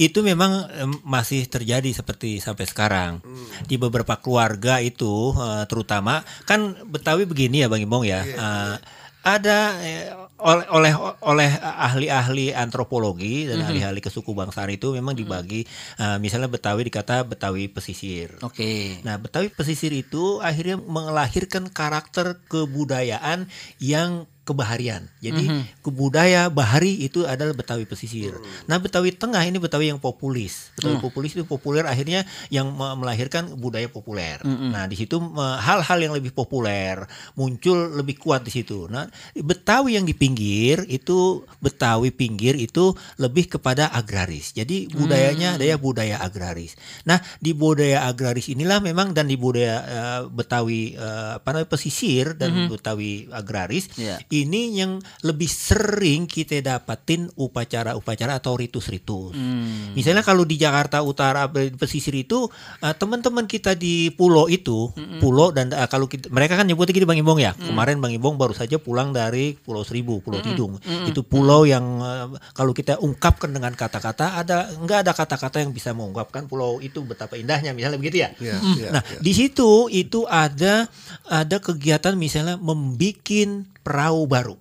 itu 0.00 0.24
memang 0.24 0.64
masih 1.04 1.44
terjadi 1.44 1.92
seperti 1.92 2.40
sampai 2.40 2.64
sekarang 2.64 3.20
hmm. 3.20 3.68
di 3.68 3.76
beberapa 3.76 4.16
keluarga 4.16 4.80
itu 4.80 5.36
uh, 5.36 5.68
terutama 5.68 6.24
kan 6.48 6.72
Betawi 6.88 7.28
begini 7.28 7.60
ya 7.60 7.68
Bang 7.68 7.84
Imbong 7.84 8.08
ya 8.08 8.24
yeah, 8.24 8.24
uh, 8.24 8.40
yeah. 8.40 8.76
ada 9.20 9.58
eh, 9.84 10.08
oleh 10.40 10.66
oleh 10.72 10.92
oleh 11.20 11.50
ahli-ahli 11.60 12.56
antropologi 12.56 13.44
dan 13.44 13.60
mm 13.60 13.68
-hmm. 13.68 13.68
ahli-ahli 13.68 14.00
kesuku 14.00 14.32
bangsaan 14.32 14.72
itu 14.72 14.96
memang 14.96 15.12
mhm. 15.12 15.20
dibagi 15.20 15.60
uh, 16.00 16.16
misalnya 16.16 16.48
Betawi 16.48 16.88
dikata 16.88 17.28
Betawi 17.28 17.68
pesisir. 17.68 18.40
Oke. 18.40 18.56
Okay. 18.56 18.80
Nah, 19.04 19.20
Betawi 19.20 19.52
pesisir 19.52 19.92
itu 19.92 20.40
akhirnya 20.40 20.80
melahirkan 20.80 21.68
karakter 21.68 22.40
kebudayaan 22.48 23.52
yang 23.76 24.24
kebaharian. 24.40 25.04
Jadi 25.20 25.44
mm 25.46 25.52
-hmm. 25.52 25.62
kebudaya 25.84 26.48
bahari 26.48 26.96
itu 27.04 27.28
adalah 27.28 27.52
Betawi 27.52 27.84
pesisir. 27.84 28.32
Nah 28.64 28.80
Betawi 28.80 29.12
tengah 29.12 29.44
ini 29.44 29.60
Betawi 29.60 29.92
yang 29.92 30.00
populis. 30.00 30.72
Betawi 30.74 30.96
mm. 30.96 31.04
populis 31.04 31.30
itu 31.36 31.44
populer 31.44 31.84
akhirnya 31.84 32.24
yang 32.48 32.72
melahirkan 32.72 33.52
budaya 33.60 33.86
populer. 33.92 34.40
Mm 34.40 34.56
-hmm. 34.56 34.70
Nah 34.72 34.84
di 34.88 34.96
situ 34.96 35.20
hal-hal 35.38 35.98
yang 36.00 36.16
lebih 36.16 36.32
populer 36.32 37.04
muncul 37.36 38.00
lebih 38.00 38.16
kuat 38.16 38.42
di 38.48 38.52
situ. 38.52 38.88
Nah 38.88 39.06
Betawi 39.36 40.00
yang 40.00 40.08
di 40.08 40.16
pinggir 40.16 40.88
itu 40.88 41.44
Betawi 41.60 42.08
pinggir 42.10 42.56
itu 42.56 42.96
lebih 43.20 43.60
kepada 43.60 43.92
agraris. 43.92 44.56
Jadi 44.56 44.88
budayanya 44.88 45.54
mm. 45.54 45.56
ada 45.60 45.76
budaya 45.76 46.16
agraris. 46.24 46.80
Nah 47.04 47.20
di 47.38 47.52
budaya 47.52 48.08
agraris 48.08 48.48
inilah 48.48 48.80
memang 48.80 49.12
dan 49.12 49.28
di 49.28 49.36
budaya 49.36 49.76
uh, 49.84 50.20
Betawi 50.32 50.96
uh, 50.96 51.38
apa 51.38 51.48
namanya 51.52 51.68
pesisir 51.68 52.34
dan 52.40 52.50
mm 52.50 52.56
-hmm. 52.56 52.70
Betawi 52.72 53.12
agraris 53.28 53.86
yeah 54.00 54.16
ini 54.30 54.78
yang 54.78 55.02
lebih 55.26 55.50
sering 55.50 56.30
kita 56.30 56.62
dapatin 56.62 57.26
upacara-upacara 57.34 58.38
atau 58.38 58.54
ritus-ritus. 58.54 59.34
Hmm. 59.34 59.92
Misalnya 59.98 60.22
kalau 60.22 60.46
di 60.46 60.54
Jakarta 60.56 61.02
Utara 61.02 61.50
pesisir 61.50 62.14
itu 62.14 62.46
uh, 62.80 62.94
teman-teman 62.94 63.50
kita 63.50 63.74
di 63.74 64.14
pulau 64.14 64.46
itu, 64.46 64.94
hmm. 64.94 65.18
pulau 65.18 65.50
dan 65.50 65.74
uh, 65.74 65.90
kalau 65.90 66.06
kita, 66.06 66.30
mereka 66.30 66.54
kan 66.54 66.66
nyebutnya 66.66 66.94
gini 66.94 67.06
Bang 67.08 67.18
Ibong 67.18 67.40
ya. 67.42 67.52
Hmm. 67.52 67.74
Kemarin 67.74 67.98
Bang 67.98 68.14
Ibong 68.14 68.38
baru 68.38 68.54
saja 68.54 68.78
pulang 68.78 69.10
dari 69.10 69.58
Pulau 69.58 69.82
Seribu, 69.82 70.22
Pulau 70.22 70.38
hmm. 70.38 70.46
Tidung. 70.46 70.72
Hmm. 70.78 71.10
Itu 71.10 71.26
pulau 71.26 71.66
yang 71.66 71.84
uh, 71.98 72.30
kalau 72.54 72.70
kita 72.70 73.02
ungkapkan 73.02 73.50
dengan 73.50 73.74
kata-kata 73.74 74.38
ada 74.38 74.70
enggak 74.78 75.06
ada 75.06 75.12
kata-kata 75.12 75.62
yang 75.62 75.74
bisa 75.74 75.90
mengungkapkan 75.90 76.46
pulau 76.46 76.78
itu 76.78 77.02
betapa 77.02 77.34
indahnya 77.34 77.74
misalnya 77.74 77.98
begitu 77.98 78.22
ya. 78.22 78.30
Yeah, 78.38 78.58
hmm. 78.60 78.76
yeah, 78.78 78.90
nah, 78.94 79.02
yeah. 79.02 79.20
di 79.22 79.32
situ 79.34 79.90
itu 79.90 80.24
ada 80.30 80.86
ada 81.26 81.56
kegiatan 81.58 82.14
misalnya 82.14 82.56
membikin 82.60 83.66
perahu 83.82 84.24
baru. 84.28 84.56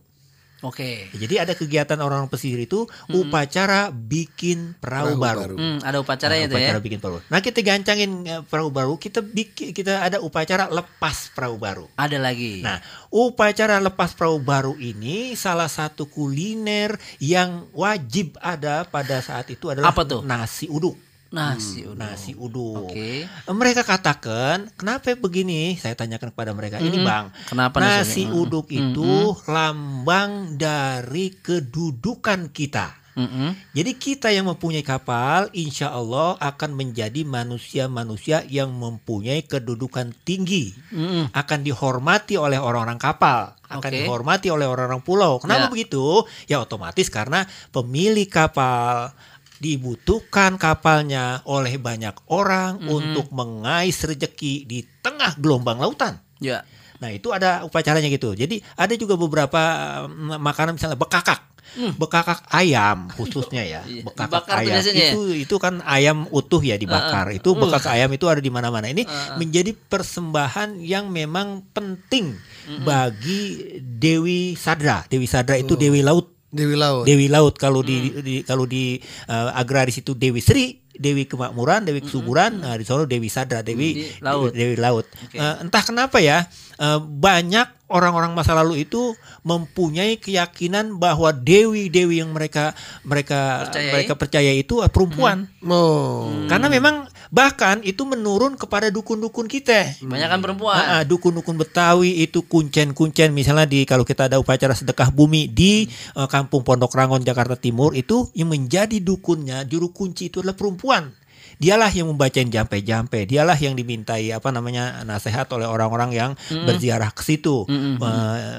Oke. 0.60 1.08
Okay. 1.08 1.16
Jadi 1.16 1.36
ada 1.40 1.54
kegiatan 1.56 1.96
orang-orang 2.04 2.28
pesisir 2.28 2.60
itu 2.60 2.84
hmm. 2.84 3.16
upacara 3.16 3.96
bikin 3.96 4.76
perahu, 4.76 5.16
perahu 5.16 5.24
baru. 5.24 5.40
baru. 5.40 5.56
Hmm, 5.56 5.78
ada 5.88 5.98
upacara 6.04 6.36
nah, 6.36 6.40
ya 6.44 6.46
upacara 6.52 6.80
ya. 6.80 6.84
bikin 6.84 7.00
perahu. 7.00 7.20
Nah, 7.32 7.40
kita 7.40 7.60
gancangin 7.64 8.12
eh, 8.28 8.42
perahu 8.44 8.68
baru, 8.68 8.94
kita 9.00 9.24
bikin 9.24 9.72
kita 9.72 10.04
ada 10.04 10.20
upacara 10.20 10.68
lepas 10.68 11.32
perahu 11.32 11.56
baru. 11.56 11.86
Ada 11.96 12.20
lagi. 12.20 12.60
Nah, 12.60 12.84
upacara 13.08 13.80
lepas 13.80 14.12
perahu 14.12 14.44
baru 14.44 14.76
ini 14.76 15.32
salah 15.40 15.72
satu 15.72 16.12
kuliner 16.12 17.00
yang 17.24 17.72
wajib 17.72 18.36
ada 18.44 18.84
pada 18.84 19.24
saat 19.24 19.48
itu 19.48 19.72
adalah 19.72 19.96
Apa 19.96 20.04
tuh? 20.04 20.28
nasi 20.28 20.68
uduk 20.68 21.09
nasi 21.30 21.86
hmm, 21.86 21.94
uduk. 21.94 22.00
nasi 22.02 22.32
uduk. 22.34 22.90
Okay. 22.90 23.30
Mereka 23.46 23.86
katakan, 23.86 24.70
kenapa 24.74 25.14
begini? 25.14 25.78
Saya 25.78 25.94
tanyakan 25.94 26.34
kepada 26.34 26.52
mereka, 26.58 26.82
mm 26.82 26.88
ini 26.90 26.98
bang, 27.06 27.30
kenapa 27.46 27.78
nasi 27.78 28.26
nasinya? 28.26 28.42
uduk 28.42 28.68
mm 28.70 28.78
itu 28.78 29.14
mm 29.34 29.38
lambang 29.50 30.32
dari 30.58 31.38
kedudukan 31.38 32.50
kita. 32.50 33.00
Mm-hmm. 33.20 33.76
Jadi 33.76 33.92
kita 34.00 34.28
yang 34.32 34.48
mempunyai 34.48 34.86
kapal, 34.86 35.52
insya 35.52 35.92
Allah 35.92 36.40
akan 36.40 36.72
menjadi 36.72 37.28
manusia-manusia 37.28 38.48
yang 38.48 38.72
mempunyai 38.72 39.44
kedudukan 39.44 40.16
tinggi, 40.24 40.72
mm-hmm. 40.72 41.36
akan 41.36 41.60
dihormati 41.60 42.40
oleh 42.40 42.56
orang-orang 42.56 42.96
kapal, 42.96 43.60
akan 43.68 43.92
okay. 43.92 44.08
dihormati 44.08 44.48
oleh 44.48 44.64
orang-orang 44.64 45.04
pulau. 45.04 45.36
Kenapa 45.44 45.68
yeah. 45.68 45.72
begitu? 45.72 46.06
Ya 46.48 46.64
otomatis 46.64 47.12
karena 47.12 47.44
pemilik 47.76 48.30
kapal, 48.32 49.12
dibutuhkan 49.60 50.56
kapalnya 50.56 51.44
oleh 51.46 51.76
banyak 51.76 52.16
orang 52.32 52.80
mm 52.80 52.84
-hmm. 52.88 52.96
untuk 52.96 53.28
mengais 53.36 54.00
rejeki 54.02 54.64
di 54.66 54.84
tengah 55.04 55.36
gelombang 55.36 55.78
lautan. 55.78 56.18
Ya. 56.40 56.64
Nah 57.00 57.10
itu 57.16 57.32
ada 57.32 57.64
upacaranya 57.64 58.08
gitu. 58.12 58.36
Jadi 58.36 58.60
ada 58.76 58.94
juga 58.96 59.16
beberapa 59.16 59.62
mm, 60.08 60.40
makanan 60.40 60.76
misalnya 60.76 61.00
bekakak. 61.00 61.48
Hmm. 61.70 61.94
Bekakak 62.02 62.50
ayam 62.50 63.14
khususnya 63.14 63.62
ya. 63.62 63.82
Iya. 63.86 64.02
Bekakak 64.02 64.50
ayam 64.50 64.82
itu 64.82 65.22
ya? 65.30 65.38
itu 65.46 65.56
kan 65.62 65.86
ayam 65.86 66.26
utuh 66.34 66.60
ya 66.66 66.76
dibakar. 66.82 67.30
Uh, 67.30 67.38
uh. 67.38 67.40
Itu 67.40 67.54
bekakak 67.54 67.94
uh. 67.94 67.98
ayam 68.00 68.10
itu 68.10 68.26
ada 68.26 68.42
di 68.42 68.50
mana-mana. 68.50 68.90
Ini 68.90 69.06
uh, 69.06 69.12
uh. 69.14 69.38
menjadi 69.38 69.78
persembahan 69.78 70.82
yang 70.82 71.14
memang 71.14 71.70
penting 71.70 72.34
uh, 72.34 72.70
uh. 72.74 72.82
bagi 72.82 73.78
Dewi 73.80 74.58
Sadra. 74.58 75.06
Dewi 75.06 75.30
Sadra 75.30 75.62
itu 75.62 75.78
uh. 75.78 75.80
Dewi 75.80 76.02
Laut 76.02 76.39
Dewi 76.50 76.76
Laut. 76.76 77.06
Dewi 77.06 77.30
Laut 77.30 77.56
kalau 77.56 77.86
hmm. 77.86 77.90
di, 77.90 77.98
di 78.26 78.36
kalau 78.42 78.66
di 78.66 78.98
uh, 79.30 79.54
agraris 79.54 80.02
itu 80.02 80.18
Dewi 80.18 80.42
Sri, 80.42 80.82
Dewi 80.90 81.30
Kemakmuran, 81.30 81.86
Dewi 81.86 82.02
Kesuburan, 82.02 82.58
hmm. 82.58 82.64
nah 82.66 82.76
di 82.76 82.86
sana 82.86 83.06
Dewi 83.06 83.30
Sadra, 83.30 83.62
Dewi 83.62 83.90
di 83.94 84.06
Laut. 84.26 84.52
Dewi 84.52 84.76
Laut. 84.76 85.06
Okay. 85.30 85.38
Uh, 85.38 85.56
eh, 85.56 85.56
entah 85.64 85.84
kenapa 85.86 86.18
ya 86.18 86.50
uh, 86.82 87.00
banyak 87.00 87.79
orang-orang 87.90 88.32
masa 88.38 88.54
lalu 88.54 88.86
itu 88.86 89.18
mempunyai 89.42 90.22
keyakinan 90.22 90.96
bahwa 91.02 91.34
dewi-dewi 91.34 92.22
yang 92.22 92.32
mereka 92.32 92.78
mereka 93.02 93.68
Percayai? 93.68 93.92
mereka 93.92 94.14
percaya 94.16 94.52
itu 94.54 94.80
uh, 94.80 94.88
perempuan. 94.88 95.50
Oh. 95.66 96.30
Karena 96.46 96.70
memang 96.70 97.10
bahkan 97.34 97.82
itu 97.86 98.06
menurun 98.06 98.58
kepada 98.58 98.90
dukun-dukun 98.94 99.50
kita. 99.50 100.02
Kebanyakan 100.02 100.40
perempuan. 100.42 100.78
Ah, 100.78 101.02
ah, 101.02 101.04
dukun-dukun 101.06 101.58
Betawi 101.58 102.26
itu 102.26 102.46
kuncen-kuncen 102.46 103.34
misalnya 103.34 103.66
di 103.66 103.86
kalau 103.86 104.06
kita 104.06 104.30
ada 104.30 104.38
upacara 104.42 104.74
sedekah 104.74 105.10
bumi 105.14 105.50
di 105.50 105.90
eh, 105.90 106.28
Kampung 106.30 106.62
Pondok 106.62 106.94
Rangon 106.94 107.26
Jakarta 107.26 107.58
Timur 107.58 107.98
itu 107.98 108.30
yang 108.38 108.54
menjadi 108.54 109.02
dukunnya 109.02 109.66
juru 109.66 109.90
kunci 109.94 110.30
itu 110.30 110.42
adalah 110.42 110.58
perempuan. 110.58 111.19
Dialah 111.60 111.92
yang 111.92 112.08
membacain 112.08 112.48
jampe-jampe, 112.48 113.28
dialah 113.28 113.60
yang 113.60 113.76
dimintai 113.76 114.32
apa 114.32 114.48
namanya 114.50 115.04
nasihat 115.04 115.44
oleh 115.52 115.68
orang-orang 115.68 116.16
yang 116.16 116.32
berziarah 116.48 117.12
ke 117.12 117.20
situ. 117.20 117.68
Eh, 117.68 118.58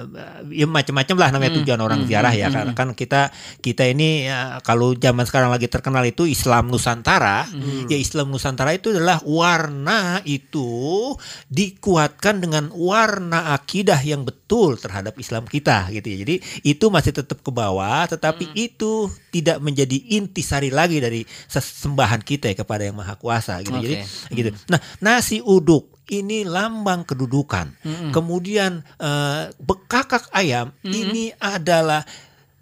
ya 0.53 0.67
macam-macam 0.69 1.17
lah 1.17 1.29
namanya 1.33 1.53
tujuan 1.65 1.81
orang 1.81 2.05
ziarah 2.05 2.37
ya. 2.37 2.53
kan 2.53 2.77
kan 2.77 2.89
kita 2.93 3.33
kita 3.65 3.89
ini 3.89 4.29
ya, 4.29 4.61
kalau 4.61 4.93
zaman 4.93 5.25
sekarang 5.25 5.49
lagi 5.49 5.73
terkenal 5.73 6.05
itu 6.05 6.29
Islam 6.29 6.69
Nusantara, 6.69 7.49
ya 7.89 7.97
Islam 7.97 8.29
Nusantara 8.29 8.77
itu 8.77 8.93
adalah 8.93 9.25
warna 9.25 10.21
itu 10.29 11.17
dikuatkan 11.49 12.45
dengan 12.45 12.69
warna 12.77 13.57
akidah 13.57 13.99
yang 14.05 14.29
betul 14.29 14.40
terhadap 14.81 15.15
Islam 15.21 15.47
kita 15.47 15.93
gitu 15.95 16.07
ya. 16.11 16.17
Jadi 16.27 16.37
itu 16.67 16.87
masih 16.91 17.13
tetap 17.15 17.39
ke 17.39 17.51
bawah 17.55 18.09
tetapi 18.11 18.51
itu 18.59 19.07
tidak 19.31 19.63
menjadi 19.63 20.19
intisari 20.19 20.75
lagi 20.75 20.99
dari 20.99 21.23
sesembahan 21.47 22.25
kita 22.25 22.51
ya 22.51 22.57
kepada 22.59 22.83
yang 22.89 22.99
maha 22.99 23.15
kuasa 23.15 23.61
gitu. 23.63 23.79
Jadi 23.79 23.97
Oke. 24.03 24.35
gitu. 24.35 24.51
Nah, 24.67 24.81
nasi 24.99 25.39
uduk 25.39 26.01
ini 26.11 26.43
lambang 26.43 27.07
kedudukan. 27.07 27.71
Kemudian 28.11 28.83
eh, 28.99 29.55
bekakak 29.63 30.27
ayam 30.35 30.75
ini 30.83 31.31
adalah 31.39 32.03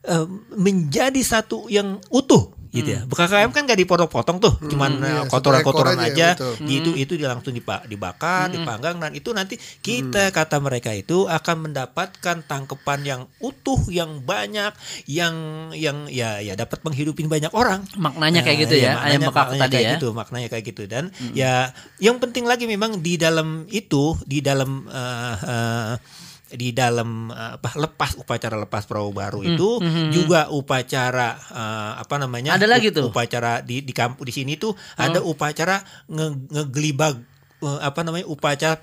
eh, 0.04 0.26
menjadi 0.52 1.20
satu 1.24 1.72
yang 1.72 1.96
utuh 2.12 2.57
gitu 2.68 2.90
ya. 2.92 3.00
Bekakak 3.08 3.40
ayam 3.40 3.50
kan 3.50 3.64
gak 3.64 3.80
dipotong-potong 3.80 4.38
tuh, 4.38 4.54
cuman 4.68 5.00
eh, 5.00 5.08
iya, 5.08 5.20
satu 5.24 5.32
kotoran-kotoran 5.40 5.96
aja, 5.98 6.08
aja. 6.12 6.28
betul. 6.36 6.52
Itu 6.68 6.90
itu 6.94 7.12
dia 7.16 7.28
langsung 7.32 7.54
dibakar, 7.56 8.52
dipanggang 8.52 9.00
dan 9.00 9.12
itu 9.16 9.30
nanti 9.32 9.56
kita 9.58 10.30
kata 10.30 10.60
mereka 10.60 10.92
itu 10.92 11.24
akan 11.24 11.70
mendapatkan 11.70 12.36
tangkepan 12.44 13.00
yang 13.04 13.20
utuh, 13.40 13.80
yang 13.88 14.20
banyak, 14.20 14.72
yang 15.08 15.34
yang 15.72 16.06
ya 16.12 16.44
ya 16.44 16.54
dapat 16.54 16.84
menghidupin 16.84 17.26
banyak 17.26 17.52
orang. 17.56 17.84
Maknanya 17.96 18.44
kayak 18.44 18.68
gitu 18.68 18.76
ya, 18.78 19.00
ayam 19.00 19.20
maknanya- 19.22 19.28
bekak 19.28 19.46
maknanya 19.48 19.62
tadi 19.64 19.74
kayak 19.74 19.84
ya. 19.86 19.92
gitu, 19.96 20.08
maknanya 20.12 20.48
kayak 20.52 20.64
gitu 20.68 20.82
dan 20.84 21.04
ya 21.32 21.54
yang 21.98 22.16
penting 22.20 22.44
lagi 22.44 22.68
memang 22.68 23.00
di 23.00 23.16
dalam 23.16 23.64
itu 23.72 24.16
di 24.28 24.44
dalam 24.44 24.84
eh, 24.88 25.36
eh, 25.48 25.92
di 26.50 26.70
dalam 26.70 27.28
eh, 27.28 27.52
apa 27.54 27.76
lepas 27.76 28.16
upacara 28.16 28.56
lepas 28.56 28.82
perahu 28.82 29.10
baru 29.10 29.38
Hmm, 29.38 29.50
itu 29.50 29.68
juga 30.10 30.48
upacara 30.48 31.28
eh, 31.36 31.92
apa 31.98 32.14
namanya 32.16 32.54
Ada 32.54 32.64
lagi 32.66 32.88
tuh? 32.88 33.04
Oh. 33.04 33.10
upacara 33.10 33.60
di 33.60 33.80
di 33.80 33.90
kampus 33.90 34.22
di 34.22 34.32
sini 34.34 34.54
tuh 34.54 34.72
ada 34.94 35.20
upacara 35.20 35.76
nge- 36.06 36.48
ngegelibag 36.48 37.20
eh, 37.60 37.80
apa 37.80 38.00
namanya 38.00 38.24
upacara 38.26 38.80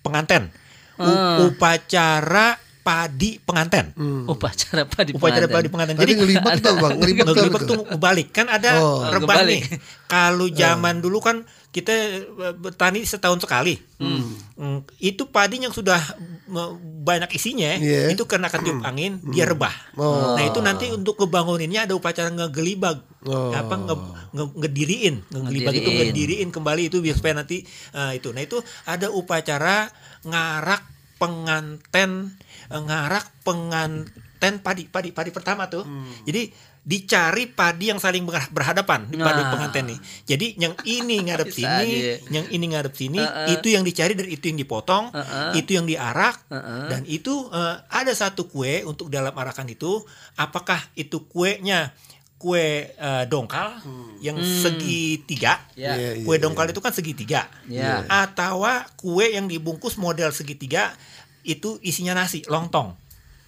penganten 0.00 0.50
U- 0.94 1.02
Ah. 1.02 1.42
upacara 1.44 2.54
padi 2.80 3.40
penganten 3.40 3.96
Upacara 4.26 4.84
apa 4.84 5.02
di 5.02 5.10
upacara 5.10 5.48
padi 5.48 5.66
penganten 5.66 5.96
Tadi 5.96 6.12
ngelibet 6.14 6.60
tuh 6.60 6.76
bang, 6.76 6.92
tuh. 7.24 7.66
tuh 7.66 7.96
balik 7.96 8.28
kan 8.30 8.46
ada 8.46 8.76
Oh. 8.76 9.00
rebah 9.02 9.40
nih. 9.42 9.64
Kalau 10.04 10.46
zaman 10.46 11.00
dulu 11.00 11.18
kan 11.18 11.42
kita 11.74 11.90
eh, 12.22 12.54
bertani 12.54 13.02
setahun 13.02 13.42
sekali. 13.42 13.74
Hmm, 13.98 14.86
Itu 14.96 15.26
padi 15.26 15.58
yang 15.58 15.74
sudah 15.74 15.98
eh, 16.46 16.70
banyak 17.02 17.26
isinya, 17.32 17.74
Iya. 17.74 18.14
itu 18.14 18.22
karena 18.24 18.46
ketiup 18.46 18.78
angin 18.80 19.18
dia 19.26 19.42
rebah. 19.44 19.74
Oh. 19.94 20.32
Nah 20.32 20.44
itu 20.44 20.60
nanti 20.60 20.86
untuk 20.88 21.18
kebanguninnya 21.18 21.84
ada 21.84 21.92
upacara 21.92 22.30
ngegelibag, 22.30 23.02
Oh. 23.24 23.50
apa 23.50 23.74
nge, 23.74 23.94
nge- 24.30 24.54
ngediriin, 24.56 25.14
ngegelibag 25.26 25.74
itu 25.74 25.82
Ngediriin. 25.84 26.08
ngediriin 26.08 26.48
kembali 26.48 26.82
itu 26.86 27.02
biar 27.02 27.16
supaya 27.16 27.34
nanti 27.34 27.66
eh, 27.90 28.12
itu. 28.14 28.30
Nah 28.30 28.40
itu 28.40 28.56
ada 28.84 29.10
upacara 29.10 29.90
ngarak 30.22 30.82
penganten, 31.18 32.38
eh, 32.68 32.80
ngarak 32.80 33.26
penganten 33.42 34.54
padi, 34.60 34.86
padi, 34.86 35.10
padi 35.10 35.30
pertama 35.30 35.66
tuh. 35.66 35.82
Jadi 36.22 36.54
dicari 36.84 37.48
padi 37.48 37.88
yang 37.88 37.96
saling 37.96 38.22
berha- 38.22 38.52
berhadapan 38.52 39.08
di 39.08 39.16
padi 39.16 39.40
Nah. 39.40 39.48
penganten 39.48 39.84
nih. 39.88 39.98
Jadi 40.26 40.46
yang 40.60 40.76
ini 40.84 41.16
ngadep 41.24 41.48
sini, 41.56 41.88
aja. 41.88 42.12
yang 42.28 42.46
ini 42.46 42.64
ngadep 42.70 42.92
sini, 42.92 43.16
Uh-uh. 43.16 43.48
itu 43.50 43.72
yang 43.72 43.80
dicari 43.82 44.12
dan 44.12 44.28
itu 44.28 44.44
yang 44.46 44.60
dipotong, 44.60 45.08
Uh-uh. 45.08 45.56
itu 45.56 45.72
yang 45.72 45.84
diarak 45.84 46.44
Uh-uh. 46.46 46.92
dan 46.92 47.00
itu 47.04 47.48
eh, 47.48 47.76
ada 47.88 48.12
satu 48.12 48.44
kue 48.44 48.84
untuk 48.84 49.08
dalam 49.08 49.32
arakan 49.32 49.64
itu. 49.66 50.04
Apakah 50.36 50.76
itu 50.94 51.24
kuenya 51.24 51.96
kue 52.36 52.60
eh, 52.92 53.24
dongkal 53.24 53.80
yang 54.20 54.36
segitiga? 54.36 55.64
Ya. 55.72 55.96
Iya, 55.96 56.20
iya, 56.20 56.24
Kue 56.24 56.36
dongkal 56.36 56.68
itu 56.68 56.84
kan 56.84 56.92
segitiga. 56.92 57.48
Ya. 57.64 58.04
Atau 58.06 58.60
kue 58.94 59.32
yang 59.32 59.48
dibungkus 59.48 59.96
model 59.96 60.28
segitiga 60.30 60.92
itu 61.40 61.80
isinya 61.80 62.12
nasi, 62.14 62.44
lontong. 62.44 62.92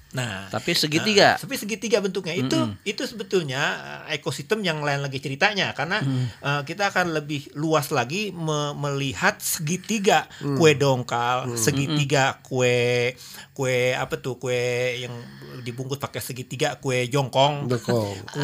Nah, 0.09 0.49
Tapi 0.49 0.73
segitiga. 0.73 1.35
Nah, 1.35 1.43
tapi 1.43 1.55
segitiga 1.55 1.99
bentuknya 1.99 2.33
itu 2.33 2.57
itu 2.85 3.03
sebetulnya 3.03 3.63
uh, 4.07 4.15
ekosistem 4.15 4.61
yang 4.61 4.81
lain 4.81 4.99
lagi 4.99 5.19
ceritanya 5.19 5.71
karena 5.71 6.01
uh, 6.41 6.63
kita 6.63 6.89
akan 6.89 7.13
lebih 7.13 7.53
luas 7.53 7.91
lagi 7.91 8.31
me- 8.31 8.73
melihat 8.73 9.37
segitiga 9.37 10.25
kue 10.39 10.73
dongkal, 10.73 11.53
segitiga 11.55 12.39
kue 12.41 13.13
kue 13.53 13.93
apa 13.93 14.17
tuh 14.17 14.37
kue 14.37 14.57
yang 14.99 15.13
dibungkus 15.59 15.99
pakai 15.99 16.21
segitiga 16.21 16.77
kue 16.77 17.05
jongkong, 17.07 17.67
kue 17.67 17.77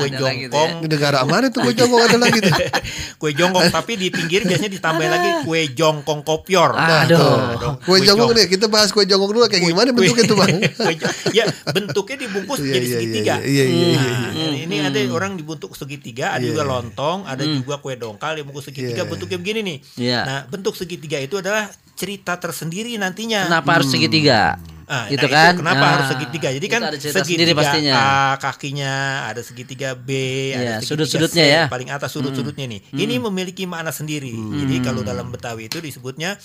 Ada 0.02 0.10
tuh 0.10 0.18
jongkong, 0.18 0.70
Ini 0.78 0.88
negara 0.88 1.22
mana 1.22 1.48
tuh 1.48 1.62
gue 1.62 1.74
jongkong 1.74 2.02
ada 2.02 2.18
lagi 2.18 2.38
tuh. 2.38 2.52
kue 3.20 3.30
jongkong 3.30 3.70
tapi 3.70 3.96
di 3.96 4.08
pinggir 4.08 4.42
biasanya 4.42 4.72
ditambahin 4.72 5.10
lagi 5.10 5.30
kue 5.42 5.70
jongkong 5.70 6.20
kopior. 6.20 6.74
Ah, 6.74 6.80
Nah, 6.82 7.00
Aduh. 7.06 7.16
tuh. 7.16 7.36
dong. 7.56 7.74
Kue 7.80 7.88
Kue 7.94 7.98
jongkong 8.02 8.28
jong- 8.28 8.38
nih, 8.38 8.46
kita 8.50 8.66
bahas 8.66 8.90
kue 8.90 9.04
jongkong 9.04 9.30
dulu 9.30 9.46
kayak 9.46 9.62
gimana 9.62 9.88
Kue- 9.88 9.96
bentuknya 10.02 10.24
tuh 10.26 10.36
bang? 10.36 10.50
kue 10.76 10.94
ya 11.32 11.44
bentuknya 11.70 12.16
dibungkus 12.26 12.58
Iya, 12.58 12.72
jadi 12.74 12.86
iya, 12.86 12.94
segitiga. 12.98 13.34
iya, 13.38 13.46
iya, 13.46 13.64
iya, 13.64 13.86
iya, 13.94 14.28
Nah, 14.32 14.58
ini 14.66 14.76
ada 14.82 14.98
orang 15.14 15.38
dibentuk 15.38 15.72
segitiga, 15.78 16.34
ada 16.34 16.42
Iya, 16.42 16.50
juga 16.50 16.62
lontong, 16.66 17.22
ada 17.28 17.42
juga 17.46 17.78
kue 17.78 17.94
dongkal 17.94 18.42
dibungkus 18.42 18.66
segitiga 18.66 19.06
Iya. 19.06 19.10
bentuknya 19.10 19.38
begini 19.38 19.60
nih. 19.62 19.78
Iya. 19.98 20.20
Nah, 20.26 20.38
bentuk 20.50 20.74
segitiga 20.74 21.22
itu 21.22 21.38
adalah 21.38 21.70
cerita 21.94 22.34
tersendiri 22.34 22.98
nantinya. 22.98 23.46
Kenapa 23.46 23.78
harus 23.78 23.88
segitiga? 23.92 24.58
Ah, 24.92 25.06
gitu 25.08 25.24
nah, 25.24 25.32
kan? 25.32 25.52
Itu 25.54 25.60
kenapa 25.64 25.80
Nah, 25.80 25.90
harus 25.96 26.06
segitiga? 26.12 26.48
Jadi 26.52 26.66
kan 26.68 26.80
ada 26.84 26.98
segitiga 26.98 27.54
pastinya. 27.56 27.92
A 27.96 28.04
kakinya, 28.36 28.94
ada 29.30 29.40
segitiga 29.40 29.94
B, 29.96 30.10
Iya, 30.10 30.52
ada 30.52 30.62
segitiga 30.82 30.88
sudut-sudutnya 30.88 31.44
C, 31.48 31.54
ya. 31.54 31.64
paling 31.70 31.88
atas 31.88 32.10
sudut-sudutnya 32.12 32.66
nih. 32.68 32.80
Ini 32.92 33.14
memiliki 33.22 33.64
makna 33.64 33.94
sendiri. 33.94 34.34
Jadi 34.34 34.82
kalau 34.84 35.00
dalam 35.00 35.32
Betawi 35.32 35.70
itu 35.70 35.78
disebutnya 35.80 36.36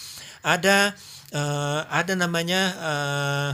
ada 0.45 0.93
eh, 1.33 1.81
ada 1.91 2.13
namanya 2.15 2.61
eh, 2.77 3.49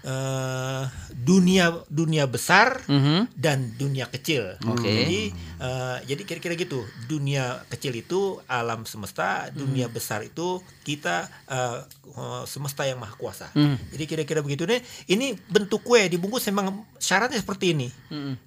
eh, 0.00 0.82
dunia 1.12 1.82
dunia 1.86 2.24
besar 2.24 2.80
Mhm. 2.84 3.34
dan 3.34 3.72
dunia 3.74 4.06
kecil. 4.06 4.54
Oke. 4.64 4.86
Jadi 4.86 5.20
eh, 5.58 5.98
jadi 6.04 6.22
kira-kira 6.24 6.54
gitu. 6.54 6.80
Dunia 7.04 7.44
kecil 7.66 7.94
itu 7.94 8.20
alam 8.44 8.82
semesta, 8.82 9.28
dunia 9.50 9.86
besar 9.86 10.22
itu 10.22 10.58
kita 10.82 11.16
eh, 11.44 11.78
eh, 12.08 12.42
semesta 12.44 12.82
yang 12.82 12.96
maha 12.96 13.14
kuasa. 13.14 13.50
Jadi 13.88 14.04
kira-kira 14.04 14.40
begitu 14.40 14.64
nih. 14.64 14.78
Ini 15.06 15.26
bentuk 15.46 15.82
kue 15.82 16.06
dibungkus 16.06 16.46
memang 16.46 16.70
syaratnya 16.96 17.36
seperti 17.36 17.72
ini. 17.72 17.88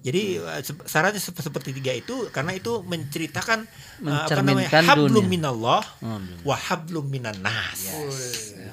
Jadi 0.00 0.22
eh, 0.36 0.60
se- 0.60 0.84
syaratnya 0.84 1.18
sep- 1.18 1.38
seperti 1.38 1.72
tiga 1.72 1.92
itu 1.92 2.28
karena 2.28 2.52
itu 2.52 2.80
menceritakan 2.82 3.64
eh, 4.00 4.08
apa 4.08 4.28
namanya 4.42 4.68
hablum 4.88 5.24
minallah 5.26 5.82
wa 6.42 6.56
hablum 6.58 7.06
minan 7.06 7.36
nas. 7.38 7.78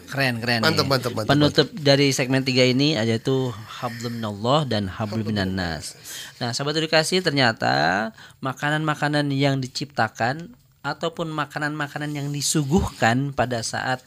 Keren 0.07 0.39
keren. 0.39 0.59
Mantap, 0.59 0.83
nih. 0.83 0.89
mantap, 0.89 1.11
mantap, 1.13 1.29
Penutup 1.29 1.67
dari 1.71 2.09
segmen 2.09 2.41
3 2.41 2.49
ini 2.67 2.97
yaitu 2.97 3.53
hablum 3.75 4.09
minallah 4.11 4.65
dan 4.65 4.89
hablum 4.89 5.21
minan 5.23 5.53
nas. 5.53 5.93
Nah, 6.39 6.55
sahabat 6.55 6.79
edukasi 6.79 7.19
ternyata 7.19 8.09
makanan-makanan 8.39 9.27
yang 9.35 9.59
diciptakan 9.59 10.55
ataupun 10.79 11.27
makanan-makanan 11.35 12.15
yang 12.15 12.27
disuguhkan 12.31 13.35
pada 13.35 13.59
saat 13.59 13.99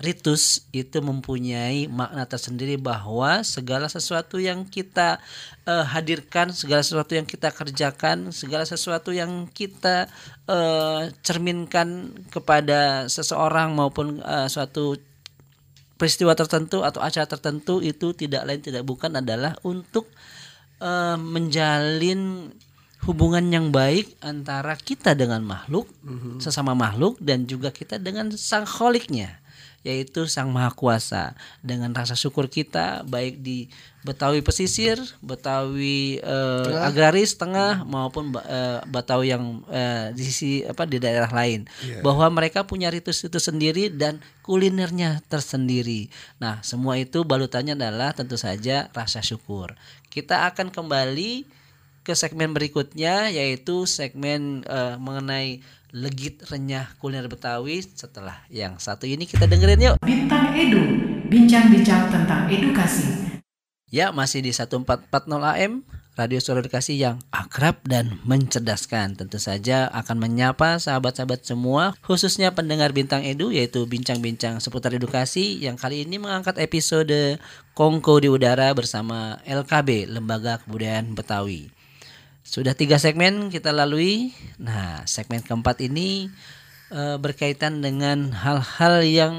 ritus 0.00 0.64
itu 0.72 1.00
mempunyai 1.04 1.84
makna 1.88 2.24
tersendiri 2.24 2.80
bahwa 2.80 3.44
segala 3.44 3.84
sesuatu 3.88 4.40
yang 4.40 4.64
kita 4.64 5.20
eh, 5.68 5.84
hadirkan, 5.84 6.56
segala 6.56 6.80
sesuatu 6.80 7.12
yang 7.12 7.28
kita 7.28 7.52
kerjakan, 7.52 8.32
segala 8.32 8.64
sesuatu 8.64 9.12
yang 9.12 9.48
kita 9.52 10.08
eh, 10.48 11.12
cerminkan 11.20 12.16
kepada 12.32 13.08
seseorang 13.12 13.76
maupun 13.76 14.24
eh, 14.24 14.48
suatu 14.48 14.96
peristiwa 16.00 16.32
tertentu 16.32 16.80
atau 16.80 17.04
acara 17.04 17.28
tertentu 17.28 17.84
itu 17.84 18.16
tidak 18.16 18.48
lain 18.48 18.64
tidak 18.64 18.88
bukan 18.88 19.20
adalah 19.20 19.52
untuk 19.68 20.08
eh, 20.80 21.16
menjalin 21.16 22.52
hubungan 23.08 23.48
yang 23.48 23.66
baik 23.72 24.20
antara 24.20 24.76
kita 24.76 25.16
dengan 25.16 25.40
makhluk 25.40 25.88
sesama 26.36 26.76
makhluk 26.76 27.16
dan 27.16 27.48
juga 27.48 27.72
kita 27.72 27.96
dengan 27.96 28.28
sang 28.36 28.68
kholiknya 28.68 29.39
yaitu 29.80 30.28
Sang 30.28 30.52
Maha 30.52 30.72
Kuasa. 30.76 31.32
Dengan 31.64 31.92
rasa 31.96 32.12
syukur 32.12 32.52
kita 32.52 33.04
baik 33.08 33.40
di 33.40 33.72
Betawi 34.00 34.40
pesisir, 34.40 34.96
Betawi 35.20 36.20
eh, 36.20 36.72
agraris 36.84 37.36
tengah 37.36 37.84
maupun 37.84 38.32
eh, 38.44 38.80
Betawi 38.88 39.32
yang 39.32 39.60
eh, 39.68 40.12
di 40.16 40.22
sisi 40.24 40.50
apa 40.64 40.88
di 40.88 40.96
daerah 40.96 41.28
lain 41.28 41.68
bahwa 42.00 42.28
mereka 42.32 42.64
punya 42.64 42.88
ritus 42.88 43.20
itu 43.24 43.36
sendiri 43.36 43.92
dan 43.92 44.20
kulinernya 44.44 45.20
tersendiri. 45.28 46.08
Nah, 46.40 46.64
semua 46.64 46.96
itu 46.96 47.24
balutannya 47.28 47.76
adalah 47.76 48.16
tentu 48.16 48.40
saja 48.40 48.88
rasa 48.96 49.20
syukur. 49.20 49.76
Kita 50.08 50.48
akan 50.48 50.72
kembali 50.72 51.60
ke 52.00 52.16
segmen 52.16 52.56
berikutnya 52.56 53.28
yaitu 53.28 53.84
segmen 53.84 54.64
eh, 54.64 54.96
mengenai 54.96 55.60
legit 55.90 56.42
renyah 56.46 56.94
kuliner 56.98 57.26
Betawi 57.26 57.82
setelah 57.82 58.42
yang 58.50 58.78
satu 58.78 59.06
ini 59.06 59.26
kita 59.26 59.46
dengerin 59.46 59.92
yuk. 59.92 59.96
Bintang 60.02 60.54
Edu, 60.54 60.82
bincang-bincang 61.26 62.10
tentang 62.10 62.46
edukasi. 62.50 63.40
Ya, 63.90 64.14
masih 64.14 64.38
di 64.38 64.54
1440 64.54 65.10
AM 65.42 65.82
Radio 66.20 66.36
Suara 66.36 66.60
Edukasi 66.60 67.00
yang 67.00 67.16
akrab 67.32 67.80
dan 67.86 68.20
mencerdaskan. 68.28 69.16
Tentu 69.16 69.40
saja 69.40 69.88
akan 69.90 70.20
menyapa 70.20 70.76
sahabat-sahabat 70.76 71.48
semua, 71.48 71.96
khususnya 72.04 72.52
pendengar 72.52 72.92
Bintang 72.92 73.24
Edu 73.24 73.48
yaitu 73.48 73.88
bincang-bincang 73.88 74.60
seputar 74.60 74.92
edukasi 74.92 75.56
yang 75.58 75.80
kali 75.80 76.04
ini 76.04 76.20
mengangkat 76.20 76.60
episode 76.60 77.40
Kongko 77.72 78.20
di 78.20 78.28
Udara 78.28 78.68
bersama 78.76 79.40
LKB 79.48 80.12
Lembaga 80.12 80.60
Kebudayaan 80.60 81.16
Betawi. 81.16 81.79
Sudah 82.50 82.74
tiga 82.74 82.98
segmen 82.98 83.46
kita 83.46 83.70
lalui. 83.70 84.34
Nah, 84.58 85.06
segmen 85.06 85.38
keempat 85.38 85.78
ini 85.86 86.26
eh, 86.90 87.14
berkaitan 87.14 87.78
dengan 87.78 88.34
hal-hal 88.34 89.06
yang 89.06 89.34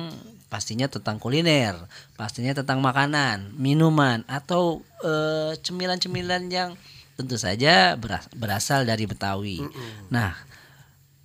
pastinya 0.47 0.87
tentang 0.87 1.19
kuliner, 1.19 1.75
pastinya 2.15 2.55
tentang 2.55 2.79
makanan, 2.79 3.51
minuman 3.59 4.23
atau 4.31 4.79
eh, 5.03 5.59
cemilan-cemilan 5.59 6.47
yang 6.47 6.79
tentu 7.19 7.35
saja 7.35 7.99
beras- 7.99 8.31
berasal 8.31 8.87
dari 8.87 9.03
Betawi. 9.03 9.59
Nah, 10.07 10.31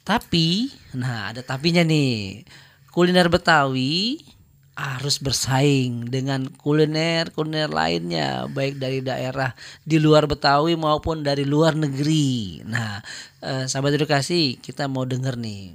tapi 0.03 0.75
nah 0.91 1.31
ada 1.31 1.47
tapinya 1.47 1.87
nih. 1.87 2.43
Kuliner 2.91 3.31
Betawi 3.31 4.27
harus 4.77 5.17
bersaing 5.17 6.13
dengan 6.13 6.53
kuliner 6.53 7.33
kuliner 7.33 7.73
lainnya 7.73 8.45
baik 8.45 8.77
dari 8.77 9.01
daerah 9.01 9.57
di 9.81 9.97
luar 9.97 10.29
Betawi 10.29 10.77
maupun 10.77 11.25
dari 11.25 11.49
luar 11.49 11.73
negeri. 11.73 12.61
Nah, 12.69 13.01
eh, 13.41 13.65
sahabat 13.65 13.97
edukasi 13.97 14.61
kita 14.61 14.85
mau 14.85 15.09
denger 15.09 15.41
nih 15.41 15.73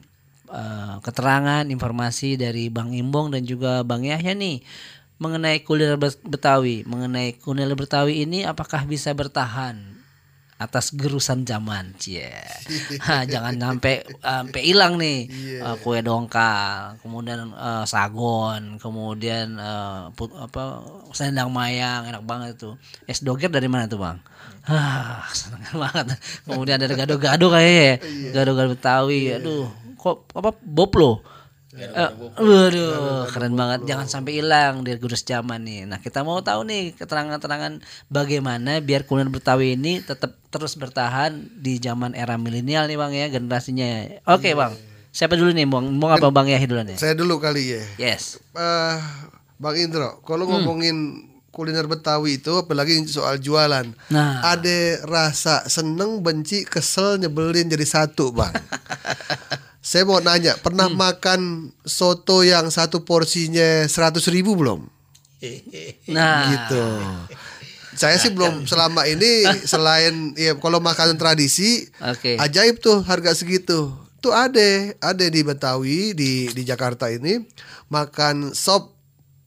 eh, 0.54 0.96
keterangan 1.02 1.66
informasi 1.66 2.38
dari 2.38 2.70
Bang 2.70 2.94
Imbong 2.94 3.34
dan 3.34 3.42
juga 3.42 3.82
Bang 3.82 4.06
Yahya 4.06 4.38
nih 4.38 4.62
mengenai 5.18 5.66
kuliner 5.66 5.98
Bet- 5.98 6.22
Betawi, 6.22 6.86
mengenai 6.86 7.38
kuliner 7.42 7.74
Betawi 7.74 8.22
ini 8.22 8.46
apakah 8.46 8.86
bisa 8.86 9.14
bertahan 9.18 10.01
atas 10.62 10.94
gerusan 10.94 11.42
zaman, 11.42 11.98
cie. 11.98 12.30
Ha, 13.02 13.26
jangan 13.26 13.58
sampai 13.58 14.06
sampai 14.22 14.62
hilang 14.62 14.96
nih 14.96 15.26
Eh, 15.62 15.76
kue 15.82 16.00
dongkal, 16.00 17.02
kemudian 17.02 17.50
eh, 17.50 17.84
sagon, 17.84 18.78
kemudian 18.78 19.58
eh, 19.58 20.02
put- 20.14 20.34
apa 20.34 20.86
selendang 21.12 21.50
mayang, 21.50 22.06
enak 22.06 22.22
banget 22.22 22.56
itu. 22.56 22.78
Es 23.06 23.20
doger 23.20 23.50
dari 23.50 23.66
mana 23.66 23.90
tuh 23.90 23.98
bang? 23.98 24.18
Ah, 24.64 25.26
seneng 25.34 25.66
banget. 25.74 26.14
Kemudian 26.46 26.78
ada 26.78 26.94
gado-gado 26.94 27.50
kayaknya, 27.50 27.82
ya. 27.82 27.96
gado-gado 28.32 28.78
Betawi. 28.78 29.42
Aduh, 29.42 29.66
kok 29.98 30.30
apa 30.38 30.54
boplo? 30.62 31.26
Eh, 31.72 32.12
waduh, 32.36 33.32
keren 33.32 33.56
banget. 33.56 33.88
Jangan 33.88 34.04
sampai 34.04 34.44
hilang 34.44 34.84
dari 34.84 35.00
gurus 35.00 35.24
zaman 35.24 35.64
nih. 35.64 35.88
Nah, 35.88 36.04
kita 36.04 36.20
mau 36.20 36.44
tahu 36.44 36.68
nih 36.68 36.92
keterangan-keterangan 37.00 37.80
bagaimana 38.12 38.84
biar 38.84 39.08
kuliner 39.08 39.32
Betawi 39.32 39.80
ini 39.80 40.04
tetap 40.04 40.36
terus 40.52 40.76
bertahan 40.76 41.32
di 41.56 41.80
zaman 41.80 42.12
era 42.12 42.36
milenial 42.36 42.92
nih 42.92 43.00
Bang 43.00 43.16
ya, 43.16 43.32
generasinya. 43.32 44.20
Oke, 44.28 44.52
Bang. 44.52 44.76
Siapa 45.12 45.40
dulu 45.40 45.56
nih, 45.56 45.64
Bang? 45.64 45.96
Bang 45.96 46.12
apa 46.12 46.28
Bang 46.28 46.52
Yahi 46.52 46.68
duluan 46.68 46.92
ya? 46.92 47.00
Saya 47.00 47.16
dulu 47.16 47.40
kali 47.40 47.80
ya. 47.80 47.84
Yes. 47.96 48.36
Eh, 48.52 48.98
Bang 49.56 49.80
Indro, 49.80 50.20
kalau 50.28 50.44
Hmm. 50.48 50.60
ngomongin 50.60 50.98
kuliner 51.52 51.88
Betawi 51.88 52.40
itu 52.40 52.52
apalagi 52.58 53.00
soal 53.08 53.40
jualan. 53.40 53.88
Nah. 54.12 54.44
Ada 54.44 55.08
rasa 55.08 55.64
seneng, 55.68 56.20
benci, 56.20 56.68
kesel, 56.68 57.16
nyebelin 57.16 57.72
jadi 57.72 57.88
satu, 57.88 58.36
Bang. 58.36 58.52
Saya 59.92 60.08
mau 60.08 60.24
nanya, 60.24 60.56
pernah 60.56 60.88
Hmm. 60.88 60.96
makan 60.96 61.42
soto 61.84 62.48
yang 62.48 62.72
satu 62.72 63.04
porsinya 63.04 63.84
seratus 63.92 64.32
ribu 64.32 64.56
belum? 64.56 64.88
Nah, 66.08 66.48
Gitu. 66.48 66.84
Saya 67.92 68.16
sih 68.16 68.32
belum 68.32 68.64
selama 68.64 69.04
ini 69.04 69.44
selain 69.72 70.32
ya 70.40 70.56
kalau 70.56 70.80
makanan 70.80 71.20
tradisi 71.20 71.92
Oke. 72.00 72.40
ajaib 72.40 72.80
tuh 72.80 73.04
harga 73.04 73.36
segitu. 73.36 73.92
Tuh 74.24 74.32
ada, 74.32 74.96
ada 75.04 75.26
di 75.28 75.42
Betawi 75.44 76.16
di 76.16 76.48
di 76.48 76.62
Jakarta 76.64 77.12
ini 77.12 77.44
makan 77.92 78.56
sop 78.56 78.96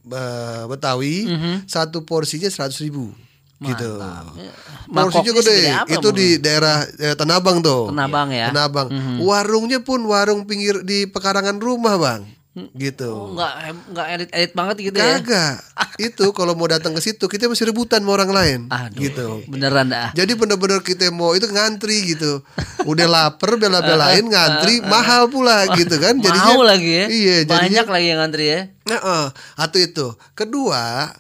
eh, 0.05 0.63
Betawi 0.69 1.25
satu 1.65 2.05
porsinya 2.05 2.53
seratus 2.53 2.85
ribu 2.85 3.17
gitu. 3.61 3.91
Porsinya 3.97 4.53
Mangkoknya 4.91 5.33
gede. 5.33 5.45
segede 5.45 5.71
apa, 5.71 5.91
Itu 5.93 6.09
di 6.11 6.29
daerah 6.37 6.77
eh, 6.95 7.15
Tanah 7.15 7.37
Abang 7.39 7.59
tuh. 7.61 7.89
Tanah 7.91 8.07
Abang 8.07 8.29
ya? 8.31 8.47
Tanah 8.51 8.65
Abang. 8.65 8.89
Warungnya 9.19 9.81
pun 9.81 10.01
warung 10.05 10.45
pinggir 10.45 10.83
di 10.83 11.05
pekarangan 11.05 11.57
rumah 11.57 11.97
bang. 11.97 12.23
Gitu. 12.55 13.35
enggak 13.35 13.51
enggak 13.91 14.07
elit-elit 14.15 14.53
banget 14.55 14.77
gitu 14.81 14.95
ya. 14.97 15.19
Kagak. 15.19 15.55
itu 16.07 16.25
kalau 16.31 16.55
mau 16.55 16.71
datang 16.71 16.95
ke 16.95 17.03
situ 17.03 17.27
kita 17.27 17.51
mesti 17.51 17.67
rebutan 17.67 17.99
sama 17.99 18.15
orang 18.15 18.31
lain. 18.31 18.61
Aduh, 18.71 18.95
Gitu. 18.95 19.27
beneran 19.51 19.91
dah. 19.91 20.15
Jadi 20.15 20.39
bener-bener 20.39 20.79
kita 20.79 21.11
mau 21.11 21.35
itu 21.35 21.51
ngantri 21.51 22.15
gitu. 22.15 22.47
Udah 22.87 23.11
lapar 23.11 23.59
bela-belain 23.59 24.23
ngantri 24.31 24.79
mahal 24.87 25.27
pula 25.27 25.67
gitu 25.75 25.99
kan. 25.99 26.15
Mau 26.47 26.63
lagi 26.63 26.87
ya. 26.95 27.07
Iya, 27.11 27.37
Banyak 27.43 27.75
jadinya 27.75 27.83
lagi 27.91 28.07
yang 28.07 28.19
ngantri 28.23 28.45
ya. 28.47 28.61
Heeh, 28.87 29.25
atau 29.59 29.79
itu. 29.81 30.07
Kedua, 30.39 31.11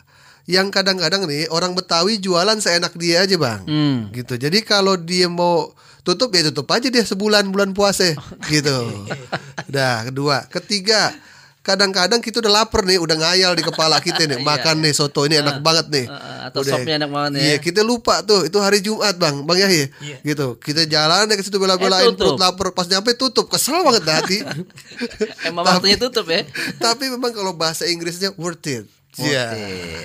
yang 0.44 0.68
kadang-kadang 0.68 1.24
nih 1.24 1.48
orang 1.48 1.72
Betawi 1.72 2.16
jualan 2.16 2.56
seenak 2.58 2.92
dia 2.94 3.22
aja, 3.22 3.36
Bang. 3.36 3.64
Hmm. 3.64 4.08
Gitu. 4.10 4.36
Jadi 4.36 4.60
kalau 4.60 4.94
dia 4.94 5.24
mau 5.24 5.72
tutup 6.00 6.28
ya 6.30 6.44
tutup 6.44 6.68
aja 6.68 6.86
dia 6.86 7.00
sebulan 7.00 7.48
bulan 7.48 7.72
puasa 7.72 8.12
gitu. 8.52 8.76
Dah, 9.66 10.04
kedua. 10.04 10.44
Ketiga, 10.46 11.16
kadang-kadang 11.60 12.20
kita 12.20 12.44
udah 12.44 12.60
lapar 12.60 12.84
nih, 12.84 13.00
udah 13.00 13.16
ngayal 13.16 13.56
di 13.56 13.64
kepala 13.64 13.96
kita 13.98 14.28
nih, 14.28 14.36
makan 14.44 14.84
nih 14.84 14.92
soto 14.92 15.24
ini 15.24 15.40
enak 15.40 15.64
banget 15.64 15.88
nih. 15.88 16.04
Heeh, 16.04 16.38
atau 16.44 16.60
sopnya 16.60 17.00
enak 17.00 17.08
banget 17.08 17.30
nih 17.32 17.40
Iya, 17.40 17.50
ya. 17.50 17.58
kita 17.64 17.80
lupa 17.80 18.20
tuh, 18.20 18.44
itu 18.44 18.60
hari 18.60 18.84
Jumat, 18.84 19.16
Bang. 19.16 19.48
Bang 19.48 19.56
Yahya. 19.56 19.88
Gitu. 20.20 20.60
Kita 20.60 20.84
jalan 20.84 21.24
deh 21.24 21.34
ke 21.34 21.42
situ 21.42 21.56
bela-belain 21.56 22.04
Eh, 22.04 22.12
tutup. 22.12 22.36
perut 22.36 22.40
lapar, 22.44 22.68
pas 22.70 22.84
nyampe 22.84 23.16
tutup. 23.16 23.48
Kesel 23.48 23.80
banget 23.80 24.04
dah 24.04 24.20
hati. 24.20 24.44
Emang 25.48 25.64
waktunya 25.64 25.96
tutup 25.96 26.28
ya. 26.28 26.44
Tapi 26.76 27.08
memang 27.08 27.32
kalau 27.32 27.56
bahasa 27.56 27.88
Inggrisnya 27.88 28.28
worth 28.36 28.60
it. 28.66 28.84
Iya. 29.16 29.46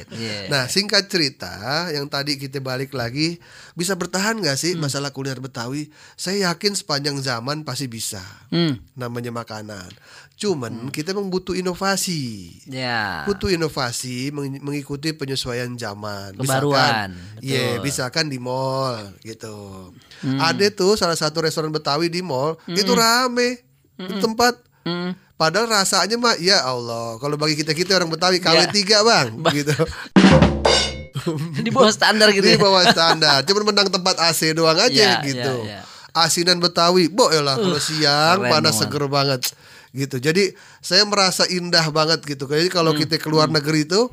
Yeah. 0.08 0.44
Nah 0.48 0.66
singkat 0.66 1.08
cerita 1.08 1.50
yang 1.90 2.06
tadi 2.06 2.36
kita 2.36 2.60
balik 2.60 2.92
lagi 2.92 3.42
bisa 3.74 3.94
bertahan 3.94 4.38
nggak 4.38 4.54
sih 4.54 4.74
Hmm. 4.74 4.84
masalah 4.84 5.10
kuliner 5.10 5.38
Betawi? 5.38 5.90
Saya 6.14 6.48
yakin 6.48 6.74
sepanjang 6.74 7.18
zaman 7.18 7.62
pasti 7.62 7.86
bisa. 7.86 8.22
Hmm. 8.48 8.78
Namanya 8.94 9.32
makanan. 9.32 9.90
Cuman 10.36 10.88
kita 10.88 11.12
memang 11.12 11.28
butuh 11.28 11.52
inovasi. 11.52 12.48
Ya. 12.66 13.26
Butuh 13.26 13.50
inovasi 13.50 14.30
meng- 14.30 14.62
mengikuti 14.62 15.12
penyesuaian 15.12 15.74
zaman. 15.74 16.38
Kebaruan, 16.38 17.12
iya. 17.40 17.76
Hmm. 17.76 17.82
misalkan 17.82 18.26
di 18.26 18.38
mall 18.38 18.96
gitu. 19.20 19.90
Ada 20.22 20.70
tuh 20.70 20.96
salah 20.96 21.16
satu 21.16 21.40
restoran 21.40 21.70
Betawi 21.70 22.08
di 22.08 22.22
mall 22.22 22.56
itu 22.68 22.92
rame 22.92 23.60
itu 23.98 24.16
tempat. 24.18 24.56
Hmm. 24.82 25.12
Padahal 25.40 25.72
rasanya 25.72 26.20
mah 26.20 26.36
ya 26.36 26.60
Allah, 26.62 27.16
kalau 27.16 27.40
bagi 27.40 27.56
kita 27.56 27.72
kita 27.72 27.96
orang 27.96 28.12
Betawi 28.12 28.44
KW 28.44 28.60
Ya. 28.60 28.68
3 28.68 29.08
bang, 29.08 29.28
gitu. 29.56 29.72
Di 31.64 31.72
bawah 31.72 31.92
standar 31.92 32.28
gitu 32.32 32.44
Di 32.44 32.56
ya. 32.56 32.60
bawah 32.60 32.84
standar, 32.92 33.44
cuman 33.44 33.72
menang 33.72 33.88
tempat 33.88 34.20
AC 34.20 34.52
doang 34.52 34.76
aja 34.76 34.92
Ya, 34.92 35.24
gitu. 35.24 35.54
ya, 35.64 35.80
ya. 35.80 35.82
Asinan 36.12 36.60
Betawi, 36.60 37.08
bo 37.08 37.30
ya 37.30 37.40
lah 37.40 37.56
kalau 37.56 37.80
siang 37.80 38.44
keren 38.44 38.52
panas 38.52 38.76
seger 38.76 39.08
banget 39.08 39.48
gitu. 39.90 40.18
Jadi 40.18 40.54
saya 40.80 41.02
merasa 41.04 41.44
indah 41.46 41.90
banget 41.90 42.22
gitu. 42.24 42.46
Jadi 42.46 42.70
kalau 42.70 42.94
Hmm. 42.94 43.02
kita 43.02 43.18
keluar 43.18 43.48
negeri 43.48 43.84
itu, 43.84 44.06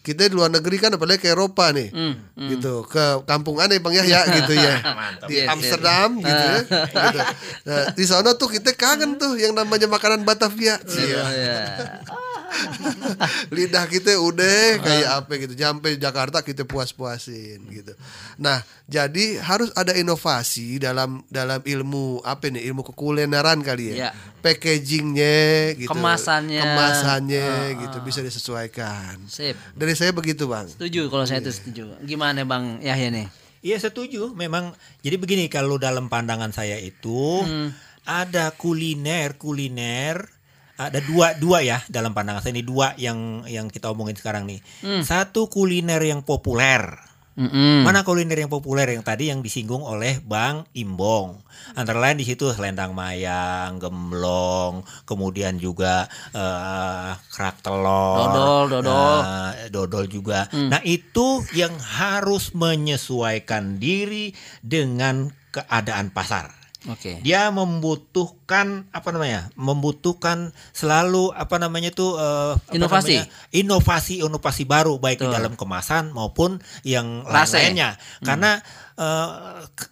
kita 0.00 0.26
di 0.26 0.34
luar 0.34 0.48
negeri 0.48 0.76
kan 0.76 0.90
apalagi 0.90 1.20
ke 1.20 1.28
Eropa 1.28 1.68
nih, 1.70 1.92
Hmm, 1.92 2.14
gitu. 2.48 2.82
Ke 2.84 3.20
kampung 3.22 3.58
aneh 3.58 3.76
bang 3.76 3.92
ya, 3.92 4.04
ya 4.04 4.20
gitu 4.36 4.52
ya. 4.52 4.74
Di 5.24 5.34
Yes, 5.34 5.44
yes. 5.44 5.48
Amsterdam 5.48 6.08
gitu 6.16 6.44
ya. 6.44 6.58
gitu. 7.04 7.20
Nah, 7.64 7.84
di 7.92 8.04
sana 8.04 8.32
tuh 8.32 8.48
kita 8.48 8.72
kangen 8.72 9.16
tuh 9.16 9.36
yang 9.36 9.52
namanya 9.52 9.84
makanan 9.86 10.24
Batavia. 10.24 10.80
Iya. 10.82 11.22
Lidah 13.54 13.84
kita 13.86 14.14
udah 14.14 14.58
kayak 14.78 15.08
apa 15.14 15.32
gitu 15.38 15.54
sampai 15.54 15.96
Jakarta 15.96 16.40
kita 16.40 16.62
puas-puasin 16.62 17.60
gitu 17.66 17.92
nah 18.36 18.58
jadi 18.84 19.40
harus 19.40 19.72
ada 19.72 19.92
inovasi 19.92 20.76
dalam 20.76 21.24
dalam 21.26 21.60
ilmu 21.60 22.20
apa 22.20 22.46
nih 22.46 22.64
ilmu 22.64 22.84
kekulineran 22.84 23.60
kali 23.60 23.92
ya, 23.92 23.96
Ya. 23.98 24.10
packagingnya 24.38 25.38
gitu 25.76 25.90
Kemasannya. 25.90 26.60
kemasannya 26.60 27.48
gitu 27.78 27.96
bisa 28.00 28.20
disesuaikan 28.20 29.16
Sip. 29.26 29.54
dari 29.72 29.94
saya 29.94 30.10
begitu 30.10 30.44
bang 30.44 30.66
Setuju 30.66 31.08
kalau 31.08 31.24
saya 31.24 31.38
itu 31.38 31.52
setuju. 31.52 31.84
Gimana 32.00 32.42
Bang 32.42 32.78
Yahya 32.78 33.08
nih? 33.08 33.26
Iya 33.62 33.78
setuju. 33.78 34.32
Memang 34.32 34.74
jadi 35.00 35.14
begini 35.14 35.46
kalau 35.46 35.78
dalam 35.78 36.06
pandangan 36.06 36.50
saya 36.50 36.74
itu 36.76 37.46
ada 38.02 38.50
kuliner 38.52 39.36
kuliner 39.36 40.26
ada 40.88 40.98
dua 41.04 41.36
dua 41.36 41.60
ya 41.60 41.78
dalam 41.86 42.16
pandangan 42.16 42.42
saya 42.42 42.56
ini 42.56 42.64
dua 42.64 42.96
yang 42.96 43.44
yang 43.46 43.68
kita 43.68 43.92
omongin 43.92 44.16
sekarang 44.16 44.48
nih. 44.48 44.58
Satu 45.04 45.46
kuliner 45.52 46.00
yang 46.00 46.24
populer. 46.24 47.12
Mm-mm. 47.32 47.80
Mana 47.80 48.04
kuliner 48.04 48.36
yang 48.44 48.52
populer 48.52 48.92
yang 48.92 49.00
tadi 49.00 49.32
yang 49.32 49.40
disinggung 49.40 49.80
oleh 49.80 50.20
Bang 50.20 50.68
Imbong. 50.76 51.40
Antara 51.72 51.96
lain 51.96 52.20
di 52.20 52.28
situ 52.28 52.44
selendang 52.52 52.92
mayang, 52.92 53.80
gemblong, 53.80 54.84
kemudian 55.08 55.56
juga 55.56 56.04
eh, 56.36 57.16
kerak 57.32 57.64
telur, 57.64 58.20
Dodol, 58.20 58.64
dodol. 58.68 59.16
eh, 59.24 59.52
dodol 59.72 60.04
juga. 60.12 60.44
Nah, 60.52 60.84
itu 60.84 61.40
yang 61.56 61.72
harus 61.80 62.52
menyesuaikan 62.52 63.80
diri 63.80 64.36
dengan 64.60 65.32
keadaan 65.56 66.12
pasar. 66.12 66.52
Oke. 66.90 67.22
Dia 67.22 67.46
membutuhkan 67.54 68.90
apa 68.90 69.08
namanya? 69.14 69.54
Membutuhkan 69.54 70.50
selalu 70.74 71.30
apa 71.30 71.62
namanya 71.62 71.94
itu 71.94 72.08
apa 72.18 72.58
Inovasi. 72.74 73.22
namanya? 73.22 73.26
inovasi 73.54 74.14
inovasi 74.24 74.62
baru 74.66 74.98
baik 74.98 75.22
di 75.22 75.30
Betul. 75.30 75.36
dalam 75.38 75.54
kemasan 75.54 76.10
maupun 76.10 76.58
yang 76.82 77.22
ya? 77.22 77.30
lain-lainnya. 77.30 77.90
Karena 78.26 78.58
eh, 78.98 79.28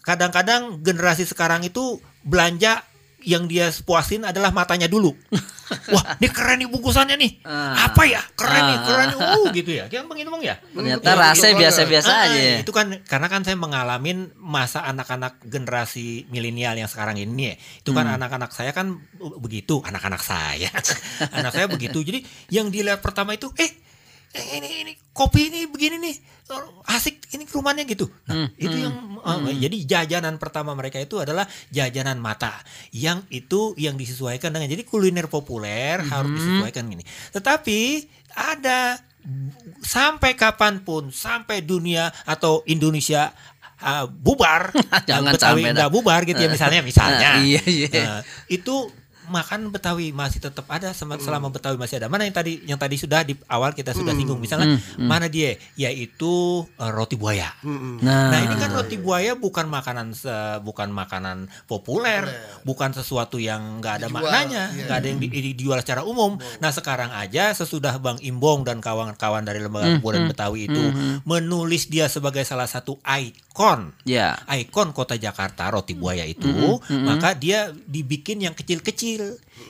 kadang-kadang 0.02 0.82
generasi 0.82 1.28
sekarang 1.30 1.62
itu 1.62 2.02
belanja 2.26 2.82
yang 3.22 3.44
dia 3.44 3.68
puasin 3.82 4.22
adalah 4.22 4.50
matanya 4.50 4.86
dulu. 4.86 5.12
Wah, 5.94 6.18
ini 6.18 6.26
keren 6.28 6.58
nih 6.58 6.68
bungkusannya 6.68 7.14
nih. 7.14 7.32
Ah. 7.46 7.86
Apa 7.86 8.02
ya? 8.02 8.18
Keren 8.34 8.58
nih, 8.60 8.76
Ah, 8.76 8.82
keren 8.82 9.06
nih. 9.06 9.18
Uh, 9.22 9.46
gitu 9.54 9.70
ya. 9.70 9.84
Dia 9.86 10.02
begitu 10.02 10.26
Bang 10.26 10.42
ya. 10.42 10.58
Ternyata 10.58 11.06
Hmm, 11.06 11.20
rasanya 11.22 11.46
banget. 11.46 11.62
biasa-biasa 11.62 12.10
Ah, 12.10 12.22
aja. 12.26 12.40
ya. 12.42 12.56
Itu 12.58 12.72
kan 12.74 12.86
karena 13.06 13.26
kan 13.26 13.40
saya 13.42 13.54
mengalamin 13.54 14.18
masa 14.34 14.82
anak-anak 14.82 15.38
generasi 15.44 16.26
milenial 16.26 16.74
yang 16.74 16.90
sekarang 16.90 17.16
ini 17.16 17.50
ya. 17.50 17.54
Itu 17.78 17.92
kan 17.92 18.02
Hmm. 18.04 18.18
anak-anak 18.18 18.50
saya 18.50 18.74
kan 18.74 18.98
begitu, 19.38 19.78
anak-anak 19.80 20.20
saya. 20.20 20.70
Anak 21.38 21.54
saya 21.54 21.70
begitu. 21.70 22.02
Jadi 22.02 22.22
yang 22.50 22.66
dilihat 22.68 22.98
pertama 22.98 23.32
itu 23.32 23.46
eh 23.54 23.70
eh, 24.30 24.46
ini 24.58 24.68
ini 24.82 24.92
kopi 25.10 25.50
ini 25.50 25.66
begini 25.66 25.96
nih 25.98 26.14
asik 26.86 27.30
ini 27.30 27.46
rumahnya 27.46 27.86
gitu. 27.86 28.10
Nah, 28.26 28.34
Hmm, 28.34 28.48
itu 28.58 28.74
yang 28.74 28.94
eh, 29.46 29.56
jadi 29.60 29.76
jajanan 29.86 30.38
pertama 30.38 30.74
mereka 30.74 30.98
itu 30.98 31.18
adalah 31.18 31.46
jajanan 31.70 32.18
mata 32.18 32.54
yang 32.90 33.22
itu 33.30 33.74
yang 33.78 33.94
disesuaikan 33.94 34.50
dengan 34.50 34.66
jadi 34.66 34.82
kuliner 34.82 35.30
populer 35.30 36.02
harus 36.02 36.30
Hmm. 36.30 36.36
disesuaikan 36.38 36.84
gini. 36.86 37.02
Tetapi 37.30 37.80
ada 38.34 38.98
sampai 39.80 40.32
kapan 40.34 40.80
pun 40.80 41.12
sampai 41.12 41.60
dunia 41.60 42.08
atau 42.24 42.64
Indonesia 42.66 43.30
uh, 43.80 44.08
bubar 44.08 44.72
Jangan 45.08 45.36
Betawi 45.36 45.62
sampai 45.68 45.88
bubar 45.88 46.20
gitu 46.24 46.40
ya 46.40 46.48
misalnya 46.48 46.80
misalnya 46.80 47.28
Ah, 47.36 47.42
iya, 47.46 47.62
iya. 47.64 47.88
Nah, 47.92 48.20
itu 48.48 48.88
makan 49.30 49.70
Betawi 49.70 50.10
masih 50.10 50.42
tetap 50.42 50.66
ada 50.66 50.90
selama, 50.90 51.22
selama 51.22 51.46
Betawi 51.54 51.78
masih 51.78 52.02
ada. 52.02 52.10
Mana 52.10 52.26
yang 52.26 52.34
tadi 52.34 52.58
yang 52.66 52.76
tadi 52.76 52.98
sudah 52.98 53.22
di 53.22 53.38
awal 53.46 53.70
kita 53.70 53.94
sudah 53.94 54.10
singgung. 54.12 54.42
Misalnya 54.42 54.74
mana 54.98 55.30
dia? 55.30 55.54
Yaitu 55.78 56.66
uh, 56.66 56.90
roti 56.90 57.14
buaya. 57.14 57.54
Nah, 57.62 58.34
Nah 58.34 58.38
ini 58.42 58.54
kan 58.58 58.74
roti 58.74 58.98
buaya 58.98 59.38
bukan 59.38 59.70
makanan 59.70 60.12
se- 60.12 60.58
bukan 60.66 60.90
makanan 60.90 61.46
populer, 61.70 62.26
bukan 62.66 62.90
sesuatu 62.90 63.38
yang 63.38 63.78
nggak 63.78 64.02
ada 64.02 64.06
Dijual, 64.08 64.22
maknanya, 64.24 64.62
iya. 64.74 64.82
nggak 64.88 64.96
ada 64.98 65.06
yang 65.06 65.20
di- 65.20 65.54
dijual 65.54 65.78
secara 65.78 66.02
umum. 66.02 66.34
Nah 66.58 66.74
sekarang 66.74 67.12
aja 67.12 67.52
sesudah 67.52 68.00
Bang 68.00 68.18
Imbong 68.18 68.64
dan 68.64 68.80
kawan-kawan 68.80 69.44
dari 69.44 69.60
lembaga 69.60 70.00
kebudayaan 70.00 70.32
Betawi 70.32 70.60
itu 70.66 70.82
menulis 71.22 71.86
dia 71.86 72.08
sebagai 72.08 72.42
salah 72.42 72.64
satu 72.64 72.96
ikon, 73.04 73.92
ya. 74.08 74.40
ikon 74.48 74.96
kota 74.96 75.20
Jakarta 75.20 75.68
roti 75.68 75.92
buaya 75.92 76.24
itu, 76.24 76.80
maka 77.04 77.36
dia 77.36 77.68
dibikin 77.84 78.40
yang 78.40 78.56
kecil-kecil, 78.56 79.19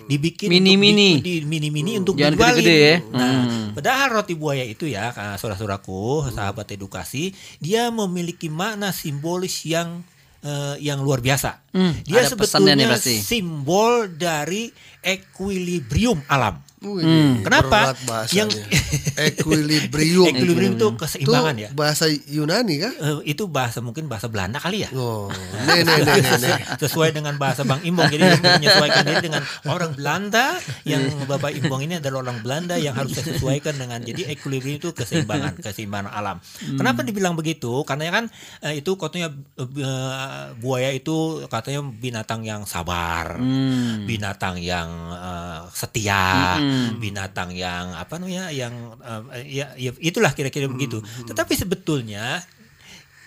dibikin 0.07 0.49
untuk 0.49 0.55
Mini-mini. 0.57 1.11
di, 1.19 1.41
di- 1.41 1.45
mini-mini 1.45 1.99
untuk 1.99 2.15
Jangan 2.15 2.35
dijualin. 2.35 2.57
gede-gede 2.57 2.77
ya. 2.79 2.97
Nah, 3.11 3.29
Hmm. 3.41 3.67
Padahal 3.71 4.09
roti 4.13 4.35
buaya 4.35 4.63
itu 4.63 4.85
ya, 4.85 5.09
saudara-saudaraku, 5.37 6.01
sahabat 6.29 6.67
edukasi, 6.71 7.31
dia 7.57 7.87
memiliki 7.89 8.47
makna 8.47 8.91
simbolis 8.91 9.63
yang 9.63 10.03
eh, 10.41 10.77
yang 10.81 10.99
luar 10.99 11.21
biasa. 11.21 11.61
Hmm, 11.71 11.95
dia 12.01 12.21
nih 12.21 12.29
sebetulnya 12.29 12.97
simbol 12.99 14.09
dari 14.09 14.73
equilibrium 15.01 16.19
alam. 16.27 16.59
Wih, 16.81 17.05
Hmm. 17.05 17.45
Kenapa? 17.45 17.93
berat 17.93 17.99
bahasanya. 18.03 18.37
Yang 18.39 18.51
equilibrium. 19.31 20.27
equilibrium 20.27 20.73
itu 20.75 20.87
Itu 20.87 20.97
keseimbangan 20.97 21.55
ya. 21.55 21.69
bahasa 21.71 22.05
Yunani 22.09 22.75
kah? 22.79 22.93
Eh, 22.97 23.17
itu 23.29 23.45
bahasa 23.47 23.79
mungkin 23.79 24.07
bahasa 24.07 24.27
Belanda 24.27 24.57
kali 24.57 24.85
ya. 24.85 24.91
Oh, 24.93 25.29
nih 25.63 25.83
nih 25.83 25.97
nih 26.01 26.17
nih. 26.19 26.39
nih. 26.41 26.57
sesuai 26.83 27.13
dengan 27.13 27.37
bahasa 27.37 27.63
Bang 27.63 27.81
Imbong 27.81 28.09
jadi 28.09 28.33
dia 28.33 28.57
menyesuaikan 28.57 29.03
diri 29.05 29.21
dengan 29.21 29.43
orang 29.67 29.93
Belanda 29.93 30.57
yang 30.83 31.01
Bapak 31.25 31.53
Imbong 31.53 31.83
ini 31.83 31.95
adalah 31.95 32.25
orang 32.25 32.41
Belanda 32.41 32.75
yang 32.75 32.95
harus 32.95 33.13
disesuaikan 33.13 33.77
dengan 33.77 34.01
jadi 34.01 34.33
equilibrium 34.33 34.81
itu 34.81 34.91
keseimbangan 34.91 35.61
keseimbangan 35.61 36.09
alam 36.09 36.41
kenapa 36.73 37.03
dibilang 37.03 37.35
begitu 37.35 37.85
karena 37.85 38.09
kan 38.11 38.25
eh, 38.61 38.81
itu 38.81 38.97
katanya 38.97 39.29
eh, 39.55 40.17
buaya 40.57 40.91
itu 40.91 41.17
katanya 41.47 41.85
binatang 41.85 42.43
yang 42.43 42.65
sabar 42.65 43.37
Hmm. 43.37 44.05
binatang 44.05 44.57
yang 44.57 44.89
eh, 45.11 45.61
setia 45.71 46.57
Mm-mm. 46.71 47.03
binatang 47.03 47.51
yang 47.51 47.99
apa 47.99 48.23
namanya 48.23 48.55
yang 48.55 48.95
eh, 49.35 49.43
ya, 49.51 49.67
ya 49.75 49.91
itulah 49.99 50.31
kira-kira 50.31 50.71
begitu 50.71 51.03
tetapi 51.27 51.59
sebetulnya 51.59 52.39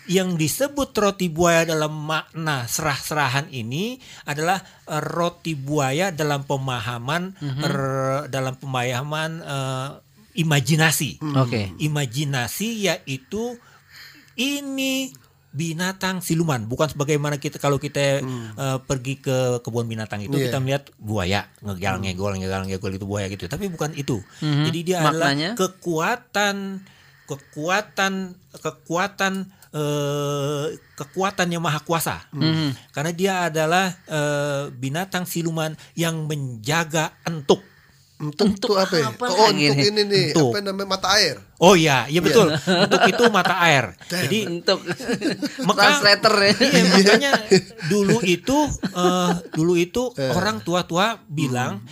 yang 0.08 0.36
disebut 0.36 0.92
roti 0.92 1.32
buaya 1.32 1.64
dalam 1.64 1.96
makna 1.96 2.68
serah-serahan 2.68 3.48
ini 3.52 4.00
adalah 4.28 4.60
eh, 4.88 5.04
roti 5.04 5.56
buaya 5.56 6.12
dalam 6.12 6.44
pemahaman 6.48 7.36
er, 7.40 7.78
dalam 8.28 8.60
pemahaman 8.60 9.32
eh, 9.40 9.90
imajinasi. 10.34 11.22
Oke. 11.38 11.78
Imajinasi 11.78 12.90
yaitu 12.90 13.58
ini 14.34 15.14
binatang 15.54 16.18
siluman 16.20 16.66
bukan 16.66 16.90
sebagaimana 16.90 17.38
kita 17.38 17.56
kalau 17.58 17.78
kita 17.78 18.20
eh, 18.20 18.78
pergi 18.84 19.18
ke 19.18 19.38
kebun 19.62 19.86
binatang 19.86 20.20
itu 20.20 20.34
Iya. 20.34 20.50
kita 20.50 20.58
melihat 20.58 20.84
buaya 20.98 21.46
ngegel 21.62 22.02
ngegol 22.02 22.34
ngegel 22.36 22.64
ngegol 22.66 22.92
itu 22.92 23.06
buaya 23.06 23.30
gitu 23.30 23.46
tapi 23.46 23.70
bukan 23.70 23.94
itu 23.94 24.18
Mhm. 24.42 24.66
jadi 24.66 24.80
dia 24.82 24.98
Maknanya? 25.00 25.54
adalah 25.54 25.62
kekuatan 25.62 26.58
kekuatan 27.24 28.14
kekuatan 28.56 29.34
eh, 29.74 30.66
kekuatan 30.94 31.48
yang 31.50 31.62
maha 31.62 31.82
kuasa 31.82 32.22
Mhm. 32.30 32.92
karena 32.92 33.12
dia 33.12 33.34
adalah 33.44 33.90
eh, 34.06 34.70
binatang 34.70 35.26
siluman 35.26 35.74
yang 35.94 36.26
menjaga 36.26 37.14
entuk 37.24 37.62
Untuk, 38.24 38.74
apa 38.74 38.96
ya? 38.96 39.12
apa 39.12 39.26
Oh, 39.28 39.52
untuk 39.52 39.76
ini 39.76 40.02
nih, 40.04 40.26
Untuk. 40.32 40.56
apa 40.56 40.58
namanya 40.62 40.88
mata 40.88 41.10
air. 41.14 41.36
oh 41.58 41.74
iya 41.74 42.08
iya 42.08 42.20
betul. 42.20 42.48
Untuk 42.56 43.02
itu 43.04 43.24
mata 43.36 43.56
air. 43.62 43.96
Jadi 44.06 44.40
Untuk 44.48 44.80
Maka- 45.68 46.00
translator 46.00 46.34
ya. 46.40 46.52
Iya, 46.56 46.82
makanya 46.90 47.32
dulu 47.88 48.18
itu 48.22 48.58
eh, 49.04 49.32
dulu 49.52 49.74
itu 49.76 50.04
orang 50.16 50.60
tua-tua 50.60 51.20
bilang, 51.26 51.84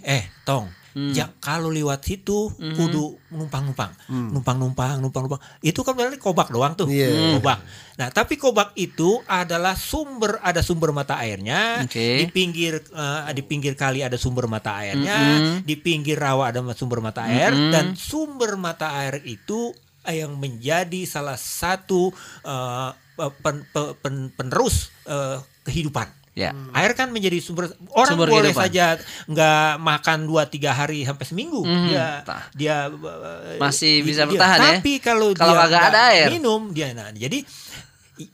eh 0.00 0.26
tong, 0.42 0.66
ja- 1.10 1.32
kalau 1.38 1.68
lewat 1.68 2.00
situ 2.02 2.48
kudu 2.50 3.04
numpang-numpang, 3.30 3.92
numpang-numpang, 4.08 4.98
numpang-numpang. 4.98 5.40
Itu 5.60 5.80
kan 5.80 5.92
berarti 5.92 6.16
kobak 6.16 6.48
doang 6.48 6.74
tuh, 6.74 6.86
Iya. 6.86 7.36
kobak. 7.36 7.58
Nah, 7.94 8.08
tapi 8.08 8.34
kobak 8.34 8.72
itu 8.74 9.18
adalah 9.24 9.74
sumber 9.74 10.38
ada 10.40 10.60
sumber 10.60 10.90
mata 10.90 11.18
airnya. 11.18 11.82
Oke. 11.82 12.22
Di 12.22 12.26
pinggir 12.28 12.78
eh, 12.80 13.20
di 13.32 13.42
pinggir 13.42 13.74
kali 13.74 14.00
ada 14.00 14.14
sumber 14.14 14.46
mata 14.46 14.78
airnya, 14.78 15.18
di 15.60 15.74
pinggir 15.74 16.16
rawa 16.16 16.50
ada 16.50 16.62
sumber 16.72 16.98
mata 16.98 17.24
air 17.24 17.50
dan 17.70 17.92
sumber 17.92 18.54
mata 18.54 18.94
air 18.96 19.18
itu 19.22 19.74
eh, 20.02 20.22
yang 20.22 20.34
menjadi 20.34 21.04
salah 21.04 21.36
satu 21.36 22.08
eh, 22.42 22.90
pen- 23.18 23.66
pen- 23.68 23.94
pen- 23.98 24.30
penerus 24.30 24.94
eh, 25.04 25.38
kehidupan. 25.62 26.06
Ya. 26.38 26.54
Air 26.70 26.94
kan 26.94 27.10
menjadi 27.10 27.38
sumber 27.38 27.66
orang 27.90 28.08
Sumber 28.08 28.30
boleh 28.30 28.54
kehidupan. 28.54 28.62
saja 28.64 28.84
nggak 29.26 29.70
makan 29.76 30.18
dua 30.22 30.46
tiga 30.46 30.70
hari 30.70 31.02
sampai 31.02 31.24
seminggu 31.24 31.60
Mhm. 31.60 31.86
dia 31.88 32.06
dia 32.54 32.76
Masih 33.58 33.98
dia- 33.98 34.06
bisa 34.06 34.22
dia- 34.22 34.30
bertahan 34.32 34.58
ya? 34.60 34.70
Tapi 34.78 34.92
kalau 34.98 35.28
Kalau 35.32 35.50
dia 35.52 35.66
nggak 35.66 35.84
ada 35.90 36.02
air. 36.08 36.28
minum 36.30 36.70
dia 36.70 36.94
nah 36.94 37.10
jadi 37.10 37.42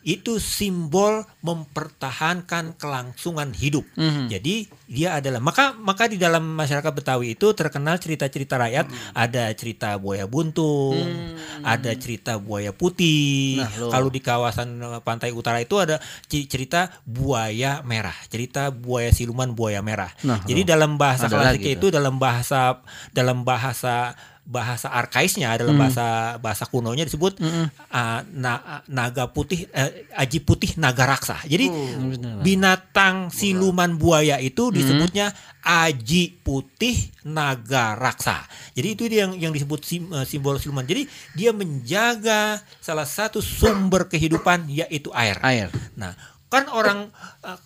itu 0.05 0.41
simbol 0.41 1.29
mempertahankan 1.45 2.77
kelangsungan 2.81 3.53
hidup. 3.53 3.85
Mm 3.95 4.11
-hmm. 4.11 4.27
Jadi 4.33 4.55
dia 4.89 5.21
adalah 5.21 5.41
maka 5.41 5.77
maka 5.77 6.09
di 6.09 6.17
dalam 6.17 6.57
masyarakat 6.57 6.93
Betawi 6.95 7.37
itu 7.37 7.53
terkenal 7.53 8.01
cerita-cerita 8.01 8.57
rakyat, 8.57 8.89
mm. 8.89 9.13
ada 9.13 9.51
cerita 9.53 9.97
buaya 10.01 10.25
buntung, 10.25 10.97
mm. 10.97 11.65
ada 11.65 11.93
cerita 11.97 12.41
buaya 12.41 12.73
putih. 12.73 13.61
Nah, 13.61 13.93
Kalau 13.93 14.09
di 14.09 14.21
kawasan 14.21 14.81
pantai 15.05 15.33
utara 15.33 15.61
itu 15.61 15.77
ada 15.77 16.01
cerita 16.29 16.89
buaya 17.05 17.85
merah, 17.85 18.17
cerita 18.33 18.73
buaya 18.73 19.13
siluman 19.13 19.53
buaya 19.53 19.85
merah. 19.85 20.13
Nah, 20.25 20.41
Jadi 20.45 20.65
dalam 20.65 20.97
bahasa 20.97 21.29
klasik 21.29 21.65
itu 21.65 21.93
dalam 21.93 22.17
bahasa 22.17 22.81
dalam 23.13 23.45
bahasa 23.45 24.17
bahasa 24.45 24.93
arkaisnya 24.93 25.57
adalah 25.57 25.73
hmm. 25.73 25.83
bahasa 25.83 26.07
bahasa 26.37 26.65
kunonya 26.69 27.09
disebut 27.09 27.41
hmm. 27.41 27.67
uh, 27.89 28.21
na, 28.37 28.85
naga 28.93 29.33
putih 29.33 29.65
uh, 29.73 29.89
aji 30.21 30.45
putih 30.45 30.77
naga 30.77 31.09
raksa. 31.09 31.41
Jadi 31.49 31.73
hmm. 31.73 32.45
binatang 32.45 33.33
siluman 33.33 33.97
buaya 33.97 34.37
itu 34.37 34.69
hmm. 34.69 34.75
disebutnya 34.77 35.27
aji 35.65 36.45
putih 36.45 37.09
naga 37.25 37.97
raksa. 37.97 38.45
Jadi 38.77 38.89
itu 38.93 39.03
yang 39.09 39.33
yang 39.41 39.53
disebut 39.57 39.81
sim, 39.81 40.13
uh, 40.13 40.29
simbol 40.29 40.61
siluman. 40.61 40.85
Jadi 40.85 41.09
dia 41.33 41.57
menjaga 41.57 42.61
salah 42.85 43.09
satu 43.09 43.41
sumber 43.41 44.13
kehidupan 44.13 44.69
yaitu 44.69 45.09
air. 45.17 45.41
Air. 45.41 45.73
Nah, 45.97 46.13
kan 46.53 46.69
orang 46.69 47.09
uh, 47.41 47.57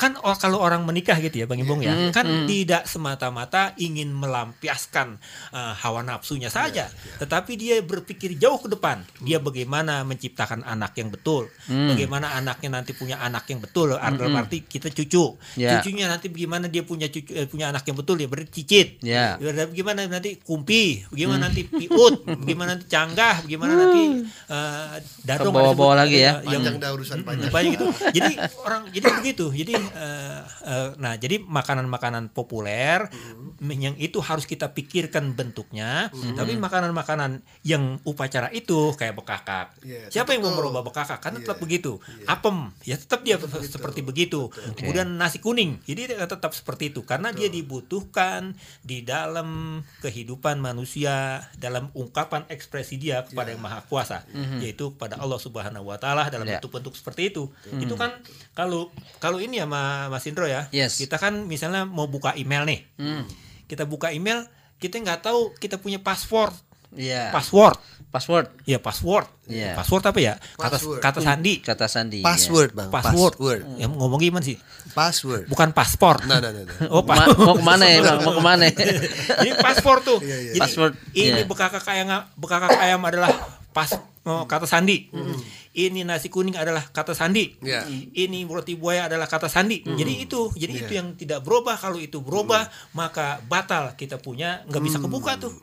kan 0.00 0.16
oh, 0.24 0.32
kalau 0.40 0.56
orang 0.64 0.80
menikah 0.88 1.20
gitu 1.20 1.44
ya 1.44 1.46
Bang 1.46 1.60
Imbong 1.60 1.84
ya 1.84 1.92
mm, 1.92 2.16
kan 2.16 2.24
mm. 2.24 2.48
tidak 2.48 2.88
semata-mata 2.88 3.76
ingin 3.76 4.08
melampiaskan 4.16 5.20
uh, 5.52 5.76
hawa 5.76 6.00
nafsunya 6.00 6.48
saja 6.48 6.88
yeah, 6.88 6.88
yeah. 6.88 7.18
tetapi 7.20 7.52
dia 7.60 7.76
berpikir 7.84 8.40
jauh 8.40 8.56
ke 8.56 8.72
depan 8.72 9.04
dia 9.20 9.36
bagaimana 9.36 10.00
menciptakan 10.08 10.64
anak 10.64 10.96
yang 10.96 11.12
betul 11.12 11.52
mm. 11.68 11.92
bagaimana 11.92 12.32
anaknya 12.32 12.80
nanti 12.80 12.96
punya 12.96 13.20
anak 13.20 13.44
yang 13.52 13.60
betul 13.60 13.92
mm, 13.92 14.40
arti 14.40 14.64
kita 14.64 14.88
cucu 14.88 15.36
yeah. 15.60 15.76
cucunya 15.76 16.08
nanti 16.08 16.32
bagaimana 16.32 16.72
dia 16.72 16.80
punya 16.80 17.12
cucu 17.12 17.36
eh, 17.36 17.44
punya 17.44 17.68
anak 17.68 17.84
yang 17.84 18.00
betul 18.00 18.16
dia 18.16 18.28
berarti 18.32 18.48
cicit 18.56 19.04
yeah. 19.04 19.36
bagaimana 19.36 20.08
nanti 20.08 20.40
kumpi 20.40 21.04
bagaimana 21.12 21.36
mm. 21.36 21.44
nanti 21.44 21.62
piut 21.68 22.14
bagaimana 22.40 22.68
nanti 22.72 22.86
canggah 22.88 23.44
bagaimana 23.44 23.72
mm. 23.76 23.80
nanti 23.84 24.02
uh, 24.48 24.96
dadong 25.28 25.52
bawa-bawa 25.52 26.08
lagi 26.08 26.24
ya 26.24 26.40
yang 26.48 26.64
panjang 26.64 26.76
dah 26.80 26.90
urusan 26.96 27.20
panjang 27.20 27.52
banyak 27.52 27.70
gitu 27.76 27.86
jadi 28.16 28.32
orang 28.64 28.82
jadi 28.88 29.06
begitu 29.20 29.46
jadi 29.52 29.72
uh, 29.94 30.40
uh, 30.66 30.88
nah 30.98 31.14
jadi 31.16 31.42
makanan-makanan 31.42 32.32
populer 32.32 33.08
mm. 33.10 33.70
yang 33.80 33.96
itu 33.96 34.18
harus 34.22 34.44
kita 34.46 34.72
pikirkan 34.72 35.34
bentuknya 35.34 36.08
mm. 36.10 36.36
tapi 36.38 36.56
makanan-makanan 36.56 37.42
yang 37.66 37.98
upacara 38.06 38.48
itu 38.50 38.94
kayak 38.96 39.16
bekakak 39.16 39.72
yeah, 39.84 40.08
siapa 40.10 40.34
yang 40.34 40.46
mau 40.46 40.54
merubah 40.54 40.82
bekakak 40.86 41.20
kan 41.20 41.36
yeah. 41.36 41.44
tetap 41.44 41.58
begitu 41.60 41.98
yeah. 42.22 42.34
apem 42.34 42.70
ya 42.86 42.96
tetap 42.96 43.20
dia 43.22 43.36
betul, 43.36 43.62
seperti 43.64 44.00
begitu 44.02 44.42
Okay. 44.60 44.86
kemudian 44.86 45.18
nasi 45.18 45.42
kuning 45.42 45.80
jadi 45.84 46.26
tetap 46.26 46.52
seperti 46.52 46.94
itu 46.94 47.02
karena 47.02 47.32
betul. 47.32 47.38
dia 47.42 47.48
dibutuhkan 47.50 48.54
di 48.84 49.02
dalam 49.02 49.80
kehidupan 50.04 50.60
manusia 50.62 51.44
dalam 51.56 51.88
ungkapan 51.96 52.46
ekspresi 52.48 53.00
dia 53.00 53.24
kepada 53.24 53.50
yeah. 53.50 53.56
yang 53.56 53.62
maha 53.62 53.80
kuasa 53.86 54.22
mm-hmm. 54.30 54.60
yaitu 54.62 54.94
kepada 54.94 55.18
Allah 55.18 55.40
subhanahu 55.40 55.86
wa 55.86 55.98
taala 55.98 56.28
dalam 56.28 56.46
yeah. 56.46 56.58
bentuk-bentuk 56.58 56.94
seperti 56.94 57.34
itu 57.34 57.48
mm. 57.72 57.80
itu 57.84 57.94
kan 57.96 58.14
kalau 58.52 58.92
kalau 59.18 59.38
ini 59.40 59.60
ya 59.62 59.66
Mas 60.08 60.24
Indro 60.28 60.46
ya. 60.46 60.68
Yes. 60.70 61.00
Kita 61.00 61.16
kan 61.16 61.46
misalnya 61.46 61.86
mau 61.88 62.06
buka 62.06 62.36
email 62.36 62.66
nih. 62.66 62.80
Hmm. 62.98 63.24
Kita 63.66 63.86
buka 63.86 64.10
email, 64.10 64.46
kita 64.82 64.98
nggak 64.98 65.26
tahu 65.26 65.54
kita 65.58 65.78
punya 65.78 66.00
password. 66.02 66.54
Iya. 66.94 67.30
Yeah. 67.30 67.34
Password. 67.34 67.76
Password. 68.10 68.46
Iya, 68.66 68.78
password. 68.82 69.26
Yeah. 69.46 69.78
Password 69.78 70.02
apa 70.10 70.18
ya? 70.18 70.34
Kata 70.58 70.82
password. 70.82 70.98
kata 70.98 71.20
sandi. 71.22 71.54
Kata 71.62 71.86
sandi. 71.86 72.20
Password, 72.26 72.74
Bang. 72.74 72.90
Password. 72.90 73.38
password. 73.38 73.60
Ya, 73.78 73.86
ngomong 73.86 74.18
gimana 74.18 74.42
sih? 74.42 74.58
Password. 74.90 75.46
Bukan 75.46 75.70
paspor. 75.70 76.18
Nah, 76.26 76.42
nah, 76.42 76.50
nah. 76.50 76.66
nah. 76.66 76.90
Oh, 76.94 77.06
Ma 77.06 77.30
mau 77.38 77.54
ke 77.54 77.62
mana 77.62 77.86
ya, 77.86 78.02
Bang? 78.02 78.26
Mau 78.26 78.34
ke 78.34 78.42
mana? 78.42 78.66
Ini 79.46 79.50
password 79.62 80.02
tuh. 80.02 80.18
Yeah, 80.26 80.50
yeah. 80.50 80.54
Jadi, 80.58 80.62
password. 80.66 80.92
Ini 81.14 81.28
yeah. 81.30 81.46
bekakak 81.46 81.86
ayam 81.86 82.06
bekakak 82.34 82.74
ayam 82.82 82.98
adalah 83.06 83.30
pas 83.70 83.94
oh, 84.26 84.42
kata 84.50 84.66
sandi. 84.66 85.06
Mm. 85.14 85.38
Ini 85.70 86.02
nasi 86.02 86.26
kuning 86.26 86.58
adalah 86.58 86.82
kata 86.82 87.14
sandi. 87.14 87.54
Yeah. 87.62 87.86
Ini 87.90 88.42
roti 88.50 88.74
buaya 88.74 89.06
adalah 89.06 89.30
kata 89.30 89.46
sandi. 89.46 89.86
Mm. 89.86 89.94
Jadi 89.94 90.12
itu, 90.18 90.40
jadi 90.58 90.72
yeah. 90.74 90.82
itu 90.82 90.92
yang 90.98 91.08
tidak 91.14 91.46
berubah. 91.46 91.78
Kalau 91.78 92.02
itu 92.02 92.18
berubah, 92.18 92.66
mm. 92.66 92.98
maka 92.98 93.38
batal 93.46 93.94
kita 93.94 94.18
punya 94.18 94.66
nggak 94.66 94.82
bisa 94.82 94.98
kebuka 94.98 95.38
tuh. 95.38 95.54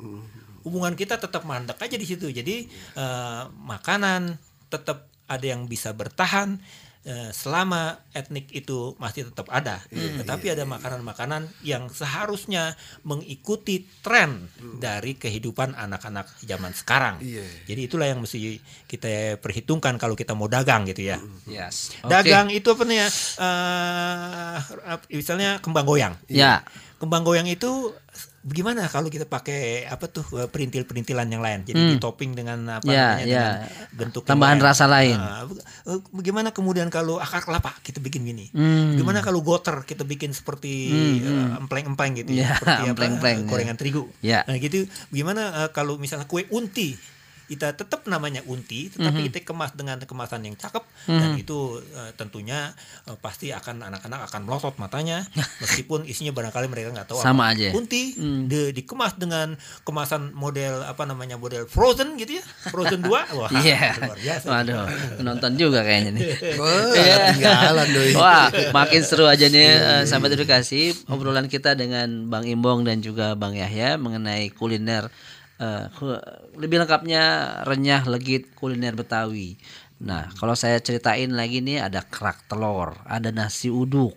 Hubungan 0.63 0.95
kita 0.95 1.19
tetap 1.19 1.43
mandek 1.43 1.75
aja 1.75 1.99
di 1.99 2.07
situ. 2.07 2.31
Jadi 2.31 2.71
uh, 2.95 3.51
makanan 3.67 4.39
tetap 4.71 5.11
ada 5.27 5.43
yang 5.43 5.67
bisa 5.67 5.91
bertahan 5.91 6.55
selama 7.31 8.03
etnik 8.11 8.51
itu 8.51 8.91
masih 8.99 9.31
tetap 9.31 9.47
ada, 9.47 9.79
hmm, 9.87 10.19
tetapi 10.23 10.51
iya, 10.51 10.59
ada 10.59 10.67
makanan-makanan 10.67 11.47
yang 11.63 11.87
seharusnya 11.87 12.75
mengikuti 13.07 13.87
tren 14.03 14.51
hmm. 14.59 14.83
dari 14.83 15.15
kehidupan 15.15 15.71
anak-anak 15.71 16.27
zaman 16.43 16.75
sekarang. 16.75 17.23
Iya. 17.23 17.47
Jadi 17.63 17.81
itulah 17.87 18.11
yang 18.11 18.19
mesti 18.19 18.59
kita 18.91 19.39
perhitungkan 19.39 19.95
kalau 19.95 20.19
kita 20.19 20.35
mau 20.35 20.51
dagang 20.51 20.83
gitu 20.83 21.07
ya. 21.07 21.17
Hmm. 21.17 21.39
Yes. 21.47 21.95
Okay. 22.03 22.11
Dagang 22.11 22.51
itu 22.51 22.67
apa 22.75 22.83
nih 22.83 22.97
ya? 22.99 23.09
Uh, 23.39 24.57
misalnya 25.07 25.63
kembang 25.63 25.87
goyang. 25.87 26.13
Ya. 26.27 26.67
Kembang 26.99 27.23
goyang 27.23 27.47
itu 27.47 27.95
bagaimana 28.45 28.85
kalau 28.87 29.09
kita 29.09 29.25
pakai 29.25 29.89
apa 29.89 30.07
tuh 30.07 30.23
eh, 30.39 30.47
perintil-perintilan 30.47 31.27
yang 31.27 31.43
lain 31.43 31.65
jadi 31.65 31.77
hmm. 31.77 31.91
ditoping 31.97 32.31
dengan 32.37 32.79
apa 32.79 32.87
ya, 32.87 33.17
namanya 33.17 33.25
ya. 33.25 33.33
dengan 33.33 33.55
bentuk 33.91 34.21
tambahan 34.23 34.59
rasa 34.61 34.85
lain 34.85 35.17
nah, 35.17 35.43
bagaimana 36.13 36.53
kemudian 36.53 36.87
kalau 36.87 37.17
akar 37.17 37.43
kelapa 37.43 37.75
kita 37.81 37.99
bikin 37.99 38.23
gini 38.23 38.47
hmm. 38.53 38.95
bagaimana 38.95 39.19
kalau 39.25 39.43
goter 39.43 39.83
kita 39.83 40.07
bikin 40.07 40.31
seperti 40.31 40.73
hmm. 40.93 41.17
uh, 41.27 41.61
empleng-empleng 41.65 42.13
gitu 42.23 42.31
ya, 42.37 42.41
ya 42.41 42.49
seperti 42.55 42.83
empleng 42.93 43.13
-empleng, 43.17 43.37
apa 43.43 43.49
gorengan 43.49 43.77
terigu 43.77 44.03
ya. 44.23 44.45
nah 44.47 44.55
gitu 44.55 44.87
bagaimana 45.11 45.65
uh, 45.65 45.69
kalau 45.75 45.99
misalnya 45.99 46.29
kue 46.29 46.45
unti 46.53 47.16
kita 47.47 47.73
tetap 47.73 48.03
namanya 48.11 48.43
unti 48.43 48.91
tetapi 48.91 49.07
mm 49.07 49.15
-hmm. 49.23 49.27
kita 49.31 49.47
kemas 49.47 49.71
dengan 49.73 49.97
kemasan 50.03 50.43
yang 50.43 50.55
cakep 50.59 50.83
mm 50.83 51.07
-hmm. 51.07 51.19
dan 51.19 51.29
itu 51.39 51.79
uh, 51.95 52.11
tentunya 52.19 52.75
uh, 53.07 53.15
pasti 53.23 53.55
akan 53.55 53.87
anak-anak 53.87 54.27
akan 54.27 54.41
melotot 54.43 54.75
matanya 54.75 55.23
meskipun 55.63 56.03
isinya 56.03 56.35
barangkali 56.35 56.67
mereka 56.67 56.91
nggak 56.91 57.07
tahu 57.07 57.23
sama 57.23 57.51
apa. 57.51 57.55
aja 57.55 57.67
unti 57.71 58.19
mm. 58.19 58.41
di, 58.51 58.59
dikemas 58.75 59.15
dengan 59.15 59.55
kemasan 59.87 60.35
model 60.35 60.83
apa 60.83 61.07
namanya 61.07 61.39
model 61.39 61.63
frozen 61.71 62.19
gitu 62.19 62.37
ya 62.39 62.43
frozen 62.67 62.99
2 62.99 63.07
wah 63.39 63.49
yeah. 63.63 63.95
luar 63.95 64.19
biasa 64.19 64.45
waduh 64.51 64.85
nonton 65.23 65.55
juga 65.55 65.87
kayaknya 65.87 66.11
nih 66.19 66.23
wah 66.59 67.87
wah 68.19 68.45
makin 68.75 69.01
seru 69.07 69.23
aja 69.23 69.47
nih 69.47 69.67
uh, 69.79 70.03
sampai 70.03 70.35
edukasi 70.35 70.91
obrolan 71.07 71.47
kita 71.47 71.73
dengan 71.79 72.27
Bang 72.27 72.43
Imbong 72.43 72.83
dan 72.83 72.99
juga 72.99 73.33
Bang 73.39 73.55
Yahya 73.55 73.95
mengenai 73.95 74.51
kuliner 74.51 75.07
uh, 75.61 75.89
lebih 76.57 76.81
lengkapnya 76.81 77.23
renyah 77.65 78.05
legit 78.09 78.53
kuliner 78.57 78.93
Betawi. 78.93 79.57
Nah, 79.97 80.29
kalau 80.37 80.53
saya 80.53 80.77
ceritain 80.77 81.33
lagi 81.33 81.57
nih 81.57 81.81
ada 81.81 82.05
kerak 82.05 82.45
telur, 82.45 82.93
ada 83.09 83.33
nasi 83.33 83.73
uduk, 83.73 84.13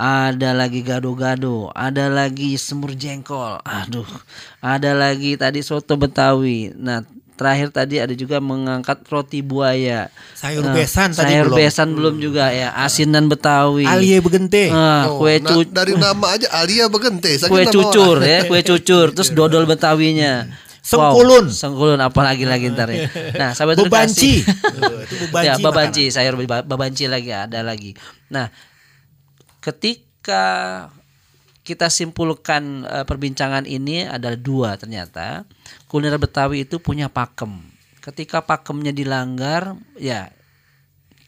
ada 0.00 0.56
lagi 0.56 0.80
gado-gado, 0.80 1.68
ada 1.76 2.08
lagi 2.08 2.56
semur 2.56 2.96
jengkol. 2.96 3.60
Aduh, 3.60 4.08
ada 4.64 4.96
lagi 4.96 5.36
tadi 5.36 5.60
soto 5.60 6.00
Betawi. 6.00 6.72
Nah, 6.72 7.04
terakhir 7.36 7.68
tadi 7.68 8.00
ada 8.00 8.16
juga 8.16 8.40
mengangkat 8.40 9.04
roti 9.12 9.44
buaya. 9.44 10.08
Sayur 10.36 10.64
nah, 10.64 10.72
besan 10.72 11.12
tadi 11.12 11.36
sayur 11.36 11.52
belum. 11.52 11.56
besan 11.56 11.88
belum 11.92 12.14
juga 12.16 12.48
ya, 12.52 12.72
asinan 12.80 13.28
Betawi. 13.28 13.84
Alia 13.84 14.24
begente. 14.24 14.72
Nah, 14.72 15.08
kue 15.20 15.36
oh, 15.36 15.44
cu 15.44 15.56
dari 15.68 15.92
nama 16.00 16.26
aja 16.32 16.48
Alia 16.64 16.88
begente. 16.88 17.36
Kue 17.44 17.68
cucur 17.68 18.24
ya, 18.24 18.48
kue 18.48 18.64
cucur, 18.64 19.08
terus 19.16 19.36
dodol 19.36 19.68
Betawinya. 19.68 20.48
Sengkulun. 20.80 21.46
Wow, 21.48 21.52
sengkulun 21.52 22.00
apalagi 22.00 22.48
lagi 22.48 22.72
ntar 22.72 22.88
ya. 22.88 23.06
Nah, 23.36 23.50
sahabat 23.52 23.76
bebanci. 23.80 24.40
itu 25.04 25.14
bebanci. 25.28 25.46
Ya, 25.46 25.54
bebanci, 25.60 26.04
sayur 26.08 26.40
bebanci 26.40 27.04
lagi 27.04 27.30
ada 27.30 27.60
lagi. 27.60 27.92
Nah, 28.32 28.48
ketika 29.60 30.88
kita 31.60 31.86
simpulkan 31.92 32.82
uh, 32.82 33.04
perbincangan 33.06 33.68
ini 33.68 34.08
ada 34.08 34.34
dua 34.34 34.74
ternyata. 34.74 35.46
Kuliner 35.86 36.18
Betawi 36.18 36.66
itu 36.66 36.82
punya 36.82 37.06
pakem. 37.06 37.62
Ketika 38.00 38.42
pakemnya 38.42 38.90
dilanggar, 38.90 39.76
ya 39.94 40.32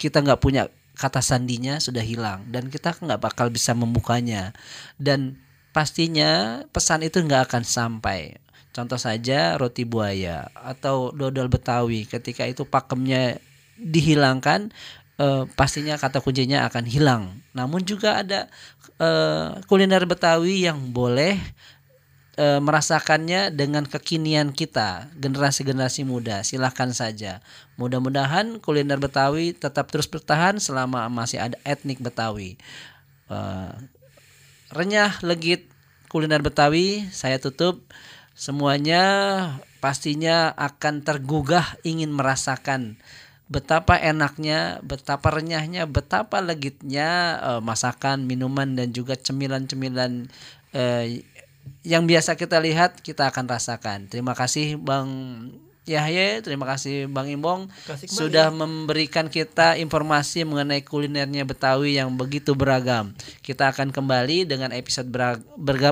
kita 0.00 0.18
nggak 0.24 0.40
punya 0.42 0.66
kata 0.98 1.22
sandinya 1.22 1.78
sudah 1.78 2.02
hilang 2.02 2.42
dan 2.50 2.68
kita 2.68 2.92
nggak 2.94 3.22
bakal 3.22 3.48
bisa 3.48 3.72
membukanya 3.72 4.52
dan 5.00 5.40
pastinya 5.72 6.62
pesan 6.68 7.06
itu 7.06 7.22
nggak 7.22 7.48
akan 7.48 7.64
sampai 7.64 8.36
Contoh 8.70 8.96
saja 8.96 9.58
roti 9.58 9.82
buaya 9.82 10.46
atau 10.54 11.10
dodol 11.10 11.50
Betawi 11.50 12.06
ketika 12.06 12.46
itu 12.46 12.62
pakemnya 12.62 13.42
dihilangkan 13.76 14.70
eh, 15.18 15.44
pastinya 15.58 15.98
kata 15.98 16.22
kuncinya 16.22 16.70
akan 16.70 16.84
hilang. 16.86 17.42
Namun 17.52 17.82
juga 17.82 18.22
ada 18.22 18.46
eh, 19.02 19.58
kuliner 19.66 20.06
Betawi 20.06 20.62
yang 20.64 20.94
boleh 20.94 21.36
e, 22.36 22.46
merasakannya 22.60 23.52
dengan 23.52 23.84
kekinian 23.84 24.52
kita, 24.52 25.12
generasi-generasi 25.16 26.04
muda. 26.08 26.44
Silahkan 26.44 26.90
saja. 26.92 27.44
Mudah-mudahan 27.76 28.60
kuliner 28.60 29.00
Betawi 29.00 29.56
tetap 29.56 29.92
terus 29.92 30.08
bertahan 30.08 30.60
selama 30.60 31.08
masih 31.12 31.40
ada 31.40 31.56
etnik 31.64 32.00
Betawi. 32.00 32.56
E, 33.28 33.38
renyah, 34.72 35.20
legit, 35.24 35.68
kuliner 36.08 36.40
Betawi. 36.40 37.08
Saya 37.12 37.36
tutup. 37.40 37.84
Semuanya 38.32 39.04
pastinya 39.84 40.50
akan 40.56 41.04
tergugah 41.04 41.76
ingin 41.84 42.10
merasakan 42.14 42.96
betapa 43.52 44.00
enaknya, 44.00 44.80
betapa 44.80 45.28
renyahnya, 45.28 45.84
betapa 45.84 46.40
legitnya 46.40 47.36
uh, 47.44 47.60
masakan, 47.60 48.24
minuman 48.24 48.72
dan 48.72 48.96
juga 48.96 49.12
cemilan-cemilan 49.12 50.32
uh, 50.72 51.04
yang 51.84 52.08
biasa 52.08 52.40
kita 52.40 52.56
lihat 52.64 53.04
kita 53.04 53.28
akan 53.28 53.44
rasakan. 53.46 54.08
Terima 54.08 54.32
kasih 54.32 54.80
Bang 54.80 55.10
Yahya, 55.82 56.38
terima 56.46 56.62
kasih 56.62 57.10
Bang 57.10 57.26
Imbong 57.26 57.66
sudah 58.06 58.54
memberikan 58.54 59.26
kita 59.26 59.74
informasi 59.82 60.46
mengenai 60.46 60.78
kulinernya 60.86 61.42
Betawi 61.42 61.98
yang 61.98 62.14
begitu 62.14 62.54
beragam. 62.54 63.10
Kita 63.42 63.74
akan 63.74 63.90
kembali 63.90 64.46
dengan 64.46 64.70
episode 64.70 65.10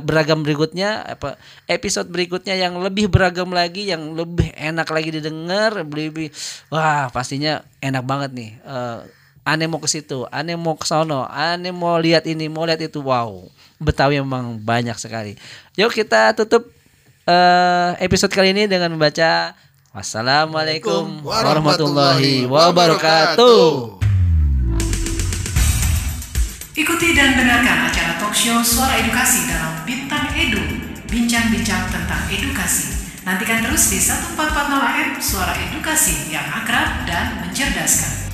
beragam 0.06 0.46
berikutnya, 0.46 1.18
apa 1.18 1.34
episode 1.66 2.06
berikutnya 2.06 2.54
yang 2.54 2.78
lebih 2.78 3.10
beragam 3.10 3.50
lagi, 3.50 3.90
yang 3.90 4.14
lebih 4.14 4.54
enak 4.54 4.86
lagi 4.86 5.10
didengar, 5.10 5.74
lebih 5.82 6.30
wah 6.70 7.10
pastinya 7.10 7.66
enak 7.82 8.06
banget 8.06 8.30
nih. 8.30 8.50
Uh, 8.62 9.02
aneh 9.42 9.66
mau 9.66 9.82
ke 9.82 9.90
situ, 9.90 10.22
aneh 10.30 10.54
mau 10.54 10.78
ke 10.78 10.86
sono, 10.86 11.26
aneh 11.26 11.74
mau 11.74 11.98
lihat 11.98 12.30
ini, 12.30 12.46
mau 12.46 12.62
lihat 12.62 12.78
itu. 12.78 13.02
Wow, 13.02 13.50
Betawi 13.82 14.22
memang 14.22 14.54
banyak 14.62 14.94
sekali. 15.02 15.34
Yuk 15.74 15.90
kita 15.90 16.30
tutup 16.38 16.70
uh, 17.26 17.98
episode 17.98 18.30
kali 18.30 18.54
ini 18.54 18.70
dengan 18.70 18.94
membaca 18.94 19.58
Wassalamualaikum 19.90 21.26
warahmatullahi 21.26 22.46
wabarakatuh. 22.46 23.98
Ikuti 26.78 27.08
dan 27.18 27.34
dengarkan 27.34 27.90
acara 27.90 28.14
talk 28.22 28.30
show 28.30 28.62
Suara 28.62 29.02
Edukasi 29.02 29.50
dalam 29.50 29.82
Bintang 29.82 30.30
Edu, 30.38 30.62
bincang-bincang 31.10 31.90
tentang 31.90 32.22
edukasi. 32.30 33.02
Nantikan 33.26 33.66
terus 33.66 33.90
di 33.90 33.98
1440 33.98 34.38
AM 34.78 35.10
Suara 35.18 35.58
Edukasi 35.58 36.30
yang 36.30 36.46
akrab 36.46 37.02
dan 37.10 37.42
mencerdaskan. 37.42 38.29